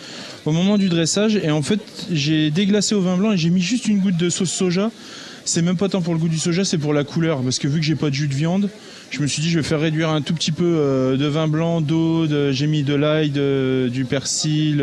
[0.45, 1.79] au moment du dressage et en fait
[2.11, 4.91] j'ai déglacé au vin blanc et j'ai mis juste une goutte de sauce soja.
[5.51, 7.67] C'est même pas tant pour le goût du soja, c'est pour la couleur parce que
[7.67, 8.69] vu que j'ai pas de jus de viande,
[9.09, 11.47] je me suis dit je vais faire réduire un tout petit peu euh, de vin
[11.47, 14.79] blanc, d'eau, de- j'ai mis de l'ail, du persil.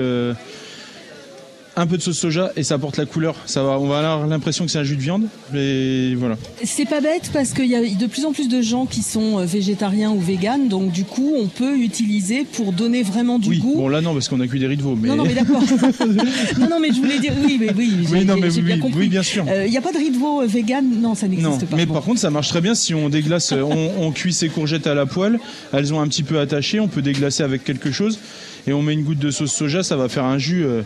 [1.77, 3.37] Euh, un peu de sauce soja et ça apporte la couleur.
[3.47, 6.37] Ça va, on va avoir l'impression que c'est un jus de viande, mais voilà.
[6.65, 9.39] C'est pas bête parce qu'il y a de plus en plus de gens qui sont
[9.39, 13.59] euh, végétariens ou véganes, donc du coup on peut utiliser pour donner vraiment du oui,
[13.59, 13.75] goût.
[13.77, 15.35] bon là non parce qu'on a cuit des riz de veau, mais Non, non, mais
[15.35, 15.63] d'accord.
[16.59, 18.81] non, non, mais je voulais dire, oui, mais oui, Oui, non, mais oui, bien oui,
[18.81, 19.01] compris.
[19.01, 19.45] oui, bien sûr.
[19.65, 21.77] Il n'y a pas de riz de veau euh, vegan Non, ça n'existe pas.
[21.77, 21.95] mais Bon.
[21.95, 24.87] par contre, ça marche très bien si on déglace, euh, on, on cuit ses courgettes
[24.87, 25.39] à la poêle.
[25.73, 28.19] Elles ont un petit peu attaché, on peut déglacer avec quelque chose
[28.67, 30.65] et on met une goutte de sauce soja, ça va faire un jus.
[30.65, 30.83] euh,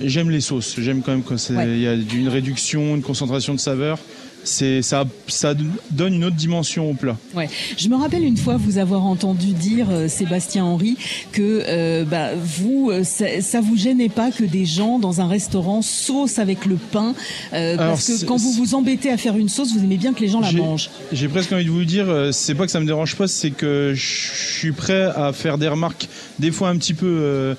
[0.00, 1.78] J'aime les sauces, j'aime quand même quand il Ouais.
[1.78, 3.98] y a une réduction, une concentration de saveur.
[4.44, 5.54] C'est ça, ça
[5.92, 7.16] donne une autre dimension au plat.
[7.32, 7.48] Ouais.
[7.78, 10.96] Je me rappelle une fois vous avoir entendu dire, euh, Sébastien Henry,
[11.30, 15.28] que euh, bah, vous, euh, ça, ça vous gênait pas que des gens dans un
[15.28, 17.14] restaurant saucent avec le pain,
[17.52, 20.20] euh, parce que quand vous vous embêtez à faire une sauce, vous aimez bien que
[20.20, 20.90] les gens la mangent.
[21.12, 23.92] J'ai presque envie de vous dire, c'est pas que ça me dérange pas, c'est que
[23.94, 26.08] je suis prêt à faire des remarques,
[26.40, 27.54] des fois un petit peu,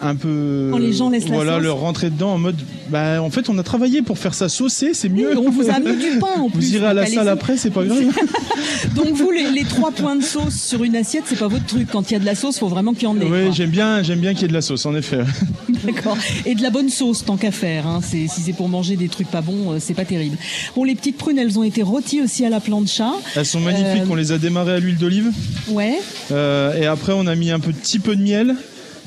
[0.00, 0.68] un peu.
[0.70, 1.62] Quand les gens laissent la voilà, sauce.
[1.62, 2.56] leur rentrer dedans en mode,
[2.90, 5.30] bah en fait on a travaillé pour faire ça saucer, c'est mieux.
[5.36, 6.60] Oui, on vous a mis du pain en plus.
[6.60, 8.02] Vous irez à la salle après, c'est pas grave.
[8.94, 11.88] Donc vous, les, les trois points de sauce sur une assiette, c'est pas votre truc.
[11.90, 13.24] Quand il y a de la sauce, faut vraiment qu'il y en ait.
[13.24, 15.20] Oui, j'aime bien, j'aime bien qu'il y ait de la sauce, en effet.
[15.84, 16.16] D'accord.
[16.44, 17.86] Et de la bonne sauce, tant qu'à faire.
[17.86, 18.00] Hein.
[18.02, 20.36] C'est, si c'est pour manger des trucs pas bons, euh, c'est pas terrible.
[20.76, 23.12] Bon, les petites prunes, elles ont été rôties aussi à la plancha.
[23.36, 25.30] Elles sont magnifiques, Euh, on les a démarrées à l'huile d'olive.
[25.68, 25.98] Ouais.
[26.32, 28.54] Euh, et après, on a mis un petit peu de miel.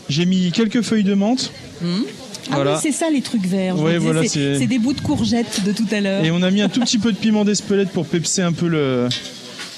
[0.09, 1.51] J'ai mis quelques feuilles de menthe.
[2.49, 2.73] Ah Voilà.
[2.75, 3.77] oui, c'est ça les trucs verts.
[3.79, 6.23] Ouais, voilà, c'est des bouts de courgettes de tout à l'heure.
[6.23, 8.67] Et on a mis un tout petit peu de piment d'Espelette pour pepser un peu
[8.67, 9.09] le,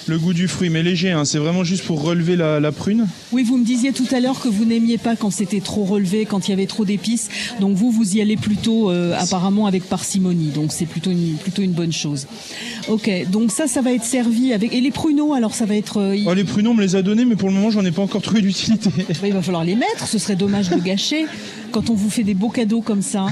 [0.09, 1.11] le goût du fruit, mais léger.
[1.11, 1.23] hein.
[1.25, 3.07] C'est vraiment juste pour relever la, la prune.
[3.31, 6.25] Oui, vous me disiez tout à l'heure que vous n'aimiez pas quand c'était trop relevé,
[6.25, 7.29] quand il y avait trop d'épices.
[7.59, 10.49] Donc vous, vous y allez plutôt euh, apparemment avec parcimonie.
[10.49, 12.27] Donc c'est plutôt une, plutôt une bonne chose.
[12.87, 14.73] Ok, donc ça, ça va être servi avec...
[14.73, 15.97] Et les pruneaux, alors ça va être...
[15.97, 17.91] euh, Oh, les pruneaux, on me les a donnés, mais pour le moment, j'en ai
[17.91, 18.89] pas encore trouvé d'utilité.
[19.23, 21.25] Il va falloir les mettre, ce serait dommage de gâcher
[21.71, 23.27] quand on vous fait des beaux cadeaux comme ça.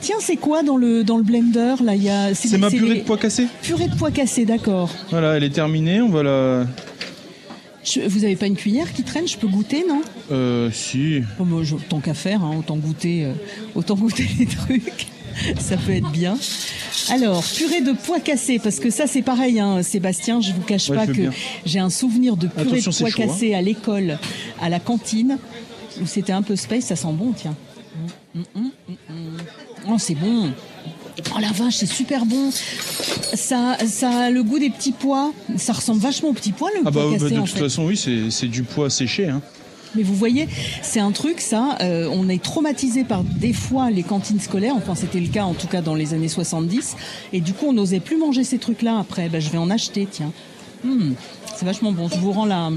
[0.00, 1.94] Tiens, c'est quoi dans le, dans le blender là?
[1.94, 3.46] Il y a, C'est ma purée les- de pois cassés.
[3.62, 4.90] Purée de pois cassés, d'accord.
[5.10, 6.00] Voilà, elle est terminée.
[6.00, 6.15] On va
[7.84, 10.02] Je- vous avez pas une cuillère qui traîne Je peux goûter, non?
[10.32, 11.22] Euh, si.
[11.38, 13.32] Bon, moi, je- Tant qu'à faire, hein, autant goûter, euh,
[13.74, 15.06] autant goûter les trucs.
[15.60, 16.36] Ça peut être bien.
[17.10, 20.88] Alors, purée de pois cassés, parce que ça c'est pareil, hein, Sébastien, je vous cache
[20.88, 21.28] Ouais, pas que
[21.66, 23.26] j'ai un souvenir de purée Attention, de pois chaud, hein.
[23.26, 24.18] cassés à l'école,
[24.62, 25.36] à la cantine,
[26.02, 27.54] où c'était un peu space, ça sent bon, tiens.
[28.34, 29.36] Mm, mm, mm, mm.
[29.90, 30.50] Oh, c'est bon.
[31.34, 32.50] Oh la vache, c'est super bon.
[33.34, 35.32] Ça, ça a le goût des petits pois.
[35.56, 37.60] Ça ressemble vachement aux petits pois, le Ah bah, pois bah, de en toute fait.
[37.60, 39.28] façon, oui, c'est c'est du pois séché.
[39.28, 39.40] Hein.
[39.94, 40.46] Mais vous voyez,
[40.82, 44.94] c'est un truc, ça, euh, on est traumatisé par des fois les cantines scolaires, enfin
[44.94, 46.96] c'était le cas en tout cas dans les années 70,
[47.32, 50.06] et du coup on n'osait plus manger ces trucs-là après, ben, je vais en acheter,
[50.10, 50.32] tiens.
[50.84, 51.14] Hum,
[51.56, 52.70] c'est vachement bon, je vous rends la,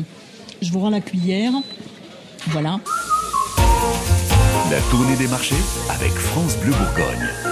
[0.62, 1.52] je vous rends la cuillère,
[2.48, 2.80] voilà.
[4.72, 5.56] La tournée des marchés
[5.90, 7.49] avec France Bleu Bourgogne.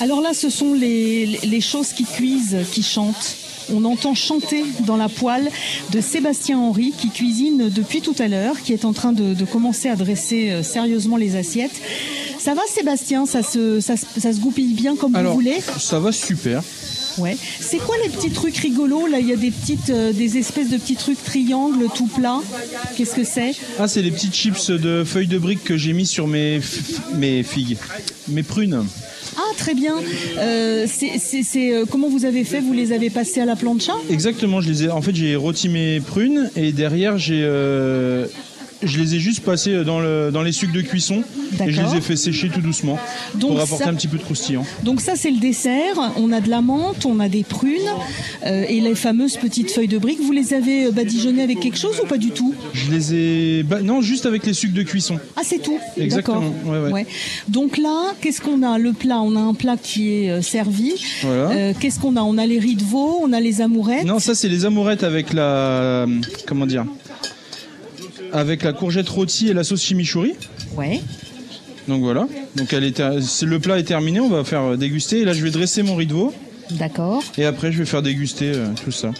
[0.00, 3.36] Alors là, ce sont les, les choses qui cuisent, qui chantent.
[3.74, 5.50] On entend chanter dans la poêle
[5.92, 9.44] de Sébastien Henry qui cuisine depuis tout à l'heure, qui est en train de, de
[9.44, 11.74] commencer à dresser euh, sérieusement les assiettes.
[12.38, 13.26] Ça va Sébastien?
[13.26, 15.58] Ça se, ça, se- ça se goupille bien comme Alors, vous voulez?
[15.78, 16.62] ça va super.
[17.18, 17.36] Ouais.
[17.60, 20.70] C'est quoi les petits trucs rigolos Là, il y a des petites, euh, des espèces
[20.70, 22.40] de petits trucs triangles tout plats.
[22.96, 23.52] Qu'est-ce que c'est?
[23.78, 26.60] Ah, c'est les petites chips de feuilles de briques que j'ai mis sur mes,
[27.14, 27.76] mes figues,
[28.28, 28.84] mes prunes.
[29.36, 29.94] Ah, très bien.
[30.38, 32.60] Euh, c'est, euh, comment vous avez fait?
[32.60, 33.94] Vous les avez passés à la plancha?
[34.10, 34.90] Exactement, je les ai.
[34.90, 37.42] En fait, j'ai rôti mes prunes et derrière, j'ai.
[38.82, 41.22] Euh, je les ai juste passées dans, le, dans les sucs de cuisson
[41.66, 42.98] et je les ai fait sécher tout doucement
[43.34, 44.64] Donc pour apporter ça- un petit peu de croustillant.
[44.84, 45.96] Donc ça c'est le dessert.
[46.16, 47.70] On a de la menthe, on a des prunes
[48.46, 50.20] euh, et les fameuses petites feuilles de briques.
[50.22, 52.54] Vous les avez euh, badigeonnées avec quelque chose ou pas du tout?
[52.72, 53.62] Je les ai.
[53.62, 55.18] bah, non, juste avec les sucs de cuisson.
[55.36, 55.78] Ah c'est tout.
[55.96, 56.82] Exactement, D'accord.
[56.84, 57.06] ouais, ouais.
[57.48, 58.78] Donc là, qu'est-ce qu'on a?
[58.78, 60.92] Le plat, on a un plat qui est euh, servi.
[61.22, 61.50] Voilà.
[61.50, 62.20] Euh, qu'est-ce qu'on a?
[62.22, 64.04] On a les riz de veau, on a les amourettes.
[64.04, 66.06] Non, ça c'est les amourettes avec la.
[66.46, 66.84] Comment dire?
[68.32, 70.34] Avec la courgette rôtie et la sauce chimichurri.
[70.76, 71.00] Ouais.
[71.88, 72.26] Donc voilà.
[72.56, 75.20] Donc elle est le plat est terminé, on va faire euh, déguster.
[75.20, 76.34] Et là je vais dresser mon riz de veau.
[76.72, 77.22] D'accord.
[77.38, 79.10] Et après je vais faire déguster euh, tout ça.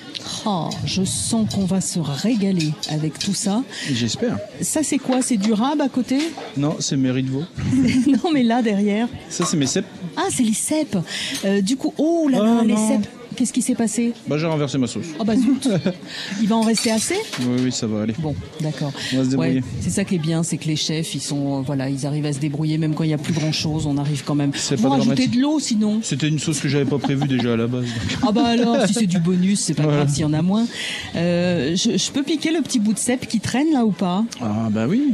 [0.44, 3.62] Oh, je sens qu'on va se régaler avec tout ça.
[3.90, 4.36] J'espère.
[4.60, 5.22] Ça c'est quoi?
[5.22, 6.18] C'est du rab à côté?
[6.58, 7.44] Non, c'est mes riz de veau.
[8.22, 9.08] Non mais là derrière.
[9.30, 9.86] Ça c'est mes cèpes.
[10.18, 10.98] Ah c'est les cèpes.
[11.46, 12.88] Euh, du coup, oh là là, Oh, les non.
[12.88, 13.08] cèpes.
[13.38, 15.06] Qu'est-ce qui s'est passé Bah j'ai renversé ma sauce.
[15.20, 15.68] Oh bah zut
[16.42, 18.14] Il va en rester assez Oui, oui, ça va aller.
[18.18, 18.92] Bon, d'accord.
[19.12, 19.54] On va se débrouiller.
[19.60, 22.04] Ouais, c'est ça qui est bien, c'est que les chefs, ils sont, euh, voilà, ils
[22.04, 23.86] arrivent à se débrouiller même quand il y a plus grand chose.
[23.86, 24.50] On arrive quand même.
[24.56, 25.36] C'est pas dramatique.
[25.36, 26.00] de l'eau, sinon.
[26.02, 27.84] C'était une sauce que j'avais pas prévue déjà à la base.
[27.84, 28.18] donc.
[28.26, 29.98] Ah bah alors, si c'est du bonus, c'est pas Voilà.
[29.98, 30.66] grave s'il y en a moins.
[31.14, 34.24] Euh, je, je peux piquer le petit bout de cèpe qui traîne là ou pas?
[34.42, 35.12] Ah bah oui.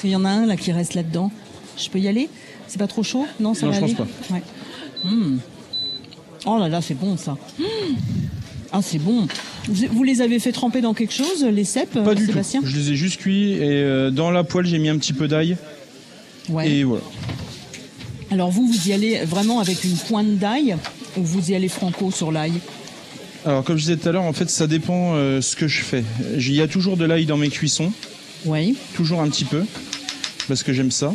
[0.00, 1.30] Qu'il y en a un là qui reste là-dedans.
[1.78, 2.28] Je peux y aller?
[2.66, 3.24] C'est pas trop chaud?
[3.38, 3.94] Non, ça Non, va je aller?
[3.94, 4.42] pense Ouais.
[5.04, 5.36] Hmm.
[6.46, 7.36] Oh là là, c'est bon ça.
[8.72, 9.26] Ah, c'est bon.
[9.68, 12.66] Vous, vous les avez fait tremper dans quelque chose, les cèpes, Pas du Sébastien tout.
[12.66, 15.28] Je les ai juste cuits et euh, dans la poêle j'ai mis un petit peu
[15.28, 15.56] d'ail.
[16.48, 16.68] Ouais.
[16.68, 17.04] Et voilà.
[18.30, 20.76] Alors vous, vous y allez vraiment avec une pointe d'ail
[21.16, 22.54] ou vous y allez franco sur l'ail
[23.46, 25.82] Alors comme je disais tout à l'heure, en fait ça dépend euh, ce que je
[25.82, 26.04] fais.
[26.36, 27.92] Il y a toujours de l'ail dans mes cuissons.
[28.44, 28.76] Oui.
[28.94, 29.64] Toujours un petit peu.
[30.48, 31.14] Parce que j'aime ça.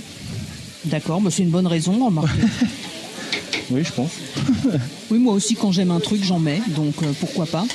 [0.86, 2.32] D'accord, bah c'est une bonne raison, remarquez.
[3.72, 4.12] Oui, je pense.
[5.12, 7.66] oui, moi aussi, quand j'aime un truc, j'en mets, donc euh, pourquoi pas.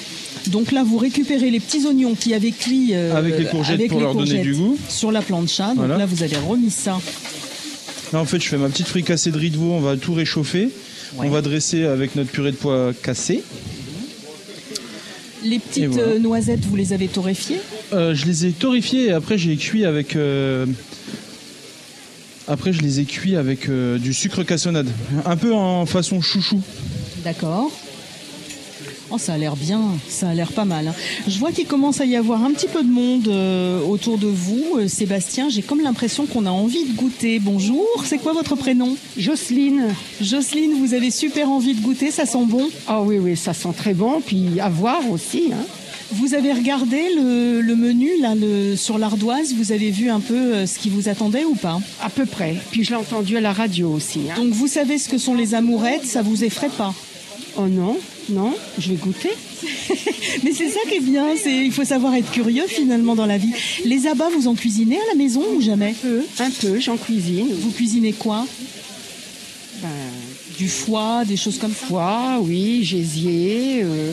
[0.49, 3.89] Donc là, vous récupérez les petits oignons qui avaient cuit euh, Avec les courgettes avec
[3.91, 4.79] pour les leur donner du goût.
[4.89, 5.69] sur la plancha.
[5.69, 5.99] Donc Voilà.
[5.99, 7.01] là, vous avez remis ça.
[8.13, 10.15] Là en fait je fais ma petite fricassée de riz de veau, on va tout
[10.15, 10.69] réchauffer.
[11.19, 13.43] On va dresser avec notre purée de pois cassée.
[15.43, 16.09] Les Et petites voilà.
[16.13, 17.59] euh, noisettes, vous les avez torréfiées?
[17.93, 20.15] Euh, je les ai torréfiés et après j'ai cuit avec.
[20.17, 20.67] euh,
[22.49, 24.89] Après je les ai cuits avec euh, du sucre cassonade.
[25.25, 26.61] Un peu en façon chouchou.
[27.25, 27.71] D'accord.
[29.09, 30.89] Oh, ça a l'air bien, ça a l'air pas mal.
[30.89, 30.95] hein.
[31.29, 34.27] Je vois qu'il commence à y avoir un petit peu de monde euh, autour de
[34.27, 34.65] vous.
[34.79, 37.39] Euh, Sébastien, j'ai comme l'impression qu'on a envie de goûter.
[37.39, 38.97] Bonjour, c'est quoi votre prénom?
[39.17, 39.95] Jocelyne.
[40.21, 42.69] Jocelyne, vous avez super envie de goûter, ça sent bon?
[42.89, 45.51] Ah oui, oui, ça sent très bon, puis à voir aussi.
[45.53, 45.65] hein.
[46.13, 50.35] Vous avez regardé le, le menu là, le, sur l'ardoise, vous avez vu un peu
[50.55, 51.81] euh, ce qui vous attendait ou pas?
[52.01, 52.55] À peu près.
[52.71, 54.21] Puis je l'ai entendu à la radio aussi.
[54.31, 54.35] hein.
[54.41, 56.95] Donc vous savez ce que sont les amourettes, ça vous effraie pas?
[57.59, 57.97] Oh non,
[58.29, 59.31] non, je vais goûter.
[60.45, 63.39] Mais c'est ça qui est bien, c'est il faut savoir être curieux finalement dans la
[63.39, 63.53] vie.
[63.85, 65.95] Les abats, vous en cuisinez à la maison ou jamais?
[66.39, 67.49] Un peu, j'en cuisine.
[67.61, 68.47] Vous cuisinez quoi?
[69.83, 69.89] Ben,
[70.59, 71.87] Du foie, des choses comme ça?
[71.87, 74.13] Foie, oui, gésier, euh,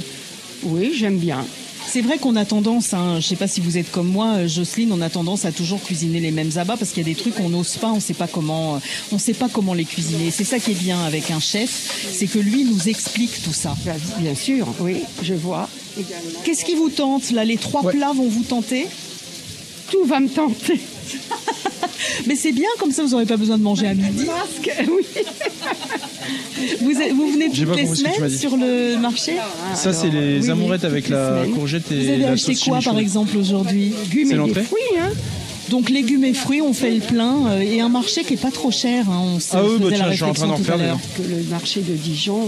[0.64, 1.46] oui, j'aime bien.
[1.94, 4.48] C'est vrai qu'on a tendance, hein, je sais pas si vous êtes comme moi, euh,
[4.48, 7.14] Jocelyne, on a tendance à toujours cuisiner les mêmes abats parce qu'il y a des
[7.14, 8.80] trucs qu'on n'ose pas, on sait pas comment, euh,
[9.12, 10.32] on sait pas comment les cuisiner.
[10.32, 11.70] C'est ça qui est bien avec un chef,
[12.12, 13.78] c'est que lui nous explique tout ça.
[13.86, 15.70] Ben, bien sûr, oui, je vois.
[16.44, 17.46] Qu'est-ce qui vous tente là?
[17.46, 18.88] Les trois plats vont vous tenter?
[19.92, 20.82] Tout va me tenter.
[22.28, 24.26] Mais c'est bien, comme ça vous n'aurez pas besoin de manger à midi.
[24.26, 25.06] Masque, oui.
[26.82, 29.34] Vous, êtes- vous venez toutes les semaines sur le marché
[29.76, 31.52] Ça c'est les oui, amourettes oui, avec la semaines.
[31.56, 33.94] courgette et Vous avez la acheté sauce quoi par exemple aujourd'hui?
[34.04, 35.10] Légumes C'est l'entrée fruits, hein.
[35.70, 38.52] Donc légumes et fruits, on fait le plein euh, et un marché qui est pas
[38.52, 39.10] trop cher.
[39.10, 41.00] hein, on Ah oui, bah la tiens, je suis en train d'en l'heure.
[41.18, 42.46] Que le marché de Dijon, euh,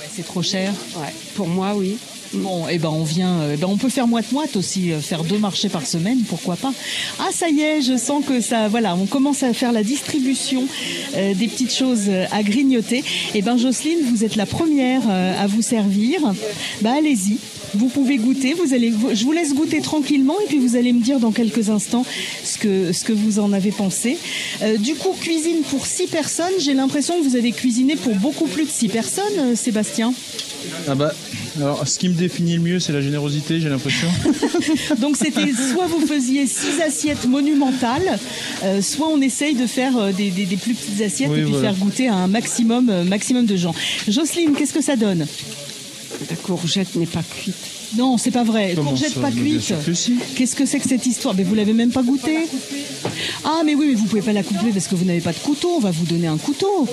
[0.00, 0.72] Ouais, C'est trop cher.
[0.96, 1.96] ouais, pour moi, oui.
[2.34, 5.24] Bon, eh ben on vient, euh, eh ben on peut faire moite-moite aussi, euh, faire
[5.24, 6.72] deux marchés par semaine, pourquoi pas.
[7.20, 10.66] Ah ça y est, je sens que ça, voilà, on commence à faire la distribution
[11.16, 13.02] euh, des petites choses à grignoter.
[13.34, 16.20] Eh ben Jocelyne, vous êtes la première euh, à vous servir.
[16.82, 17.38] Bah allez-y.
[17.74, 20.92] Vous pouvez goûter, vous allez, vous- je vous laisse goûter tranquillement et puis vous allez
[20.94, 22.04] me dire dans quelques instants
[22.44, 24.16] ce que ce que vous en avez pensé.
[24.62, 26.52] Euh, du coup, cuisine pour six personnes.
[26.60, 30.14] J'ai l'impression que vous avez cuisiné pour beaucoup plus de six personnes, euh, Sébastien.
[30.88, 31.12] Ah bah,
[31.58, 34.08] alors ce qui me définit le mieux c'est la générosité, j'ai l'impression.
[35.00, 38.18] Donc c'était soit vous faisiez six assiettes monumentales,
[38.64, 41.42] euh, soit on essaye de faire euh, des, des- des plus petites assiettes Oui, et
[41.42, 41.70] puis voilà.
[41.70, 43.74] faire goûter à un maximum, euh, maximum de gens.
[44.08, 45.26] Jocelyne, qu'est-ce que ça donne?
[46.30, 47.54] La courgette n'est pas cuite.
[47.96, 48.72] Non, c'est pas vrai.
[48.74, 49.72] Comment Courgette ça pas cuite.
[50.36, 51.34] Qu'est-ce que c'est que cette histoire?
[51.34, 52.38] Mais vous l'avez même pas goûté
[53.44, 55.38] Ah, mais oui, mais vous pouvez pas la couper parce que vous n'avez pas de
[55.38, 55.70] couteau.
[55.76, 56.86] On va vous donner un couteau.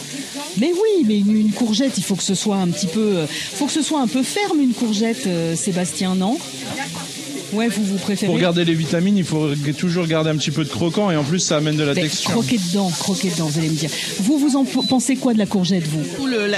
[0.58, 3.28] Mais oui, mais une, une courgette, il faut que ce soit un petit peu, euh,
[3.28, 6.38] faut que ce soit un peu ferme une courgette, euh, Sébastien, non?
[7.56, 8.32] Ouais, vous vous préférez.
[8.32, 11.24] Pour garder les vitamines, il faut toujours garder un petit peu de croquant et en
[11.24, 12.32] plus ça amène de la Mais texture.
[12.32, 13.90] croquez dedans, croquez dedans, vous allez me dire.
[14.20, 16.04] Vous, vous en pensez quoi de la courgette, vous?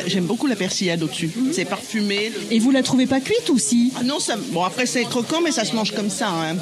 [0.07, 1.29] J'aime beaucoup la persillade au-dessus.
[1.51, 2.31] C'est parfumé.
[2.49, 3.91] le- Et vous la trouvez pas cuite aussi?
[3.99, 6.29] Ah non, ça, bon après c'est croquant, mais ça se mange comme ça.
[6.29, 6.55] hein.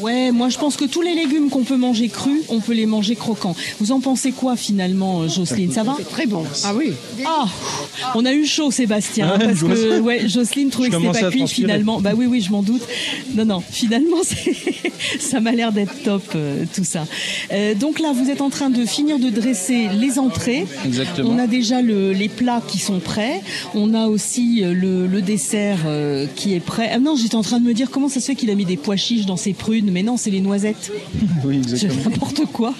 [0.00, 2.86] Ouais, moi je pense que tous les légumes qu'on peut manger crus, on peut les
[2.86, 3.54] manger croquants.
[3.80, 5.72] Vous en pensez quoi finalement, euh, Jocelyne?
[5.72, 5.94] Ça va?
[5.98, 6.44] C'est très bon.
[6.64, 6.92] Ah oui.
[7.24, 7.46] Ah,
[8.14, 11.48] on a eu chaud, Sébastien, Ouais, parce que ouais, Jocelyne trouvait que c'était pas cuit
[11.48, 12.00] finalement.
[12.00, 12.82] Bah oui, oui, je m'en doute.
[13.34, 14.16] Non, non, finalement,
[15.18, 17.06] ça m'a l'air d'être top euh, tout ça.
[17.52, 20.66] Euh, donc là, vous êtes en train de finir de dresser les entrées.
[20.84, 21.30] Exactement.
[21.30, 23.40] On a déjà le- les plats qui sont prêts.
[23.74, 26.90] On a aussi le, le dessert euh, qui est prêt.
[26.92, 28.64] Ah non, j'étais en train de me dire comment ça se fait qu'il a mis
[28.64, 30.90] des pois chiches dans ses prunes, mais non, c'est les noisettes.
[31.44, 32.10] Oui, C'est exactement.
[32.10, 32.74] n'importe quoi.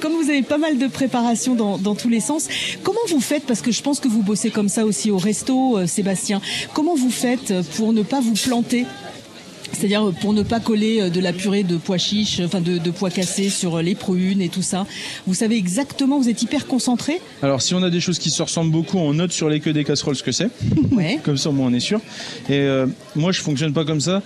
[0.00, 2.48] Comme vous avez pas mal de préparation dans, dans tous les sens,
[2.82, 5.78] comment vous faites Parce que je pense que vous bossez comme ça aussi au resto,
[5.78, 6.40] euh, Sébastien.
[6.74, 8.84] Comment vous faites pour ne pas vous planter?
[9.72, 12.78] C'est-à-dire euh, pour ne pas coller euh, de la purée de pois chiches, enfin de,
[12.78, 14.86] de pois cassés sur les prunes et tout ça.
[15.26, 17.20] Vous savez exactement, vous êtes hyper concentré?
[17.42, 19.72] Alors si on a des choses qui se ressemblent beaucoup, on note sur les queues
[19.72, 20.48] des casseroles ce que c'est.
[20.90, 21.20] Ouais.
[21.24, 22.00] Comme ça, au moins, on est sûr.
[22.48, 24.22] Et euh, moi, je fonctionne pas comme ça.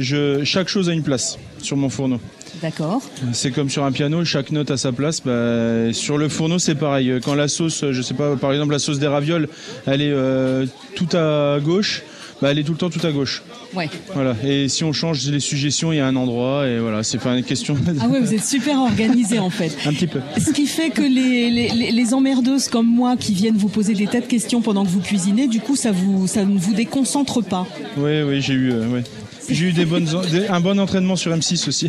[0.00, 2.18] Je, chaque chose a une place sur mon fourneau.
[2.62, 3.02] D'accord.
[3.32, 5.20] C'est comme sur un piano, chaque note a sa place.
[5.22, 7.20] Bah, sur le fourneau, c'est pareil.
[7.22, 9.48] Quand la sauce, je sais pas, par exemple la sauce des ravioles,
[9.86, 10.64] elle est euh,
[10.94, 12.02] tout à gauche,
[12.40, 13.42] bah, elle est tout le temps tout à gauche.
[13.74, 13.90] Ouais.
[14.14, 14.34] Voilà.
[14.42, 17.36] Et si on change les suggestions, il y a un endroit et voilà, c'est pas
[17.36, 17.76] une question.
[18.00, 19.76] Ah ouais, vous êtes super organisé en fait.
[19.86, 20.20] Un petit peu.
[20.38, 24.06] Ce qui fait que les, les, les emmerdeuses comme moi qui viennent vous poser des
[24.06, 27.42] tas de questions pendant que vous cuisinez, du coup, ça vous ça ne vous déconcentre
[27.44, 27.66] pas.
[27.98, 29.04] Oui, oui, j'ai eu, euh, ouais.
[29.50, 31.88] J'ai eu des bonnes, des- un bon entraînement sur M6 aussi.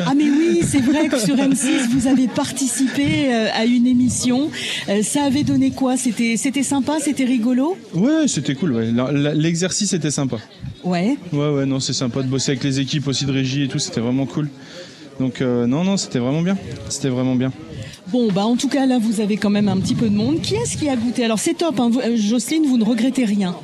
[0.00, 4.50] Ah mais oui, c'est vrai que sur M6 vous avez participé euh, à une émission.
[4.88, 5.96] Euh, Ça avait donné quoi?
[5.96, 7.76] C'était c'était sympa, c'était rigolo?
[7.94, 8.72] Ouais, c'était cool.
[8.72, 8.92] Ouais.
[9.34, 10.36] L'exercice était sympa.
[10.84, 11.16] Ouais.
[11.32, 13.78] Ouais, ouais, non, c'est sympa de bosser avec les équipes aussi de régie et tout.
[13.78, 14.48] C'était vraiment cool.
[15.20, 16.56] Donc euh, non, non, c'était vraiment bien.
[16.88, 17.52] C'était vraiment bien.
[18.08, 20.40] Bon bah en tout cas là vous avez quand même un petit peu de monde.
[20.42, 21.24] Qui est-ce qui a goûté?
[21.24, 21.78] Alors c'est top.
[21.80, 21.88] Hein.
[21.90, 23.54] Vous- euh, Jocelyne, vous ne regrettez rien?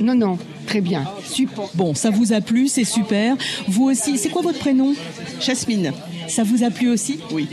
[0.00, 0.38] Non, non,
[0.70, 1.04] très bien.
[1.24, 1.64] Super.
[1.74, 3.36] Bon, ça vous a plu, c'est super.
[3.66, 4.94] Vous aussi, c'est quoi votre prénom?
[5.40, 5.92] Jasmine.
[6.30, 7.48] Ça vous a plu aussi Oui.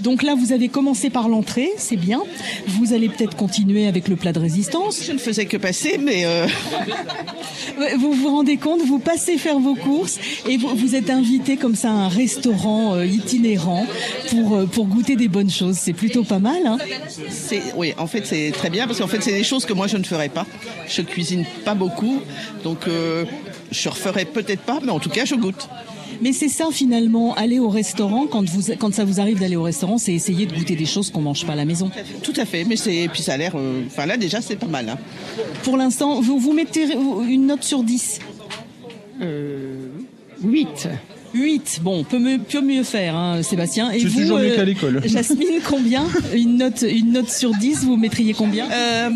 [0.00, 2.22] Donc là, vous avez commencé par l'entrée, c'est bien.
[2.66, 5.02] Vous allez peut-être continuer avec le plat de résistance.
[5.04, 6.46] Je ne faisais que passer, mais euh,
[7.98, 10.18] Vous vous rendez compte, vous passez faire vos courses
[10.48, 13.86] et vous, vous êtes invité comme ça à un restaurant euh, itinérant
[14.30, 15.76] pour, euh, pour goûter des bonnes choses.
[15.76, 16.66] C'est plutôt pas mal.
[16.66, 16.78] Hein
[17.76, 19.96] oui, en fait c'est très bien parce qu'en fait c'est des choses que moi je
[19.96, 20.46] ne ferais pas.
[20.88, 22.20] Je cuisine pas beaucoup,
[22.62, 22.80] donc
[23.70, 25.68] je referai peut-être pas, mais en tout cas je goûte.
[26.24, 29.62] Mais c'est ça finalement, aller au restaurant, quand, vous, quand ça vous arrive d'aller au
[29.62, 31.90] restaurant, c'est essayer de goûter des choses qu'on mange pas à la maison.
[32.22, 33.52] Tout à fait, mais c'est puis ça a l'air.
[33.56, 34.88] euh, Enfin là déjà c'est pas mal.
[34.88, 34.98] hein.
[35.64, 36.86] Pour l'instant, vous, vous mettez
[37.28, 38.20] une note sur 10
[39.20, 39.86] Euh,
[40.42, 40.88] 8.
[41.34, 43.90] 8, bon, peut mieux, peut mieux faire, hein, Sébastien.
[43.90, 45.02] Et vous, toujours mieux qu'à l'école.
[45.06, 46.06] Jasmine, combien?
[46.34, 48.66] Une note, une note sur 10, vous mettriez combien?
[48.70, 49.10] Euh,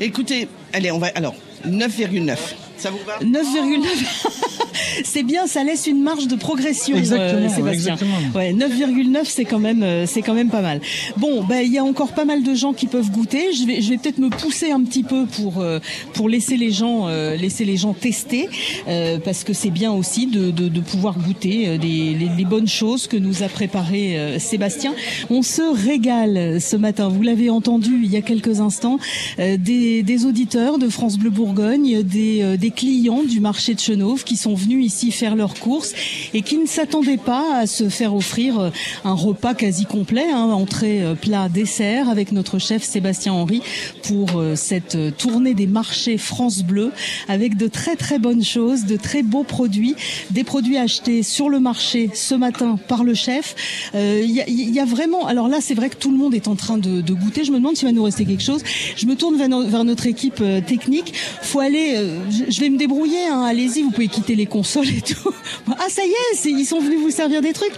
[0.00, 1.34] écoutez, allez on va alors
[1.66, 2.36] 9,9.
[2.78, 3.84] Ça vous va 9,9.
[5.04, 7.94] c'est bien, ça laisse une marge de progression, euh, Exactement, Sébastien.
[7.94, 8.16] exactement.
[8.34, 10.80] Ouais, 9,9, c'est quand même, euh, c'est quand même pas mal.
[11.16, 13.52] Bon, ben il y a encore pas mal de gens qui peuvent goûter.
[13.52, 15.80] Je vais, je vais peut-être me pousser un petit peu pour euh,
[16.14, 18.48] pour laisser les gens, euh, laisser les gens tester,
[18.88, 22.68] euh, parce que c'est bien aussi de, de, de pouvoir goûter des, les, les bonnes
[22.68, 24.94] choses que nous a préparé euh, Sébastien.
[25.30, 27.08] On se régale ce matin.
[27.08, 28.98] Vous l'avez entendu il y a quelques instants,
[29.38, 34.24] euh, des, des auditeurs de France Bleu Bourgogne, des, euh, clients du marché de Chenauve
[34.24, 35.92] qui sont venus ici faire leurs courses
[36.34, 38.70] et qui ne s'attendaient pas à se faire offrir euh,
[39.04, 43.62] un repas quasi complet, hein, entrée, euh, plat, dessert, avec notre chef Sébastien Henry
[44.02, 46.92] pour euh, cette tournée des marchés France Bleu,
[47.28, 49.94] avec de très très bonnes choses, de très beaux produits,
[50.30, 53.54] des produits achetés sur le marché ce matin par le chef.
[53.94, 56.78] Il y, a, vraiment, alors là c'est vrai que tout le monde est en train
[56.78, 57.44] de, goûter.
[57.44, 58.62] Je me demande s'il va nous rester quelque chose.
[58.96, 61.14] Je me tourne vers, no- vers notre équipe technique.
[61.42, 61.96] Faut aller,
[62.30, 63.28] je, je vais me débrouiller.
[63.30, 65.30] Hein, Allez-y, vous pouvez quitter les consoles et tout.
[65.70, 67.74] Ah ça y est, ils sont venus vous servir des trucs.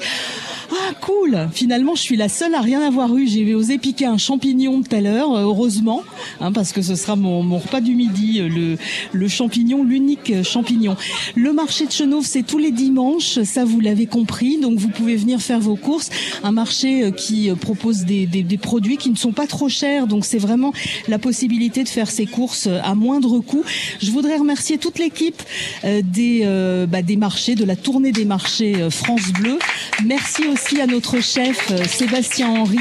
[0.73, 3.27] Ah cool Finalement, je suis la seule à rien avoir eu.
[3.27, 6.03] J'ai osé piquer un champignon tout à l'heure, euh, heureusement,
[6.41, 8.77] hein, parce que ce sera mon, repas du midi, euh,
[9.13, 10.97] le, champignon, l'unique euh, champignon.
[11.35, 15.17] Le marché de Chenauve, c'est tous les dimanches, ça vous l'avez compris, donc vous pouvez
[15.17, 16.11] venir faire vos courses.
[16.45, 20.39] Un marché qui propose des, des, produits qui ne sont pas trop chers, donc c'est
[20.39, 20.73] vraiment
[21.09, 23.65] la possibilité de faire ses courses à moindre coût.
[24.01, 25.43] Je voudrais remercier toute l'équipe
[25.85, 29.59] euh, des, euh, bah, des marchés, de la tournée des marchés euh, France Bleu.
[30.05, 32.79] Merci aussi à notre chef Sébastien Henry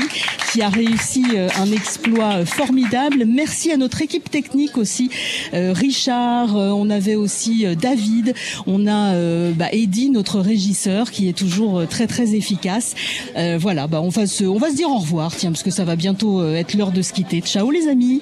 [0.51, 1.23] qui a réussi
[1.57, 3.25] un exploit formidable.
[3.27, 5.09] Merci à notre équipe technique aussi,
[5.53, 8.33] Richard, on avait aussi David,
[8.65, 9.13] on a
[9.51, 12.95] bah, Eddie, notre régisseur, qui est toujours très très efficace.
[13.37, 15.71] Euh, voilà, bah, on va se, on va se dire au revoir, tiens, parce que
[15.71, 17.41] ça va bientôt être l'heure de se quitter.
[17.41, 18.21] Ciao les amis.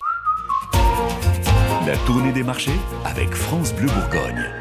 [1.88, 4.57] La tournée des marchés avec France Bleu Bourgogne.